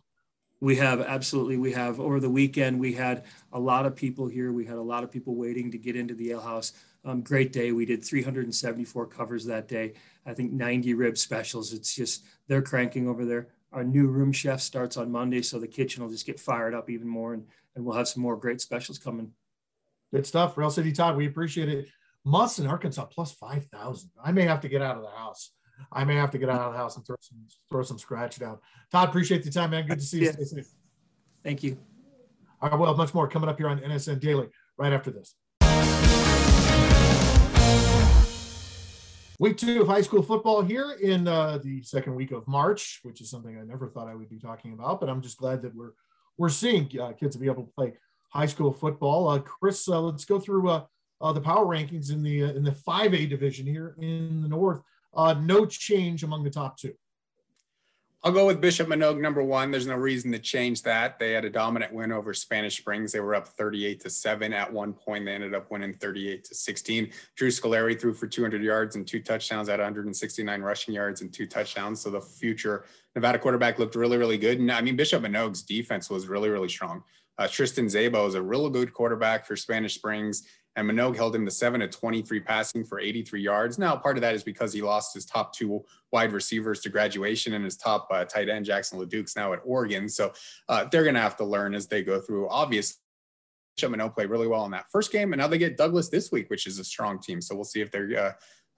We 0.66 0.78
have 0.78 1.00
absolutely. 1.00 1.58
We 1.58 1.74
have 1.74 2.00
over 2.00 2.20
the 2.20 2.28
weekend. 2.28 2.80
We 2.80 2.92
had 2.92 3.26
a 3.54 3.60
lot 3.60 3.86
of 3.86 3.96
people 3.96 4.26
here. 4.26 4.52
We 4.52 4.66
had 4.66 4.78
a 4.78 4.82
lot 4.82 5.04
of 5.04 5.12
people 5.12 5.36
waiting 5.36 5.70
to 5.70 5.78
get 5.78 5.96
into 5.96 6.16
the 6.16 6.32
ale 6.32 6.42
house. 6.42 6.74
Um, 7.04 7.22
great 7.22 7.54
day. 7.54 7.72
We 7.72 7.86
did 7.86 8.04
374 8.04 9.06
covers 9.06 9.46
that 9.46 9.68
day. 9.68 9.94
I 10.26 10.34
think 10.34 10.54
90 10.54 10.96
rib 10.96 11.20
specials. 11.20 11.72
It's 11.72 11.94
just 11.94 12.26
they're 12.48 12.64
cranking 12.64 13.08
over 13.08 13.26
there. 13.26 13.50
Our 13.74 13.84
new 13.84 14.08
room 14.08 14.32
chef 14.32 14.60
starts 14.60 14.98
on 14.98 15.12
Monday, 15.12 15.44
so 15.44 15.60
the 15.60 15.68
kitchen 15.68 16.02
will 16.02 16.10
just 16.10 16.26
get 16.26 16.40
fired 16.40 16.74
up 16.74 16.90
even 16.90 17.08
more, 17.08 17.36
and, 17.36 17.46
and 17.76 17.86
we'll 17.86 17.96
have 17.96 18.08
some 18.08 18.24
more 18.24 18.36
great 18.36 18.60
specials 18.60 18.98
coming. 18.98 19.34
Good 20.12 20.26
stuff, 20.26 20.58
Rail 20.58 20.72
City 20.72 20.92
Todd. 20.92 21.16
We 21.16 21.28
appreciate 21.28 21.70
it. 21.70 21.90
Muss 22.24 22.60
on, 22.60 22.66
Arkansas, 22.66 23.06
plus 23.06 23.32
five 23.32 23.66
thousand. 23.66 24.10
I 24.24 24.32
may 24.32 24.46
have 24.46 24.62
to 24.62 24.68
get 24.68 24.82
out 24.82 24.98
of 24.98 25.04
the 25.04 25.12
house. 25.12 25.52
I 25.92 26.04
may 26.04 26.16
have 26.16 26.32
to 26.32 26.38
get 26.38 26.50
out 26.50 26.62
of 26.62 26.74
the 26.74 26.78
house 26.78 26.98
and 26.98 27.06
throw 27.06 27.16
some 27.20 27.38
throw 27.70 27.84
some 27.84 27.98
scratch 27.98 28.40
down. 28.40 28.60
Todd, 28.92 29.10
appreciate 29.10 29.44
the 29.44 29.52
time, 29.52 29.72
man. 29.72 29.88
Good 29.88 30.00
to 30.00 30.06
see 30.06 30.22
you. 30.22 30.32
Stay 30.32 30.44
safe. 30.44 30.68
Thank 31.44 31.64
you. 31.64 31.78
All 32.62 32.70
right, 32.70 32.80
well, 32.80 32.96
much 32.96 33.14
more 33.14 33.28
coming 33.28 33.50
up 33.50 33.58
here 33.58 33.68
on 33.68 33.80
NSN 33.80 34.20
Daily 34.20 34.48
right 34.78 34.94
after 34.94 35.12
this. 35.12 35.36
Week 39.38 39.58
two 39.58 39.82
of 39.82 39.88
high 39.88 40.02
school 40.02 40.22
football 40.22 40.62
here 40.62 40.94
in 41.02 41.28
uh, 41.28 41.58
the 41.58 41.84
second 41.84 42.16
week 42.16 42.32
of 42.32 42.48
March, 42.48 43.02
which 43.04 43.20
is 43.20 43.30
something 43.30 43.58
I 43.58 43.64
never 43.64 43.90
thought 43.90 44.08
I 44.08 44.16
would 44.16 44.30
be 44.30 44.40
talking 44.40 44.72
about, 44.72 45.02
but 45.02 45.10
I'm 45.10 45.22
just 45.22 45.38
glad 45.38 45.62
that 45.64 45.76
we're 45.76 45.92
we're 46.38 46.50
seeing 46.50 46.90
uh, 47.00 47.12
kids 47.14 47.36
be 47.36 47.48
able 47.48 47.64
to 47.64 47.72
play 47.74 47.94
high 48.30 48.46
school 48.46 48.72
football. 48.72 49.28
Uh, 49.28 49.40
Chris, 49.40 49.88
uh, 49.88 50.00
let's 50.00 50.26
go 50.26 50.40
through 50.40 50.70
uh, 50.70 50.86
uh, 51.22 51.34
the 51.34 51.42
power 51.42 51.66
rankings 51.66 52.12
in 52.12 52.24
the 52.24 52.44
in 52.44 52.64
the 52.64 52.72
5A 52.72 53.30
division 53.30 53.66
here 53.66 53.96
in 54.00 54.42
the 54.42 54.48
North. 54.48 54.82
No 55.16 55.66
change 55.66 56.24
among 56.24 56.44
the 56.44 56.50
top 56.50 56.78
two. 56.78 56.94
I'll 58.26 58.32
go 58.32 58.48
with 58.48 58.60
Bishop 58.60 58.88
Manogue 58.88 59.22
number 59.22 59.44
one. 59.44 59.70
There's 59.70 59.86
no 59.86 59.94
reason 59.94 60.32
to 60.32 60.40
change 60.40 60.82
that. 60.82 61.20
They 61.20 61.34
had 61.34 61.46
a 61.46 61.50
dominant 61.50 61.94
win 61.94 62.12
over 62.12 62.34
Spanish 62.34 62.76
Springs. 62.76 63.12
They 63.12 63.20
were 63.20 63.36
up 63.36 63.50
38 63.50 64.00
to 64.00 64.10
seven 64.10 64.52
at 64.52 64.74
one 64.74 64.94
point. 64.94 65.26
They 65.26 65.36
ended 65.36 65.54
up 65.54 65.70
winning 65.70 65.94
38 65.94 66.44
to 66.46 66.56
16. 66.56 67.12
Drew 67.36 67.50
Scolari 67.50 68.02
threw 68.02 68.16
for 68.16 68.26
200 68.26 68.64
yards 68.64 68.96
and 68.96 69.06
two 69.06 69.22
touchdowns 69.22 69.70
at 69.70 69.78
169 69.78 70.62
rushing 70.64 70.96
yards 70.96 71.22
and 71.22 71.32
two 71.32 71.46
touchdowns. 71.46 72.02
So 72.02 72.10
the 72.10 72.20
future 72.20 72.86
Nevada 73.14 73.38
quarterback 73.38 73.78
looked 73.78 73.94
really, 73.94 74.18
really 74.18 74.40
good. 74.40 74.58
And 74.60 74.72
I 74.72 74.82
mean, 74.82 74.96
Bishop 74.96 75.22
Manogue's 75.22 75.62
defense 75.62 76.10
was 76.10 76.26
really, 76.26 76.50
really 76.50 76.70
strong. 76.70 77.04
Uh, 77.38 77.48
Tristan 77.48 77.86
Zabo 77.86 78.28
is 78.28 78.34
a 78.34 78.42
really 78.42 78.72
good 78.72 78.92
quarterback 78.92 79.46
for 79.46 79.56
Spanish 79.56 79.94
Springs 79.94 80.48
and 80.76 80.90
Manogue 80.90 81.16
held 81.16 81.36
him 81.36 81.46
to 81.46 81.52
seven 81.52 81.80
to 81.80 81.88
23 81.88 82.42
passing 82.42 82.84
for 82.84 83.00
83 83.00 83.42
yards. 83.42 83.80
Now, 83.80 83.96
part 83.96 84.18
of 84.18 84.22
that 84.22 84.36
is 84.36 84.44
because 84.44 84.74
he 84.74 84.82
lost 84.82 85.14
his 85.14 85.26
top 85.26 85.54
two 85.54 85.84
wide 86.12 86.34
receivers 86.34 86.82
to 86.82 86.90
graduation 86.90 87.54
and 87.54 87.64
his 87.64 87.78
top 87.78 88.08
uh, 88.12 88.26
tight 88.26 88.50
end, 88.50 88.66
Jackson 88.66 89.00
LeDuc's 89.00 89.36
now 89.36 89.54
at 89.54 89.62
Oregon. 89.64 90.10
So 90.10 90.34
uh, 90.68 90.86
they're 90.92 91.04
going 91.04 91.16
to 91.16 91.22
have 91.22 91.38
to 91.38 91.46
learn 91.46 91.74
as 91.76 91.88
they 91.88 92.04
go 92.04 92.20
through. 92.20 92.50
Obviously, 92.50 92.98
Manogue 93.82 94.16
played 94.16 94.30
really 94.30 94.48
well 94.48 94.66
in 94.66 94.72
that 94.72 94.86
first 94.92 95.12
game, 95.12 95.34
and 95.34 95.40
now 95.40 95.48
they 95.48 95.58
get 95.58 95.78
Douglas 95.78 96.10
this 96.10 96.32
week, 96.32 96.50
which 96.50 96.68
is 96.68 96.80
a 96.80 96.84
strong 96.84 97.20
team. 97.20 97.42
So 97.42 97.56
we'll 97.56 97.64
see 97.64 97.82
if 97.82 97.92
they're 97.92 98.18
uh, 98.18 98.32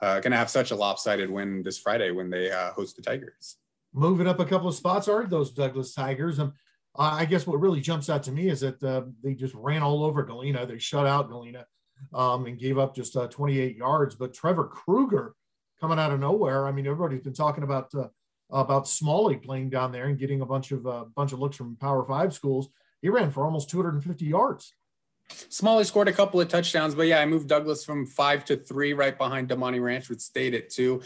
uh 0.04 0.20
going 0.20 0.32
to 0.32 0.38
have 0.38 0.50
such 0.50 0.72
a 0.72 0.76
lopsided 0.76 1.30
win 1.30 1.64
this 1.64 1.80
Friday 1.80 2.12
when 2.12 2.30
they 2.30 2.52
uh, 2.52 2.72
host 2.72 2.96
the 2.96 3.02
Tigers. 3.02 3.58
Moving 3.94 4.28
up 4.28 4.40
a 4.40 4.46
couple 4.46 4.68
of 4.68 4.76
spots 4.76 5.08
are 5.08 5.26
those 5.26 5.52
Douglas 5.52 5.94
Tigers. 5.94 6.40
Um, 6.40 6.54
I 7.00 7.26
guess 7.26 7.46
what 7.46 7.60
really 7.60 7.80
jumps 7.80 8.10
out 8.10 8.24
to 8.24 8.32
me 8.32 8.50
is 8.50 8.62
that 8.62 8.84
uh, 8.84 9.04
they 9.24 9.36
just 9.36 9.54
ran 9.54 9.84
all 9.84 10.04
over 10.04 10.24
Galena. 10.24 10.66
They 10.66 10.80
shut 10.80 11.06
out 11.06 11.30
Galena 11.30 11.66
um, 12.14 12.46
and 12.46 12.60
gave 12.60 12.78
up 12.78 12.96
just 12.96 13.16
uh, 13.16 13.28
28 13.28 13.76
yards. 13.76 14.16
But 14.16 14.34
Trevor 14.34 14.66
Kruger 14.66 15.34
coming 15.80 16.00
out 16.00 16.12
of 16.12 16.20
nowhere. 16.20 16.68
I 16.68 16.72
mean, 16.72 16.88
everybody's 16.88 17.22
been 17.24 17.34
talking 17.34 17.64
about 17.64 17.94
uh, 17.96 18.08
about 18.50 18.88
Smalley 18.88 19.36
playing 19.36 19.70
down 19.70 19.92
there 19.92 20.06
and 20.06 20.18
getting 20.18 20.42
a 20.42 20.46
bunch 20.46 20.72
of 20.72 20.88
uh, 20.88 21.06
bunch 21.16 21.34
of 21.34 21.40
looks 21.40 21.58
from 21.58 21.76
Power 21.76 22.06
Five 22.06 22.34
schools. 22.34 22.70
He 23.02 23.10
ran 23.10 23.32
for 23.32 23.46
almost 23.46 23.70
250 23.70 24.26
yards. 24.26 24.74
Smalley 25.50 25.84
scored 25.84 26.08
a 26.08 26.14
couple 26.14 26.40
of 26.40 26.48
touchdowns, 26.48 26.96
but 26.96 27.08
yeah, 27.08 27.20
I 27.20 27.26
moved 27.26 27.50
Douglas 27.50 27.84
from 27.84 28.06
five 28.06 28.46
to 28.46 28.56
three, 28.56 28.94
right 28.94 29.18
behind 29.18 29.50
Damonte 29.50 29.82
Ranch, 29.82 30.10
which 30.10 30.22
stayed 30.22 30.56
at 30.56 30.70
two. 30.70 31.02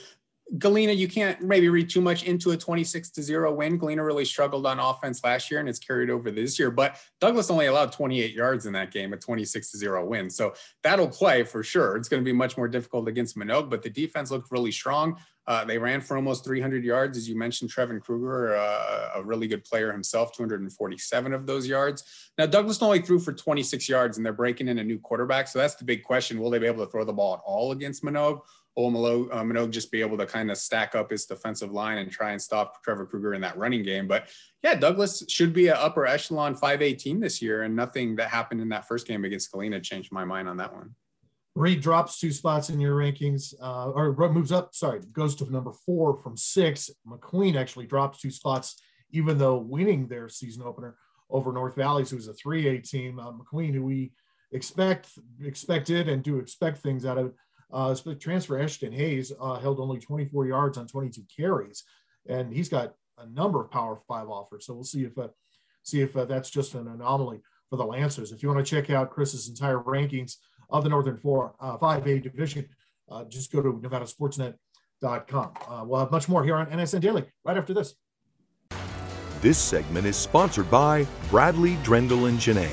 Galena, 0.58 0.92
you 0.92 1.08
can't 1.08 1.42
maybe 1.42 1.70
read 1.70 1.90
too 1.90 2.02
much 2.02 2.24
into 2.24 2.52
a 2.52 2.58
26 2.58 3.10
to 3.12 3.24
0 3.24 3.54
win. 3.54 3.78
Galena 3.78 4.04
really 4.04 4.26
struggled 4.26 4.66
on 4.66 4.80
offense 4.80 5.24
last 5.24 5.50
year 5.50 5.62
and 5.62 5.70
it's 5.70 5.80
carried 5.80 6.10
over 6.10 6.30
this 6.30 6.60
year, 6.60 6.70
but 6.70 6.98
Douglas 7.22 7.50
only 7.50 7.68
allowed 7.68 7.92
28 7.94 8.34
yards 8.34 8.66
in 8.66 8.74
that 8.74 8.92
game, 8.92 9.14
a 9.14 9.18
26 9.18 9.72
to 9.72 9.78
0 9.78 10.06
win. 10.06 10.30
So 10.30 10.54
that'll 10.84 11.08
play 11.08 11.44
for 11.44 11.64
sure. 11.64 11.96
It's 11.96 12.10
going 12.10 12.22
to 12.22 12.26
be 12.26 12.34
much 12.34 12.58
more 12.58 12.68
difficult 12.68 13.08
against 13.08 13.38
Manogue, 13.38 13.70
but 13.70 13.82
the 13.82 13.90
defense 13.90 14.30
looked 14.30 14.52
really 14.52 14.72
strong. 14.72 15.18
Uh, 15.48 15.66
they 15.66 15.78
ran 15.78 16.02
for 16.02 16.18
almost 16.18 16.46
300 16.46 16.84
yards. 16.84 17.18
As 17.18 17.28
you 17.28 17.38
mentioned, 17.38 17.72
Trevin 17.72 18.00
Kruger, 18.00 18.56
uh, 18.56 19.10
a 19.16 19.24
really 19.24 19.48
good 19.48 19.64
player 19.64 19.92
himself, 19.92 20.36
247 20.36 21.34
of 21.34 21.48
those 21.48 21.68
yards. 21.68 22.32
Now, 22.38 22.46
Douglas 22.46 22.82
only 22.82 23.02
threw 23.02 23.20
for 23.20 23.34
26 23.34 23.90
yards 23.90 24.18
and 24.18 24.26
they're 24.26 24.34
breaking 24.34 24.68
in 24.68 24.80
a 24.80 24.84
new 24.84 25.00
quarterback. 25.00 25.48
So 25.48 25.60
that's 25.60 25.76
the 25.76 25.86
big 25.86 26.04
question. 26.04 26.40
Will 26.40 26.52
they 26.52 26.60
be 26.60 26.68
able 26.68 26.86
to 26.86 26.92
throw 26.92 27.04
the 27.04 27.14
ball 27.14 27.36
at 27.36 27.42
all 27.44 27.72
against 27.72 28.04
Manogue? 28.04 28.42
Will 28.76 28.92
Manogue, 28.92 29.30
uh, 29.32 29.44
Manogue 29.44 29.72
just 29.72 29.92
be 29.92 30.02
able 30.02 30.18
to 30.18 30.26
kind 30.26 30.50
of 30.50 30.58
stack 30.58 30.96
up 30.96 31.12
his 31.12 31.26
defensive 31.26 31.72
line 31.72 31.98
and 31.98 32.12
try 32.12 32.32
and 32.32 32.42
stop 32.42 32.84
Trevor 32.84 33.06
Kruger 33.06 33.34
in 33.34 33.42
that 33.42 33.58
running 33.58 33.84
game. 33.84 34.08
But 34.08 34.30
yeah, 34.64 34.76
Douglas 34.76 35.24
should 35.28 35.54
be 35.54 35.68
an 35.68 35.76
upper 35.78 36.06
echelon 36.06 36.56
5A 36.56 36.98
team 36.98 37.20
this 37.20 37.42
year, 37.42 37.64
and 37.64 37.76
nothing 37.76 38.16
that 38.16 38.30
happened 38.30 38.62
in 38.62 38.70
that 38.70 38.88
first 38.88 39.08
game 39.08 39.26
against 39.26 39.52
Galena 39.52 39.80
changed 39.80 40.12
my 40.12 40.26
mind 40.26 40.48
on 40.48 40.58
that 40.58 40.74
one. 40.74 40.96
Reed 41.54 41.82
drops 41.82 42.18
two 42.18 42.32
spots 42.32 42.70
in 42.70 42.80
your 42.80 42.96
rankings, 42.96 43.54
uh, 43.62 43.90
or 43.90 44.14
moves 44.32 44.54
up, 44.54 44.74
sorry, 44.74 45.02
goes 45.12 45.36
to 45.36 45.52
number 45.52 45.74
four 45.86 46.16
from 46.16 46.38
six. 46.38 46.90
McQueen 47.06 47.56
actually 47.56 47.88
drops 47.88 48.22
two 48.22 48.32
spots, 48.32 48.82
even 49.12 49.38
though 49.38 49.58
winning 49.58 50.08
their 50.08 50.30
season 50.30 50.64
opener 50.64 50.96
over 51.30 51.52
North 51.52 51.76
Valleys, 51.76 52.10
who's 52.10 52.30
a 52.30 52.34
3A 52.34 52.90
team. 52.90 53.20
Uh, 53.20 53.34
McQueen, 53.34 53.74
who 53.74 53.84
we 53.84 54.14
expect 54.54 55.08
expected 55.44 56.10
and 56.10 56.24
do 56.24 56.38
expect 56.38 56.78
things 56.78 57.06
out 57.06 57.18
of 57.18 57.34
uh, 57.74 57.96
transfer 58.20 58.60
Ashton 58.60 58.92
Hayes 58.92 59.32
uh, 59.40 59.60
held 59.60 59.80
only 59.80 60.00
24 60.00 60.48
yards 60.48 60.78
on 60.78 60.88
22 60.88 61.24
carries, 61.36 61.84
and 62.28 62.54
he's 62.54 62.70
got 62.70 62.94
a 63.18 63.26
number 63.28 63.62
of 63.62 63.72
Power 63.72 64.00
Five 64.08 64.30
offers. 64.30 64.66
So 64.66 64.74
we'll 64.74 64.84
see 64.84 65.04
if 65.04 65.18
uh, 65.18 65.30
see 65.84 66.02
if 66.02 66.16
uh, 66.16 66.26
that's 66.26 66.50
just 66.50 66.76
an 66.76 66.88
anomaly 66.88 67.42
for 67.70 67.78
the 67.78 67.86
Lancers. 67.86 68.32
If 68.32 68.44
you 68.44 68.50
want 68.50 68.66
to 68.66 68.70
check 68.70 68.90
out 68.90 69.12
Chris's 69.12 69.48
entire 69.48 69.80
rankings 69.80 70.38
of 70.70 70.84
the 70.84 70.90
Northern 70.90 71.18
Four 71.18 71.56
uh, 71.60 71.78
5A 71.78 72.24
division, 72.24 72.68
uh, 73.10 73.26
just 73.26 73.52
go 73.52 73.62
to 73.62 73.74
NevadaSportsNet.com. 73.74 75.54
Uh, 75.68 75.84
we'll 75.86 76.00
have 76.00 76.12
much 76.12 76.30
more 76.30 76.44
here 76.44 76.56
on 76.56 76.68
NSN 76.68 77.02
Daily 77.02 77.26
right 77.44 77.58
after 77.58 77.74
this. 77.74 77.96
This 79.42 79.58
segment 79.58 80.06
is 80.06 80.16
sponsored 80.16 80.70
by 80.70 81.08
Bradley 81.30 81.76
Drendel 81.78 82.30
and 82.30 82.40
Jeanney 82.40 82.70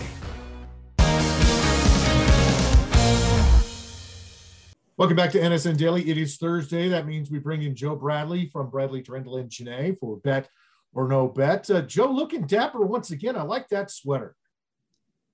Welcome 4.98 5.16
back 5.16 5.30
to 5.30 5.38
NSN 5.38 5.76
Daily. 5.76 6.10
It 6.10 6.18
is 6.18 6.38
Thursday. 6.38 6.88
That 6.88 7.06
means 7.06 7.30
we 7.30 7.38
bring 7.38 7.62
in 7.62 7.76
Joe 7.76 7.94
Bradley 7.94 8.50
from 8.52 8.68
Bradley 8.68 9.00
Drendel 9.00 9.38
and 9.38 9.48
Jeanney 9.48 9.94
for 9.94 10.16
Bet 10.16 10.48
or 10.92 11.06
No 11.06 11.28
Bet. 11.28 11.70
Uh, 11.70 11.82
Joe, 11.82 12.10
looking 12.10 12.48
dapper 12.48 12.80
once 12.80 13.12
again. 13.12 13.36
I 13.36 13.42
like 13.42 13.68
that 13.68 13.92
sweater. 13.92 14.34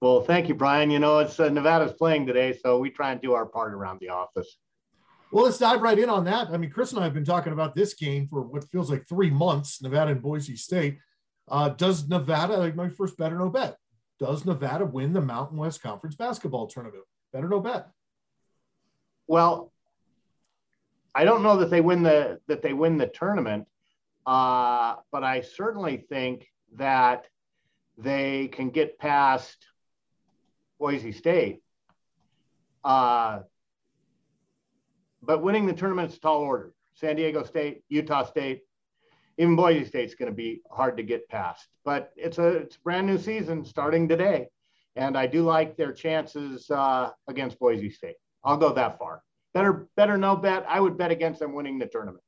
Well, 0.02 0.20
thank 0.20 0.48
you, 0.48 0.54
Brian. 0.54 0.90
You 0.90 0.98
know, 0.98 1.20
it's 1.20 1.40
uh, 1.40 1.48
Nevada's 1.48 1.94
playing 1.94 2.26
today, 2.26 2.58
so 2.62 2.78
we 2.78 2.90
try 2.90 3.12
and 3.12 3.22
do 3.22 3.32
our 3.32 3.46
part 3.46 3.72
around 3.72 4.00
the 4.00 4.10
office. 4.10 4.58
Well, 5.32 5.46
let's 5.46 5.56
dive 5.56 5.80
right 5.80 5.98
in 5.98 6.10
on 6.10 6.24
that. 6.24 6.48
I 6.50 6.58
mean, 6.58 6.68
Chris 6.68 6.92
and 6.92 7.00
I 7.00 7.04
have 7.04 7.14
been 7.14 7.24
talking 7.24 7.54
about 7.54 7.74
this 7.74 7.94
game 7.94 8.28
for 8.28 8.42
what 8.42 8.68
feels 8.70 8.90
like 8.90 9.08
three 9.08 9.30
months 9.30 9.80
Nevada 9.80 10.10
and 10.10 10.20
Boise 10.20 10.56
State. 10.56 10.98
Uh, 11.48 11.70
does 11.70 12.06
Nevada, 12.06 12.58
like 12.58 12.76
my 12.76 12.90
first 12.90 13.16
bet 13.16 13.32
or 13.32 13.38
no 13.38 13.48
bet, 13.48 13.78
does 14.20 14.44
Nevada 14.44 14.84
win 14.84 15.14
the 15.14 15.22
Mountain 15.22 15.56
West 15.56 15.80
Conference 15.80 16.16
basketball 16.16 16.66
tournament? 16.66 17.04
Bet 17.32 17.42
or 17.42 17.48
no 17.48 17.60
bet? 17.60 17.88
Well, 19.26 19.72
I 21.14 21.24
don't 21.24 21.42
know 21.42 21.58
that 21.58 21.70
they 21.70 21.80
win 21.80 22.02
the 22.02 22.40
that 22.48 22.62
they 22.62 22.72
win 22.72 22.98
the 22.98 23.06
tournament, 23.06 23.66
uh, 24.26 24.96
but 25.12 25.22
I 25.24 25.42
certainly 25.42 25.98
think 26.08 26.48
that 26.76 27.26
they 27.96 28.48
can 28.48 28.70
get 28.70 28.98
past 28.98 29.66
Boise 30.78 31.12
State. 31.12 31.60
Uh, 32.82 33.40
but 35.22 35.42
winning 35.42 35.66
the 35.66 35.72
tournament 35.72 36.10
is 36.10 36.16
a 36.16 36.20
tall 36.20 36.40
order. 36.40 36.74
San 36.94 37.16
Diego 37.16 37.44
State, 37.44 37.82
Utah 37.88 38.24
State, 38.24 38.62
even 39.38 39.56
Boise 39.56 39.84
State's 39.84 40.14
going 40.14 40.30
to 40.30 40.36
be 40.36 40.62
hard 40.70 40.96
to 40.96 41.02
get 41.02 41.28
past. 41.28 41.66
But 41.84 42.12
it's 42.16 42.38
a 42.38 42.48
it's 42.48 42.76
a 42.76 42.80
brand 42.80 43.06
new 43.06 43.18
season 43.18 43.64
starting 43.64 44.08
today, 44.08 44.48
and 44.96 45.16
I 45.16 45.26
do 45.26 45.42
like 45.44 45.76
their 45.76 45.92
chances 45.92 46.70
uh, 46.70 47.10
against 47.28 47.58
Boise 47.58 47.90
State. 47.90 48.16
I'll 48.44 48.56
go 48.56 48.72
that 48.74 48.98
far. 48.98 49.22
Better, 49.54 49.88
better 49.96 50.18
no 50.18 50.36
bet. 50.36 50.64
I 50.68 50.80
would 50.80 50.98
bet 50.98 51.10
against 51.10 51.40
them 51.40 51.54
winning 51.54 51.78
the 51.78 51.86
tournament. 51.86 52.22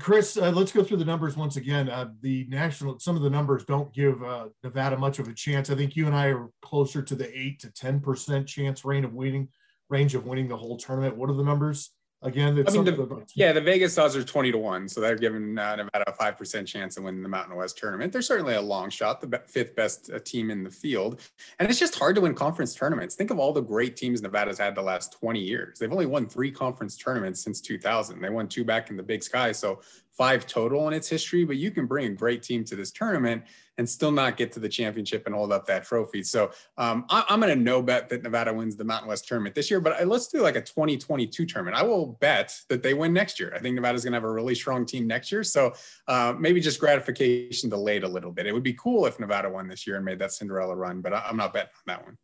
Chris, 0.00 0.36
uh, 0.36 0.50
let's 0.50 0.72
go 0.72 0.82
through 0.82 0.96
the 0.96 1.04
numbers 1.04 1.36
once 1.36 1.56
again. 1.56 1.88
Uh, 1.88 2.08
the 2.20 2.46
national, 2.48 2.98
some 2.98 3.14
of 3.14 3.22
the 3.22 3.30
numbers 3.30 3.64
don't 3.64 3.92
give 3.94 4.22
uh, 4.22 4.46
Nevada 4.64 4.96
much 4.96 5.18
of 5.20 5.28
a 5.28 5.32
chance. 5.34 5.70
I 5.70 5.76
think 5.76 5.94
you 5.94 6.06
and 6.06 6.16
I 6.16 6.26
are 6.26 6.48
closer 6.62 7.02
to 7.02 7.14
the 7.14 7.38
eight 7.38 7.60
to 7.60 7.70
ten 7.70 8.00
percent 8.00 8.48
chance 8.48 8.84
range 8.84 9.04
of 9.04 9.12
winning, 9.12 9.48
range 9.88 10.16
of 10.16 10.26
winning 10.26 10.48
the 10.48 10.56
whole 10.56 10.76
tournament. 10.76 11.16
What 11.16 11.30
are 11.30 11.36
the 11.36 11.44
numbers? 11.44 11.92
Again, 12.26 12.64
I 12.66 12.70
mean, 12.72 12.84
the, 12.84 13.24
yeah, 13.34 13.52
the 13.52 13.60
Vegas 13.60 13.96
odds 13.98 14.16
are 14.16 14.24
20 14.24 14.50
to 14.50 14.58
1. 14.58 14.88
So 14.88 15.00
they're 15.00 15.14
giving 15.14 15.56
uh, 15.56 15.76
Nevada 15.76 16.04
a 16.08 16.12
5% 16.12 16.66
chance 16.66 16.96
of 16.96 17.04
winning 17.04 17.22
the 17.22 17.28
Mountain 17.28 17.54
West 17.54 17.78
tournament. 17.78 18.12
They're 18.12 18.20
certainly 18.20 18.54
a 18.54 18.60
long 18.60 18.90
shot, 18.90 19.20
the 19.20 19.40
fifth 19.46 19.76
best 19.76 20.10
uh, 20.12 20.18
team 20.18 20.50
in 20.50 20.64
the 20.64 20.70
field. 20.70 21.20
And 21.60 21.70
it's 21.70 21.78
just 21.78 21.94
hard 21.94 22.16
to 22.16 22.20
win 22.22 22.34
conference 22.34 22.74
tournaments. 22.74 23.14
Think 23.14 23.30
of 23.30 23.38
all 23.38 23.52
the 23.52 23.60
great 23.60 23.96
teams 23.96 24.22
Nevada's 24.22 24.58
had 24.58 24.74
the 24.74 24.82
last 24.82 25.12
20 25.12 25.38
years. 25.38 25.78
They've 25.78 25.92
only 25.92 26.06
won 26.06 26.26
three 26.26 26.50
conference 26.50 26.96
tournaments 26.96 27.44
since 27.44 27.60
2000. 27.60 28.20
They 28.20 28.30
won 28.30 28.48
two 28.48 28.64
back 28.64 28.90
in 28.90 28.96
the 28.96 29.04
Big 29.04 29.22
Sky. 29.22 29.52
So 29.52 29.80
five 30.10 30.48
total 30.48 30.88
in 30.88 30.94
its 30.94 31.08
history, 31.08 31.44
but 31.44 31.56
you 31.56 31.70
can 31.70 31.86
bring 31.86 32.06
a 32.06 32.14
great 32.14 32.42
team 32.42 32.64
to 32.64 32.74
this 32.74 32.90
tournament. 32.90 33.44
And 33.78 33.88
still 33.88 34.10
not 34.10 34.36
get 34.36 34.52
to 34.52 34.60
the 34.60 34.68
championship 34.68 35.26
and 35.26 35.34
hold 35.34 35.52
up 35.52 35.66
that 35.66 35.84
trophy. 35.84 36.22
So 36.22 36.50
um, 36.78 37.04
I, 37.10 37.24
am 37.28 37.40
going 37.40 37.56
to 37.56 37.62
no 37.62 37.82
bet 37.82 38.08
that 38.08 38.22
Nevada 38.22 38.52
wins 38.52 38.76
the 38.76 38.84
Mountain 38.84 39.08
West 39.08 39.28
tournament 39.28 39.54
this 39.54 39.70
year, 39.70 39.80
but 39.80 40.06
let's 40.06 40.28
do 40.28 40.40
like 40.40 40.56
a 40.56 40.62
2022 40.62 41.46
tournament. 41.46 41.76
I 41.76 41.82
will 41.82 42.18
bet 42.20 42.58
that 42.68 42.82
they 42.82 42.94
win 42.94 43.12
next 43.12 43.38
year. 43.38 43.52
I 43.54 43.58
think 43.58 43.74
Nevada's 43.74 44.04
going 44.04 44.12
to 44.12 44.16
have 44.16 44.24
a 44.24 44.32
really 44.32 44.54
strong 44.54 44.86
team 44.86 45.06
next 45.06 45.30
year. 45.30 45.44
So 45.44 45.72
uh, 46.08 46.34
maybe 46.38 46.60
just 46.60 46.80
gratification 46.80 47.68
delayed 47.68 48.04
a 48.04 48.08
little 48.08 48.32
bit. 48.32 48.46
It 48.46 48.52
would 48.52 48.62
be 48.62 48.74
cool 48.74 49.06
if 49.06 49.20
Nevada 49.20 49.50
won 49.50 49.68
this 49.68 49.86
year 49.86 49.96
and 49.96 50.04
made 50.04 50.18
that 50.20 50.32
Cinderella 50.32 50.74
run, 50.74 51.00
but 51.00 51.12
I, 51.12 51.24
I'm 51.28 51.36
not 51.36 51.52
betting 51.52 51.70
on 51.88 51.94
that 51.94 52.04
one. 52.04 52.16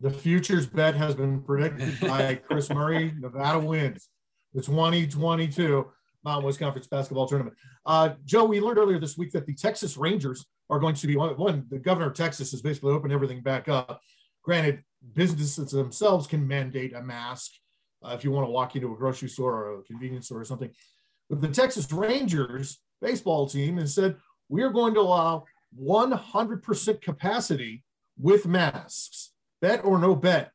The 0.00 0.10
futures 0.10 0.66
bet 0.66 0.96
has 0.96 1.14
been 1.14 1.40
predicted 1.40 2.00
by 2.00 2.34
Chris 2.34 2.68
Murray. 2.68 3.14
Nevada 3.18 3.60
wins 3.60 4.08
the 4.52 4.60
2022 4.60 5.86
Mountain 6.24 6.44
West 6.44 6.58
Conference 6.58 6.86
basketball 6.86 7.26
tournament. 7.26 7.56
Uh, 7.84 8.10
Joe, 8.24 8.44
we 8.44 8.60
learned 8.60 8.78
earlier 8.78 8.98
this 8.98 9.18
week 9.18 9.32
that 9.32 9.46
the 9.46 9.54
Texas 9.54 9.96
Rangers 9.96 10.46
are 10.70 10.78
going 10.78 10.94
to 10.94 11.06
be 11.06 11.16
one, 11.16 11.36
one. 11.36 11.66
The 11.70 11.78
governor 11.78 12.08
of 12.08 12.14
Texas 12.14 12.50
has 12.52 12.62
basically 12.62 12.92
opened 12.92 13.12
everything 13.12 13.40
back 13.40 13.68
up. 13.68 14.00
Granted, 14.42 14.82
businesses 15.14 15.70
themselves 15.70 16.26
can 16.26 16.46
mandate 16.46 16.94
a 16.94 17.02
mask 17.02 17.52
uh, 18.04 18.10
if 18.10 18.24
you 18.24 18.30
want 18.30 18.46
to 18.46 18.50
walk 18.50 18.74
into 18.74 18.92
a 18.92 18.96
grocery 18.96 19.28
store 19.28 19.54
or 19.54 19.80
a 19.80 19.82
convenience 19.82 20.26
store 20.26 20.40
or 20.40 20.44
something. 20.44 20.70
But 21.28 21.40
the 21.40 21.48
Texas 21.48 21.90
Rangers 21.92 22.78
baseball 23.00 23.46
team 23.48 23.76
has 23.78 23.94
said 23.94 24.16
we 24.48 24.62
are 24.62 24.70
going 24.70 24.94
to 24.94 25.00
allow 25.00 25.44
100% 25.80 27.02
capacity 27.02 27.82
with 28.18 28.46
masks. 28.46 29.32
Bet 29.60 29.84
or 29.84 29.98
no 29.98 30.14
bet. 30.14 30.52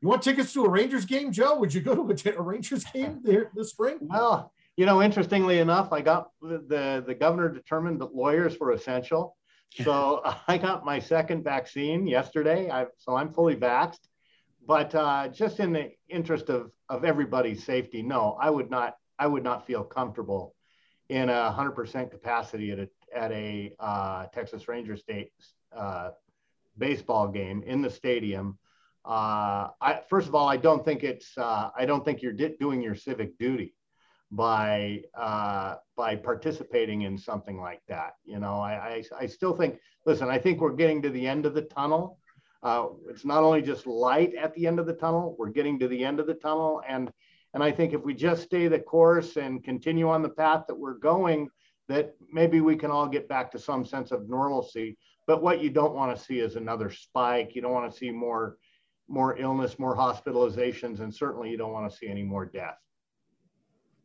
You 0.00 0.08
want 0.08 0.22
tickets 0.22 0.52
to 0.52 0.64
a 0.64 0.68
Rangers 0.68 1.04
game, 1.04 1.32
Joe? 1.32 1.58
Would 1.58 1.74
you 1.74 1.80
go 1.80 1.94
to 1.94 2.36
a, 2.36 2.42
Rangers 2.42 2.84
game 2.84 3.20
there 3.24 3.50
this 3.54 3.70
spring? 3.70 3.98
Well, 4.00 4.52
you 4.78 4.86
know, 4.86 5.02
interestingly 5.02 5.58
enough, 5.58 5.92
I 5.92 6.02
got 6.02 6.30
the 6.40 7.02
the 7.04 7.14
governor 7.18 7.48
determined 7.48 8.00
that 8.00 8.14
lawyers 8.14 8.60
were 8.60 8.70
essential, 8.70 9.36
so 9.82 10.22
I 10.46 10.56
got 10.56 10.84
my 10.84 11.00
second 11.00 11.42
vaccine 11.42 12.06
yesterday. 12.06 12.70
I 12.70 12.86
so 12.96 13.16
I'm 13.16 13.32
fully 13.32 13.56
vaxxed, 13.56 14.06
but 14.64 14.94
uh, 14.94 15.28
just 15.28 15.58
in 15.58 15.72
the 15.72 15.90
interest 16.08 16.48
of 16.48 16.70
of 16.88 17.04
everybody's 17.04 17.64
safety, 17.64 18.02
no, 18.02 18.38
I 18.40 18.50
would 18.50 18.70
not 18.70 18.94
I 19.18 19.26
would 19.26 19.42
not 19.42 19.66
feel 19.66 19.82
comfortable 19.82 20.54
in 21.08 21.28
a 21.28 21.50
hundred 21.50 21.72
percent 21.72 22.12
capacity 22.12 22.70
at 22.70 22.78
a 22.78 22.88
at 23.12 23.32
a 23.32 23.72
uh, 23.80 24.26
Texas 24.26 24.68
Ranger 24.68 24.96
State 24.96 25.32
uh, 25.76 26.10
baseball 26.78 27.26
game 27.26 27.64
in 27.66 27.82
the 27.82 27.90
stadium. 27.90 28.56
Uh, 29.04 29.70
I, 29.80 30.02
first 30.08 30.28
of 30.28 30.36
all, 30.36 30.48
I 30.48 30.56
don't 30.56 30.84
think 30.84 31.02
it's 31.02 31.36
uh, 31.36 31.70
I 31.76 31.84
don't 31.84 32.04
think 32.04 32.22
you're 32.22 32.32
di- 32.32 32.54
doing 32.60 32.80
your 32.80 32.94
civic 32.94 33.36
duty 33.38 33.74
by 34.30 35.02
uh, 35.16 35.76
by 35.96 36.16
participating 36.16 37.02
in 37.02 37.16
something 37.16 37.58
like 37.58 37.80
that. 37.88 38.14
You 38.24 38.38
know, 38.38 38.60
I, 38.60 38.72
I, 38.72 39.04
I 39.20 39.26
still 39.26 39.56
think. 39.56 39.78
Listen, 40.06 40.28
I 40.28 40.38
think 40.38 40.60
we're 40.60 40.72
getting 40.72 41.02
to 41.02 41.10
the 41.10 41.26
end 41.26 41.46
of 41.46 41.54
the 41.54 41.62
tunnel. 41.62 42.18
Uh, 42.62 42.86
it's 43.08 43.24
not 43.24 43.42
only 43.42 43.62
just 43.62 43.86
light 43.86 44.34
at 44.34 44.54
the 44.54 44.66
end 44.66 44.78
of 44.78 44.86
the 44.86 44.92
tunnel; 44.92 45.34
we're 45.38 45.50
getting 45.50 45.78
to 45.78 45.88
the 45.88 46.04
end 46.04 46.20
of 46.20 46.26
the 46.26 46.34
tunnel, 46.34 46.82
and 46.86 47.10
and 47.54 47.62
I 47.62 47.70
think 47.70 47.94
if 47.94 48.02
we 48.02 48.14
just 48.14 48.42
stay 48.42 48.68
the 48.68 48.78
course 48.78 49.36
and 49.36 49.64
continue 49.64 50.08
on 50.08 50.22
the 50.22 50.28
path 50.28 50.64
that 50.68 50.78
we're 50.78 50.98
going, 50.98 51.48
that 51.88 52.14
maybe 52.30 52.60
we 52.60 52.76
can 52.76 52.90
all 52.90 53.08
get 53.08 53.28
back 53.28 53.50
to 53.52 53.58
some 53.58 53.84
sense 53.84 54.10
of 54.10 54.28
normalcy. 54.28 54.98
But 55.26 55.42
what 55.42 55.62
you 55.62 55.70
don't 55.70 55.94
want 55.94 56.16
to 56.16 56.22
see 56.22 56.40
is 56.40 56.56
another 56.56 56.90
spike. 56.90 57.54
You 57.54 57.62
don't 57.62 57.72
want 57.72 57.90
to 57.90 57.98
see 57.98 58.10
more 58.10 58.58
more 59.08 59.38
illness, 59.38 59.78
more 59.78 59.96
hospitalizations, 59.96 61.00
and 61.00 61.14
certainly 61.14 61.48
you 61.48 61.56
don't 61.56 61.72
want 61.72 61.90
to 61.90 61.96
see 61.96 62.08
any 62.08 62.22
more 62.22 62.44
death. 62.44 62.76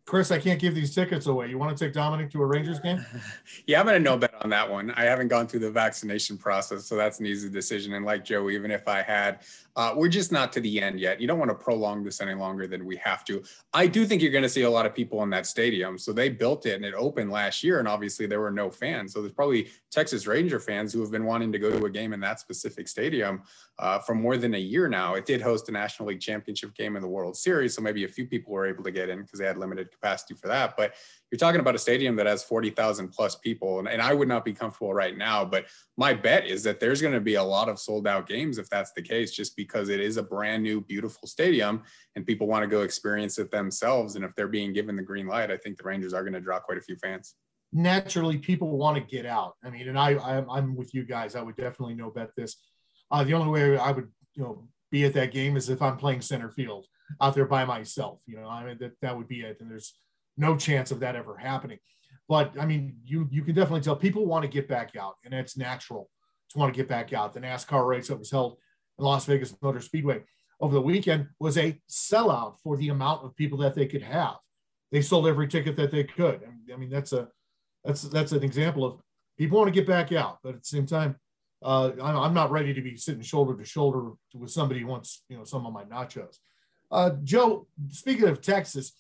Chris, 0.06 0.32
I 0.32 0.40
can't 0.40 0.60
give 0.60 0.76
these 0.76 0.94
tickets 0.94 1.28
away. 1.28 1.48
You 1.48 1.58
want 1.58 1.76
to 1.78 1.86
take 1.86 1.94
Dominic 1.94 2.30
to 2.32 2.42
a 2.42 2.46
Rangers 2.46 2.80
game? 2.80 3.06
yeah, 3.68 3.80
I'm 3.80 3.86
going 3.86 3.98
to 3.98 4.04
no 4.04 4.18
bet 4.18 4.34
on 4.42 4.50
that 4.50 4.70
one. 4.70 4.92
I 4.92 5.04
haven't 5.04 5.30
gone 5.30 5.48
through 5.48 5.62
the 5.62 5.72
vaccination 5.72 6.38
process, 6.38 6.86
so 6.86 6.98
that's 6.98 7.22
an 7.22 7.26
easy 7.26 7.50
decision. 7.50 7.94
And 7.94 8.06
like 8.06 8.26
Joe, 8.26 8.50
even 8.50 8.70
if 8.70 8.86
I 8.86 9.02
had, 9.02 9.40
uh, 9.78 9.94
we're 9.96 10.10
just 10.10 10.32
not 10.32 10.52
to 10.54 10.60
the 10.60 10.82
end 10.82 11.00
yet. 11.00 11.22
You 11.22 11.28
don't 11.28 11.40
want 11.40 11.50
to 11.50 11.56
prolong 11.56 12.04
this 12.04 12.22
any 12.22 12.34
longer 12.34 12.68
than 12.68 12.86
we 12.86 12.98
have 12.98 13.24
to. 13.26 13.44
I 13.74 13.88
do 13.88 14.06
think 14.06 14.22
you're 14.22 14.32
going 14.32 14.44
to 14.44 14.50
see 14.50 14.64
a 14.64 14.70
lot 14.70 14.86
of 14.86 14.94
people 14.94 15.24
in 15.24 15.30
that 15.32 15.48
stadium. 15.48 15.98
So 15.98 16.12
they 16.12 16.30
built 16.30 16.66
it 16.66 16.76
and 16.76 16.86
it 16.86 16.94
opened 16.96 17.32
last 17.32 17.64
year, 17.64 17.80
and 17.80 17.88
obviously 17.88 18.26
there 18.26 18.42
were 18.42 18.52
no 18.52 18.70
fans. 18.70 19.14
So 19.14 19.22
there's 19.22 19.34
probably 19.34 19.72
Texas 19.90 20.28
Ranger 20.28 20.60
fans 20.60 20.92
who 20.92 21.00
have 21.02 21.12
been 21.12 21.26
wanting 21.26 21.52
to 21.54 21.60
go 21.60 21.72
to 21.72 21.86
a 21.86 21.90
game 21.90 22.12
in 22.12 22.20
that 22.20 22.42
specific 22.42 22.90
stadium 22.90 23.42
uh, 23.80 24.00
for 24.00 24.16
more 24.16 24.38
than 24.38 24.54
a 24.56 24.60
year 24.60 24.90
now. 24.90 25.16
It 25.16 25.26
did 25.26 25.42
host 25.42 25.70
a 25.70 25.72
National 25.72 26.10
League 26.10 26.20
Championship 26.20 26.76
game 26.76 26.96
in 26.96 27.02
the 27.02 27.08
World 27.08 27.38
Series, 27.38 27.74
so 27.74 27.82
maybe 27.82 28.04
a 28.04 28.08
few 28.08 28.28
people 28.28 28.54
were 28.54 28.68
able 28.68 28.84
to 28.84 28.92
get 28.92 29.10
in 29.10 29.22
because 29.22 29.40
they 29.40 29.46
had 29.46 29.58
limited 29.58 29.90
capacity 29.94 30.34
for 30.34 30.48
that. 30.48 30.76
But 30.76 30.94
you're 31.32 31.40
talking 31.40 31.60
about 31.60 31.76
a 31.76 31.80
stadium 31.80 32.16
that 32.18 32.26
has 32.26 32.44
40,000 32.44 33.10
plus 33.10 33.36
people, 33.36 33.80
and, 33.80 33.88
and 33.88 34.02
I 34.02 34.14
would 34.14 34.28
not 34.28 34.44
be 34.44 34.54
comfortable 34.54 34.94
right 34.94 35.18
now. 35.18 35.46
But 35.46 35.66
my 35.98 36.14
bet 36.14 36.46
is 36.46 36.64
that 36.64 36.80
there's 36.80 37.02
going 37.02 37.14
to 37.14 37.22
be 37.22 37.36
a 37.36 37.44
lot 37.44 37.70
of 37.70 37.80
sold 37.80 38.08
out 38.08 38.28
games 38.28 38.58
if 38.58 38.70
that's 38.70 38.92
the 38.94 39.02
case, 39.02 39.32
just 39.32 39.56
because 39.56 39.90
it 39.90 40.00
is 40.00 40.18
a 40.18 40.24
brand 40.24 40.64
new, 40.64 40.82
beautiful 40.82 41.28
stadium 41.28 41.84
and 42.16 42.26
people 42.26 42.48
want 42.48 42.64
to 42.64 42.68
go 42.68 42.82
experience 42.82 43.40
it 43.40 43.52
themselves. 43.52 44.16
And 44.16 44.26
if 44.26 44.36
they're 44.36 44.48
being 44.48 44.74
given 44.74 44.96
the 44.96 45.04
green 45.04 45.28
light, 45.28 45.52
I 45.52 45.58
think 45.58 45.78
the 45.78 45.84
Rangers 45.84 46.14
are 46.14 46.24
going 46.24 46.34
to 46.34 46.42
draw 46.42 46.60
quite 46.60 46.78
a 46.78 46.82
few 46.82 46.96
fans 46.98 47.36
naturally 47.74 48.38
people 48.38 48.78
want 48.78 48.96
to 48.96 49.02
get 49.02 49.26
out. 49.26 49.56
I 49.64 49.70
mean, 49.70 49.90
and 49.90 49.98
I, 49.98 50.14
I 50.14 50.58
am 50.58 50.76
with 50.76 50.94
you 50.94 51.04
guys. 51.04 51.36
I 51.36 51.42
would 51.42 51.56
definitely 51.56 51.96
no 51.96 52.12
bet 52.12 52.30
this. 52.38 52.56
Uh, 53.12 53.24
the 53.24 53.34
only 53.34 53.50
way 53.50 53.78
I 53.78 53.92
would, 53.92 54.10
you 54.36 54.44
know, 54.44 54.68
be 54.92 55.06
at 55.06 55.14
that 55.14 55.32
game 55.32 55.58
is 55.58 55.70
if 55.70 55.82
I'm 55.82 55.98
playing 55.98 56.22
center 56.22 56.52
field 56.52 56.86
out 57.22 57.36
there 57.36 57.46
by 57.46 57.66
myself. 57.66 58.22
You 58.26 58.38
know, 58.38 58.48
I 58.48 58.66
mean 58.66 58.78
that 58.80 58.94
that 59.02 59.18
would 59.18 59.28
be 59.28 59.42
it, 59.42 59.58
and 59.60 59.70
there's 59.70 59.94
no 60.38 60.56
chance 60.56 60.92
of 60.92 61.00
that 61.02 61.16
ever 61.16 61.38
happening. 61.38 61.80
But 62.28 62.54
I 62.60 62.66
mean, 62.66 62.98
you 63.04 63.28
you 63.32 63.44
can 63.44 63.56
definitely 63.56 63.82
tell 63.82 63.96
people 63.96 64.26
want 64.26 64.44
to 64.44 64.50
get 64.50 64.68
back 64.68 64.96
out, 64.96 65.16
and 65.24 65.34
it's 65.34 65.58
natural 65.58 66.10
to 66.52 66.60
want 66.60 66.74
to 66.74 66.78
get 66.78 66.88
back 66.88 67.14
out. 67.14 67.34
The 67.34 67.42
NASCAR 67.42 67.88
race 67.88 68.08
that 68.08 68.20
was 68.20 68.32
held 68.32 68.58
in 69.00 69.06
Las 69.06 69.26
Vegas 69.26 69.56
Motor 69.62 69.82
Speedway 69.82 70.24
over 70.60 70.74
the 70.74 70.82
weekend 70.82 71.28
was 71.40 71.58
a 71.58 71.80
sellout 71.90 72.56
for 72.64 72.78
the 72.78 72.90
amount 72.90 73.26
of 73.26 73.36
people 73.36 73.58
that 73.60 73.76
they 73.76 73.86
could 73.86 74.04
have. 74.04 74.36
They 74.92 75.02
sold 75.02 75.28
every 75.28 75.48
ticket 75.48 75.76
that 75.78 75.92
they 75.92 76.04
could. 76.04 76.42
I 76.72 76.78
mean, 76.78 76.90
that's 76.90 77.14
a 77.14 77.28
that's 77.84 78.04
that's 78.04 78.32
an 78.32 78.44
example 78.44 78.86
of 78.86 79.02
people 79.38 79.58
want 79.58 79.68
to 79.68 79.80
get 79.80 79.88
back 79.88 80.12
out, 80.12 80.40
but 80.44 80.56
at 80.56 80.62
the 80.62 80.68
same 80.68 80.86
time, 80.86 81.18
uh, 81.64 81.92
I'm, 82.02 82.18
I'm, 82.18 82.34
not 82.34 82.52
ready 82.52 82.74
to 82.74 82.82
be 82.82 82.98
sitting 82.98 83.22
shoulder 83.22 83.56
to 83.58 83.66
shoulder 83.66 84.12
with 84.34 84.52
somebody 84.52 84.82
who 84.82 84.88
wants, 84.88 85.24
you 85.30 85.38
know, 85.38 85.46
some 85.46 85.66
of 85.66 85.74
my 85.74 85.84
nachos. 85.86 86.38
Uh, 86.94 87.10
Joe, 87.24 87.66
speaking 87.90 88.28
of 88.28 88.40
Texas, 88.40 88.94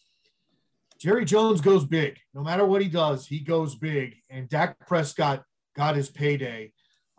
Jerry 0.99 1.25
Jones 1.25 1.61
goes 1.61 1.85
big. 1.85 2.17
No 2.33 2.41
matter 2.41 2.65
what 2.65 2.81
he 2.81 2.87
does, 2.87 3.27
he 3.27 3.39
goes 3.39 3.75
big. 3.75 4.15
And 4.31 4.49
Dak 4.49 4.79
Prescott 4.87 5.43
got 5.75 5.95
his 5.95 6.09
payday. 6.09 6.73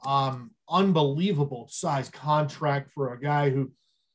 Um, 0.04 0.50
unbelievable 0.68 1.68
size 1.70 2.10
contract 2.10 2.90
for 2.92 3.12
a 3.12 3.20
guy 3.20 3.50
who 3.50 3.70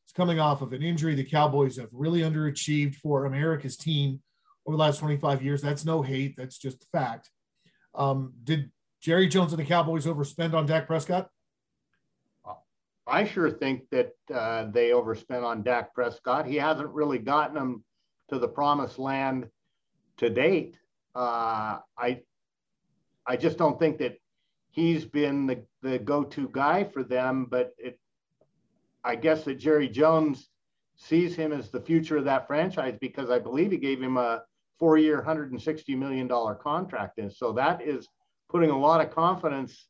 is 0.05 0.11
coming 0.13 0.39
off 0.39 0.61
of 0.61 0.73
an 0.73 0.83
injury. 0.83 1.15
The 1.15 1.23
Cowboys 1.23 1.77
have 1.77 1.89
really 1.93 2.21
underachieved 2.21 2.95
for 2.95 3.25
America's 3.25 3.77
team 3.77 4.21
over 4.65 4.75
the 4.75 4.83
last 4.83 4.99
25 4.99 5.41
years. 5.41 5.61
That's 5.61 5.85
no 5.85 6.01
hate. 6.01 6.35
That's 6.37 6.57
just 6.57 6.85
fact. 6.91 7.29
Um, 7.95 8.33
did 8.43 8.69
Jerry 9.01 9.29
Jones 9.29 9.53
and 9.53 9.61
the 9.61 9.65
Cowboys 9.65 10.05
overspend 10.05 10.53
on 10.53 10.65
Dak 10.65 10.87
Prescott? 10.87 11.29
I 13.09 13.25
sure 13.25 13.49
think 13.49 13.89
that 13.91 14.13
uh, 14.33 14.65
they 14.71 14.91
overspent 14.91 15.43
on 15.43 15.63
Dak 15.63 15.93
Prescott. 15.93 16.45
He 16.45 16.55
hasn't 16.55 16.89
really 16.89 17.19
gotten 17.19 17.55
them 17.55 17.83
to 18.29 18.39
the 18.39 18.47
promised 18.47 18.99
land 18.99 19.47
to 20.17 20.29
date. 20.29 20.77
Uh, 21.15 21.79
I 21.97 22.21
I 23.25 23.35
just 23.35 23.57
don't 23.57 23.79
think 23.79 23.99
that 23.99 24.17
he's 24.71 25.05
been 25.05 25.45
the, 25.45 25.63
the 25.81 25.99
go-to 25.99 26.49
guy 26.51 26.83
for 26.83 27.03
them. 27.03 27.45
But 27.49 27.73
it, 27.77 27.99
I 29.03 29.15
guess 29.15 29.43
that 29.43 29.59
Jerry 29.59 29.89
Jones 29.89 30.49
sees 30.95 31.35
him 31.35 31.53
as 31.53 31.69
the 31.69 31.79
future 31.79 32.17
of 32.17 32.25
that 32.25 32.47
franchise 32.47 32.97
because 32.99 33.29
I 33.29 33.39
believe 33.39 33.71
he 33.71 33.77
gave 33.77 34.01
him 34.01 34.17
a 34.17 34.43
four-year, 34.77 35.23
$160 35.25 35.97
million 35.97 36.27
contract. 36.61 37.19
And 37.19 37.31
so 37.31 37.53
that 37.53 37.81
is 37.81 38.07
putting 38.49 38.69
a 38.69 38.77
lot 38.77 39.01
of 39.01 39.13
confidence, 39.13 39.87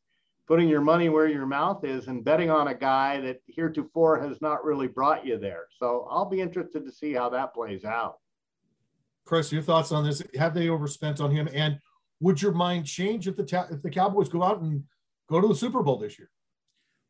putting 0.50 0.68
your 0.68 0.80
money 0.80 1.08
where 1.08 1.28
your 1.28 1.46
mouth 1.46 1.84
is, 1.84 2.08
and 2.08 2.24
betting 2.24 2.50
on 2.50 2.66
a 2.66 2.74
guy 2.74 3.20
that 3.20 3.40
heretofore 3.46 4.20
has 4.20 4.42
not 4.42 4.64
really 4.64 4.88
brought 4.88 5.24
you 5.24 5.38
there. 5.38 5.66
So 5.78 6.08
I'll 6.10 6.28
be 6.28 6.40
interested 6.40 6.84
to 6.84 6.90
see 6.90 7.12
how 7.12 7.28
that 7.28 7.54
plays 7.54 7.84
out. 7.84 8.16
Chris, 9.24 9.52
your 9.52 9.62
thoughts 9.62 9.92
on 9.92 10.04
this? 10.04 10.20
Have 10.36 10.52
they 10.52 10.68
overspent 10.68 11.20
on 11.20 11.30
him? 11.30 11.48
And 11.54 11.78
would 12.18 12.42
your 12.42 12.50
mind 12.50 12.84
change 12.84 13.28
if 13.28 13.36
the 13.36 13.68
if 13.70 13.80
the 13.80 13.90
Cowboys 13.90 14.28
go 14.28 14.42
out 14.42 14.60
and 14.60 14.82
go 15.28 15.40
to 15.40 15.46
the 15.46 15.54
Super 15.54 15.84
Bowl 15.84 15.98
this 15.98 16.18
year? 16.18 16.28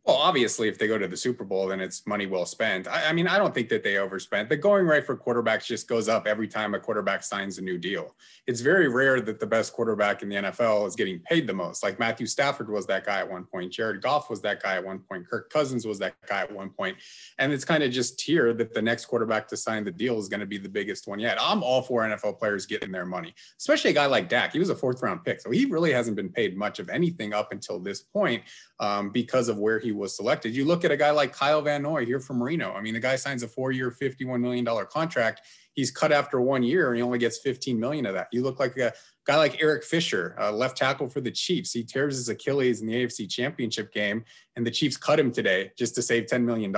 Well, 0.07 0.17
obviously, 0.17 0.69
if 0.69 0.79
they 0.79 0.89
go 0.89 0.97
to 0.97 1.07
the 1.07 1.17
Super 1.17 1.45
Bowl, 1.45 1.69
then 1.69 1.79
it's 1.79 2.07
money 2.07 2.27
well 2.27 2.47
spent. 2.47 2.89
I, 2.89 3.11
I, 3.11 3.13
mean, 3.13 3.29
I 3.29 3.37
don't 3.37 3.53
think 3.55 3.69
that 3.69 3.85
they 3.85 3.99
overspent. 3.99 4.49
The 4.49 4.57
going 4.57 4.87
rate 4.87 5.05
for 5.05 5.15
quarterbacks 5.15 5.67
just 5.67 5.89
goes 5.89 6.09
up 6.09 6.27
every 6.27 6.49
time 6.49 6.75
a 6.75 6.81
quarterback 6.81 7.23
signs 7.23 7.59
a 7.59 7.63
new 7.63 7.77
deal. 7.77 8.17
It's 8.47 8.63
very 8.63 8.89
rare 8.89 9.21
that 9.21 9.39
the 9.39 9.47
best 9.47 9.75
quarterback 9.75 10.23
in 10.23 10.31
the 10.31 10.37
NFL 10.37 10.89
is 10.89 10.97
getting 10.97 11.19
paid 11.21 11.47
the 11.47 11.53
most. 11.53 11.83
Like 11.83 11.99
Matthew 11.99 12.27
Stafford 12.27 12.71
was 12.71 12.87
that 12.87 13.05
guy 13.05 13.19
at 13.19 13.31
one 13.31 13.45
point. 13.45 13.73
Jared 13.73 14.01
Goff 14.01 14.31
was 14.31 14.41
that 14.41 14.63
guy 14.63 14.77
at 14.77 14.85
one 14.85 15.01
point. 15.01 15.29
Kirk 15.29 15.51
Cousins 15.51 15.87
was 15.87 15.99
that 15.99 16.15
guy 16.27 16.41
at 16.41 16.51
one 16.51 16.71
point. 16.71 16.97
And 17.39 17.53
it's 17.53 17.67
kind 17.67 17.83
of 17.83 17.91
just 17.91 18.19
tiered 18.19 18.57
that 18.57 18.73
the 18.73 18.81
next 18.81 19.05
quarterback 19.05 19.49
to 19.49 19.57
sign 19.57 19.85
the 19.85 19.91
deal 19.91 20.19
is 20.19 20.31
going 20.31 20.41
to 20.41 20.47
be 20.47 20.59
the 20.59 20.69
biggest 20.69 21.09
one 21.09 21.21
yet. 21.21 21.37
I'm 21.39 21.63
all 21.63 21.83
for 21.83 22.03
NFL 22.03 22.39
players 22.39 22.65
getting 22.65 22.91
their 22.91 23.07
money, 23.07 23.35
especially 23.59 23.91
a 23.91 23.95
guy 23.95 24.07
like 24.07 24.31
Dak. 24.31 24.55
He 24.55 24.59
was 24.59 24.71
a 24.71 24.75
fourth 24.75 25.03
round 25.03 25.25
pick. 25.25 25.43
So 25.43 25.51
he 25.51 25.67
really 25.67 25.93
hasn't 25.93 26.17
been 26.17 26.31
paid 26.31 26.57
much 26.57 26.79
of 26.79 26.89
anything 26.89 27.35
up 27.35 27.53
until 27.53 27.79
this 27.79 28.01
point 28.01 28.43
um, 28.81 29.11
because 29.11 29.49
of 29.49 29.59
where 29.59 29.79
he 29.79 29.90
was 29.93 30.17
selected. 30.17 30.55
You 30.55 30.65
look 30.65 30.85
at 30.85 30.91
a 30.91 30.97
guy 30.97 31.11
like 31.11 31.33
Kyle 31.33 31.63
Van 31.63 31.83
Noy 31.83 32.07
here 32.07 32.21
from 32.21 32.43
Reno. 32.43 32.73
I 32.73 32.81
mean, 32.81 32.95
the 32.95 33.01
guy 33.01 33.17
signs 33.17 33.43
a 33.43 33.49
four-year, 33.49 33.91
$51 33.91 34.41
million 34.41 34.67
contract. 34.91 35.43
He's 35.73 35.91
cut 35.91 36.13
after 36.13 36.41
one 36.41 36.63
year 36.63 36.89
and 36.89 36.97
he 36.97 37.03
only 37.03 37.19
gets 37.19 37.39
15 37.39 37.79
million 37.79 38.07
of 38.07 38.15
that. 38.15 38.29
You 38.33 38.43
look 38.43 38.59
like 38.59 38.77
a 38.77 38.93
guy 39.27 39.37
like 39.37 39.63
Eric 39.63 39.85
Fisher, 39.85 40.35
uh, 40.41 40.51
left 40.51 40.77
tackle 40.77 41.09
for 41.09 41.21
the 41.21 41.31
Chiefs. 41.31 41.73
He 41.73 41.85
tears 41.85 42.17
his 42.17 42.29
Achilles 42.29 42.81
in 42.81 42.87
the 42.87 42.95
AFC 42.95 43.29
Championship 43.29 43.93
game, 43.93 44.25
and 44.57 44.67
the 44.67 44.71
Chiefs 44.71 44.97
cut 44.97 45.21
him 45.21 45.31
today 45.31 45.73
just 45.79 45.95
to 45.97 46.03
save 46.03 46.25
$10 46.25 46.43
million. 46.43 46.75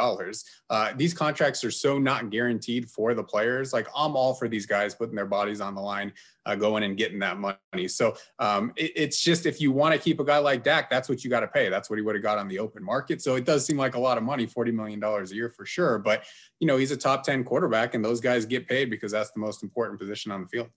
Uh, 0.68 0.92
these 0.96 1.14
contracts 1.14 1.62
are 1.64 1.70
so 1.70 1.98
not 1.98 2.30
guaranteed 2.30 2.90
for 2.90 3.14
the 3.14 3.22
players. 3.22 3.72
Like, 3.72 3.86
I'm 3.96 4.16
all 4.16 4.34
for 4.34 4.48
these 4.48 4.66
guys 4.66 4.94
putting 4.94 5.14
their 5.14 5.26
bodies 5.26 5.60
on 5.60 5.74
the 5.74 5.80
line, 5.80 6.12
uh, 6.44 6.56
going 6.56 6.82
and 6.82 6.96
getting 6.96 7.20
that 7.20 7.38
money. 7.38 7.88
So 7.88 8.16
um, 8.40 8.72
it, 8.76 8.92
it's 8.96 9.20
just 9.20 9.46
if 9.46 9.60
you 9.60 9.70
want 9.70 9.94
to 9.94 10.00
keep 10.00 10.18
a 10.18 10.24
guy 10.24 10.38
like 10.38 10.64
Dak, 10.64 10.90
that's 10.90 11.08
what 11.08 11.22
you 11.22 11.30
got 11.30 11.40
to 11.40 11.48
pay. 11.48 11.68
That's 11.68 11.88
what 11.88 11.96
he 11.96 12.02
would 12.02 12.16
have 12.16 12.24
got 12.24 12.38
on 12.38 12.48
the 12.48 12.58
open 12.58 12.82
market. 12.84 13.22
So 13.22 13.36
it 13.36 13.44
does 13.44 13.64
seem 13.64 13.76
like 13.76 13.94
a 13.94 14.00
lot 14.00 14.18
of 14.18 14.24
money, 14.24 14.46
$40 14.46 14.74
million 14.74 15.02
a 15.02 15.24
year 15.26 15.48
for 15.48 15.64
sure. 15.64 15.98
But, 15.98 16.24
you 16.58 16.66
know, 16.66 16.76
he's 16.76 16.90
a 16.90 16.96
top 16.96 17.22
10 17.22 17.44
quarterback, 17.44 17.94
and 17.94 18.04
those 18.04 18.20
guys 18.20 18.46
get 18.46 18.66
paid 18.68 18.90
because 18.90 19.12
that's 19.12 19.30
the 19.30 19.40
most 19.40 19.62
important 19.62 20.00
position 20.00 20.32
on 20.32 20.42
the 20.42 20.48
field. 20.48 20.68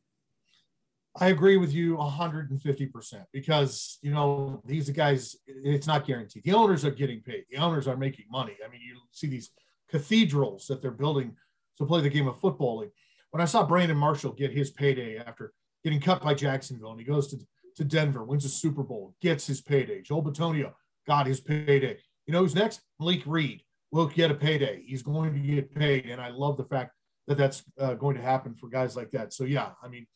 I 1.17 1.27
agree 1.27 1.55
with 1.55 1.73
you 1.73 1.95
150% 1.95 3.25
because, 3.31 3.99
you 4.01 4.11
know, 4.11 4.61
these 4.65 4.89
guys, 4.89 5.37
it's 5.47 5.87
not 5.87 6.05
guaranteed. 6.05 6.43
The 6.43 6.53
owners 6.53 6.83
are 6.83 6.91
getting 6.91 7.21
paid, 7.21 7.45
the 7.49 7.57
owners 7.57 7.87
are 7.87 7.95
making 7.95 8.25
money. 8.29 8.57
I 8.65 8.69
mean, 8.69 8.81
you 8.81 8.97
see 9.11 9.27
these 9.27 9.51
cathedrals 9.89 10.67
that 10.67 10.81
they're 10.81 10.91
building 10.91 11.35
to 11.77 11.85
play 11.85 12.01
the 12.01 12.09
game 12.09 12.27
of 12.27 12.39
football. 12.39 12.85
When 13.31 13.41
I 13.41 13.45
saw 13.45 13.65
Brandon 13.65 13.97
Marshall 13.97 14.33
get 14.33 14.51
his 14.51 14.71
payday 14.71 15.17
after 15.17 15.53
getting 15.83 16.01
cut 16.01 16.21
by 16.21 16.33
Jacksonville 16.33 16.91
and 16.91 16.99
he 16.99 17.05
goes 17.05 17.27
to, 17.27 17.37
to 17.77 17.83
Denver, 17.85 18.23
wins 18.23 18.43
a 18.43 18.49
Super 18.49 18.83
Bowl, 18.83 19.15
gets 19.21 19.47
his 19.47 19.61
payday. 19.61 20.01
Joel 20.01 20.23
Bitonio 20.23 20.73
got 21.07 21.27
his 21.27 21.39
payday. 21.39 21.97
You 22.25 22.33
know 22.33 22.39
who's 22.41 22.55
next? 22.55 22.81
Malik 22.99 23.23
Reed 23.25 23.61
will 23.91 24.07
get 24.07 24.31
a 24.31 24.35
payday. 24.35 24.83
He's 24.85 25.03
going 25.03 25.33
to 25.33 25.39
get 25.39 25.73
paid. 25.73 26.07
And 26.07 26.19
I 26.19 26.29
love 26.29 26.57
the 26.57 26.65
fact 26.65 26.91
that 27.27 27.37
that's 27.37 27.63
uh, 27.79 27.93
going 27.93 28.17
to 28.17 28.21
happen 28.21 28.53
for 28.55 28.67
guys 28.67 28.95
like 28.95 29.11
that. 29.11 29.33
So, 29.33 29.45
yeah, 29.45 29.69
I 29.81 29.87
mean, 29.87 30.07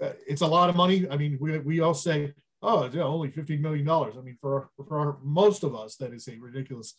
Uh, 0.00 0.10
it's 0.26 0.42
a 0.42 0.46
lot 0.46 0.68
of 0.68 0.76
money. 0.76 1.06
I 1.10 1.16
mean, 1.16 1.38
we, 1.40 1.58
we 1.58 1.80
all 1.80 1.94
say, 1.94 2.34
oh, 2.62 2.88
yeah, 2.92 3.02
only 3.02 3.30
$15 3.30 3.60
million. 3.60 3.88
I 3.88 4.20
mean, 4.22 4.36
for, 4.40 4.70
for 4.76 5.18
most 5.22 5.64
of 5.64 5.74
us, 5.74 5.96
that 5.96 6.12
is 6.12 6.28
a 6.28 6.38
ridiculous 6.38 6.94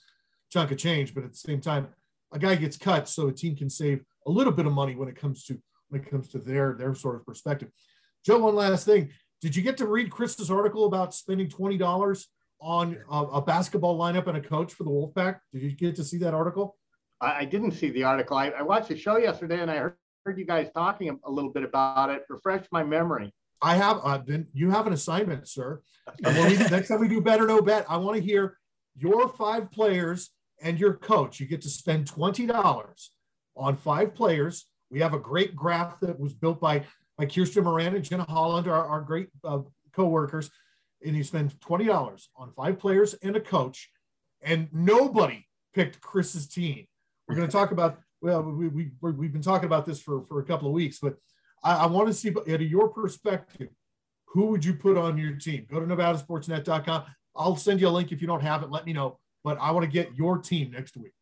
chunk 0.51 0.71
of 0.71 0.77
change. 0.77 1.13
But 1.13 1.23
at 1.23 1.31
the 1.31 1.37
same 1.37 1.61
time, 1.61 1.89
a 2.31 2.39
guy 2.39 2.55
gets 2.55 2.77
cut 2.77 3.07
so 3.07 3.27
a 3.27 3.33
team 3.33 3.55
can 3.55 3.69
save 3.69 4.03
a 4.25 4.31
little 4.31 4.53
bit 4.53 4.65
of 4.65 4.73
money 4.73 4.95
when 4.95 5.07
it 5.07 5.15
comes 5.15 5.43
to 5.45 5.59
when 5.89 6.01
it 6.01 6.09
comes 6.09 6.27
to 6.29 6.39
their 6.39 6.73
their 6.73 6.93
sort 6.93 7.15
of 7.15 7.25
perspective. 7.25 7.69
Joe, 8.25 8.39
one 8.39 8.55
last 8.55 8.85
thing. 8.85 9.09
Did 9.41 9.55
you 9.55 9.61
get 9.61 9.77
to 9.77 9.87
read 9.87 10.11
Chris's 10.11 10.51
article 10.51 10.85
about 10.85 11.13
spending 11.13 11.49
twenty 11.49 11.77
dollars 11.77 12.27
on 12.59 12.97
a, 13.11 13.23
a, 13.23 13.41
basketball 13.41 13.99
lineup 13.99 14.27
and 14.27 14.37
a 14.37 14.41
coach 14.41 14.73
for 14.73 14.83
the 14.83 14.89
Wolfpack? 14.89 15.39
Did 15.53 15.61
you 15.61 15.71
get 15.71 15.95
to 15.97 16.03
see 16.03 16.17
that 16.17 16.33
article? 16.33 16.75
I, 17.21 17.39
I 17.39 17.45
didn't 17.45 17.71
see 17.71 17.91
the 17.91 18.03
article. 18.03 18.35
I, 18.35 18.49
I, 18.49 18.63
watched 18.63 18.89
the 18.89 18.97
show 18.97 19.17
yesterday 19.17 19.61
and 19.61 19.69
I 19.69 19.77
heard 19.77 19.95
heard 20.27 20.37
you 20.37 20.45
guys 20.45 20.69
talking 20.73 21.17
a 21.23 21.31
little 21.31 21.51
bit 21.51 21.63
about 21.63 22.09
it. 22.09 22.23
Refresh 22.27 22.65
my 22.69 22.83
memory. 22.83 23.33
I 23.61 23.75
have. 23.77 24.01
Uh, 24.03 24.17
then 24.17 24.47
you 24.53 24.69
have 24.69 24.85
an 24.85 24.91
assignment, 24.91 25.47
sir. 25.47 25.81
We, 26.21 26.57
next 26.69 26.89
time 26.89 26.99
we 26.99 27.07
do 27.07 27.21
better 27.21 27.47
no 27.47 27.61
bet, 27.61 27.85
I 27.87 27.95
want 27.95 28.17
to 28.17 28.21
hear 28.21 28.57
your 28.97 29.29
five 29.29 29.71
players 29.71 30.31
and 30.61 30.77
your 30.77 30.95
coach. 30.95 31.39
You 31.39 31.47
get 31.47 31.61
to 31.61 31.69
spend 31.69 32.07
twenty 32.07 32.45
dollars 32.45 33.11
on 33.55 33.77
five 33.77 34.13
players. 34.13 34.65
We 34.91 34.99
have 34.99 35.13
a 35.13 35.19
great 35.19 35.55
graph 35.55 36.01
that 36.01 36.19
was 36.19 36.33
built 36.33 36.59
by 36.59 36.83
by 37.17 37.25
Kirsten 37.25 37.63
Moran 37.63 37.95
and 37.95 38.03
Jenna 38.03 38.25
Holland, 38.27 38.67
our, 38.67 38.85
our 38.85 39.01
great 39.01 39.29
uh, 39.45 39.59
co-workers. 39.93 40.51
And 41.05 41.15
you 41.15 41.23
spend 41.23 41.59
twenty 41.61 41.85
dollars 41.85 42.29
on 42.35 42.51
five 42.51 42.79
players 42.79 43.13
and 43.23 43.37
a 43.37 43.41
coach, 43.41 43.89
and 44.41 44.67
nobody 44.73 45.47
picked 45.73 46.01
Chris's 46.01 46.49
team. 46.49 46.85
We're 47.29 47.35
going 47.35 47.47
to 47.47 47.51
talk 47.51 47.71
about 47.71 47.99
well, 48.21 48.43
we, 48.43 48.67
we, 48.67 48.91
we've 49.01 49.33
been 49.33 49.41
talking 49.41 49.65
about 49.65 49.85
this 49.85 50.01
for, 50.01 50.23
for 50.25 50.39
a 50.39 50.43
couple 50.43 50.67
of 50.67 50.73
weeks, 50.73 50.99
but 50.99 51.15
I, 51.63 51.75
I 51.75 51.85
want 51.87 52.07
to 52.07 52.13
see, 52.13 52.29
out 52.29 52.47
of 52.47 52.61
your 52.61 52.89
perspective, 52.89 53.69
who 54.25 54.47
would 54.47 54.63
you 54.63 54.73
put 54.73 54.97
on 54.97 55.17
your 55.17 55.35
team? 55.35 55.65
Go 55.69 55.79
to 55.79 55.85
nevadasportsnet.com. 55.85 57.03
I'll 57.35 57.55
send 57.55 57.79
you 57.81 57.87
a 57.87 57.89
link 57.89 58.11
if 58.11 58.21
you 58.21 58.27
don't 58.27 58.41
have 58.41 58.63
it. 58.63 58.71
Let 58.71 58.85
me 58.85 58.93
know. 58.93 59.19
But 59.43 59.57
I 59.61 59.71
want 59.71 59.85
to 59.85 59.91
get 59.91 60.15
your 60.15 60.37
team 60.37 60.71
next 60.71 60.97
week. 60.97 61.13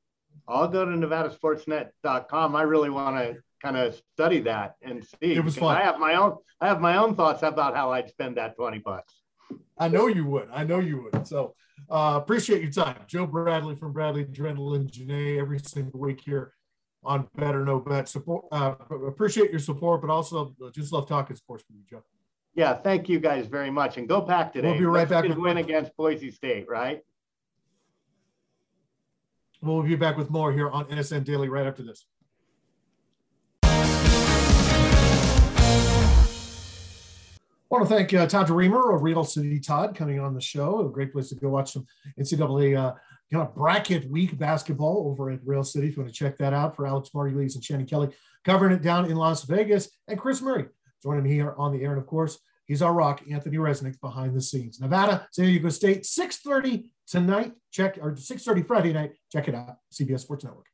I'll 0.48 0.68
go 0.68 0.86
to 0.86 0.92
nevadasportsnet.com. 0.92 2.56
I 2.56 2.62
really 2.64 2.90
want 2.90 3.18
to 3.18 3.38
kind 3.62 3.78
of 3.78 4.00
study 4.14 4.40
that 4.42 4.76
and 4.82 5.04
see. 5.04 5.34
It 5.34 5.44
was 5.44 5.58
fun. 5.58 5.78
I 5.78 5.84
have 5.84 6.00
my 6.00 6.16
own. 6.16 6.38
I 6.62 6.68
have 6.68 6.82
my 6.82 6.98
own 6.98 7.16
thoughts 7.16 7.44
about 7.44 7.76
how 7.76 7.92
I'd 7.92 8.10
spend 8.10 8.38
that 8.38 8.56
twenty 8.56 8.80
bucks. 8.80 9.14
I 9.78 9.88
know 9.88 10.08
you 10.08 10.26
would. 10.26 10.50
I 10.54 10.64
know 10.64 10.80
you 10.80 11.04
would. 11.04 11.28
So 11.28 11.56
uh, 11.90 12.20
appreciate 12.22 12.62
your 12.62 12.72
time, 12.72 12.98
Joe 13.08 13.28
Bradley 13.28 13.76
from 13.76 13.92
Bradley 13.92 14.26
Drendel 14.26 14.76
and 14.76 14.92
Jeanney 14.92 15.40
every 15.40 15.60
single 15.60 16.00
week 16.00 16.22
here 16.22 16.54
on 17.06 17.28
Bet 17.36 17.56
or 17.56 17.64
No 17.64 17.80
Bet. 17.80 18.10
Support, 18.10 18.46
uh, 18.52 18.76
appreciate 19.08 19.52
your 19.52 19.60
support, 19.60 20.02
but 20.02 20.10
also 20.10 20.56
just 20.74 20.92
love 20.92 21.08
talking 21.08 21.36
sports 21.36 21.64
with 21.68 21.78
you, 21.78 21.84
Joe. 21.90 22.04
Yeah, 22.56 22.74
thank 22.74 23.10
you 23.10 23.20
guys 23.20 23.48
very 23.48 23.70
much, 23.70 23.98
and 23.98 24.08
go 24.08 24.22
pack 24.22 24.54
today. 24.54 24.70
We'll 24.70 24.80
be 24.80 24.86
right 24.86 25.10
back. 25.10 25.28
With 25.28 25.38
win 25.38 25.58
against 25.58 25.96
Boise 25.98 26.32
State, 26.32 26.68
right? 26.70 27.02
We'll 29.62 29.84
be 29.84 29.96
back 29.96 30.18
with 30.18 30.30
more 30.30 30.54
here 30.54 30.70
on 30.70 30.86
NSN 30.86 31.24
Daily 31.26 31.50
right 31.50 31.66
after 31.66 31.84
this. 31.84 32.06
I 37.72 37.80
want 37.80 37.90
to 37.90 37.96
thank 37.96 38.14
uh, 38.14 38.28
Todd 38.28 38.50
Reamer 38.50 38.96
of 38.96 39.02
Rail 39.02 39.24
City 39.24 39.60
Todd 39.60 39.96
coming 39.96 40.20
on 40.20 40.34
the 40.34 40.40
show. 40.40 40.86
A 40.86 40.90
great 40.90 41.12
place 41.12 41.30
to 41.30 41.36
go 41.36 41.50
watch 41.50 41.74
some 41.74 41.88
NCAA 42.18 42.78
uh, 42.78 42.94
kind 43.32 43.48
of 43.48 43.56
bracket 43.56 44.10
week 44.10 44.38
basketball 44.38 45.08
over 45.08 45.32
at 45.32 45.40
Rail 45.46 45.64
City. 45.64 45.88
If 45.88 45.98
you 45.98 46.04
want 46.04 46.14
to 46.14 46.18
check 46.18 46.38
that 46.38 46.54
out 46.54 46.76
for 46.76 46.88
Alex 46.88 47.10
Margulies 47.14 47.56
and 47.56 47.64
Shannon 47.64 47.86
Kelly 47.86 48.10
covering 48.44 48.74
it 48.74 48.82
down 48.82 49.06
in 49.06 49.18
Las 49.18 49.44
Vegas, 49.44 49.90
and 50.08 50.20
Chris 50.20 50.42
Murray 50.42 50.68
joining 51.02 51.24
me 51.24 51.32
here 51.32 51.56
on 51.58 51.72
the 51.72 51.84
air. 51.84 51.92
And 51.92 52.02
of 52.02 52.08
course, 52.08 52.40
he's 52.66 52.82
our 52.82 52.94
rock, 52.94 53.24
Anthony 53.30 53.58
Resnick 53.58 54.00
behind 54.00 54.36
the 54.36 54.42
scenes. 54.42 54.80
Nevada, 54.80 55.28
San 55.32 55.46
Diego 55.46 55.70
State, 55.70 56.04
6:30 56.04 56.90
tonight. 57.08 57.54
Check 57.72 57.98
or 58.02 58.16
6:30 58.16 58.62
Friday 58.62 58.94
night. 58.94 59.14
Check 59.32 59.48
it 59.48 59.56
out, 59.56 59.78
CBS 59.92 60.22
Sports 60.22 60.46
Network. 60.46 60.68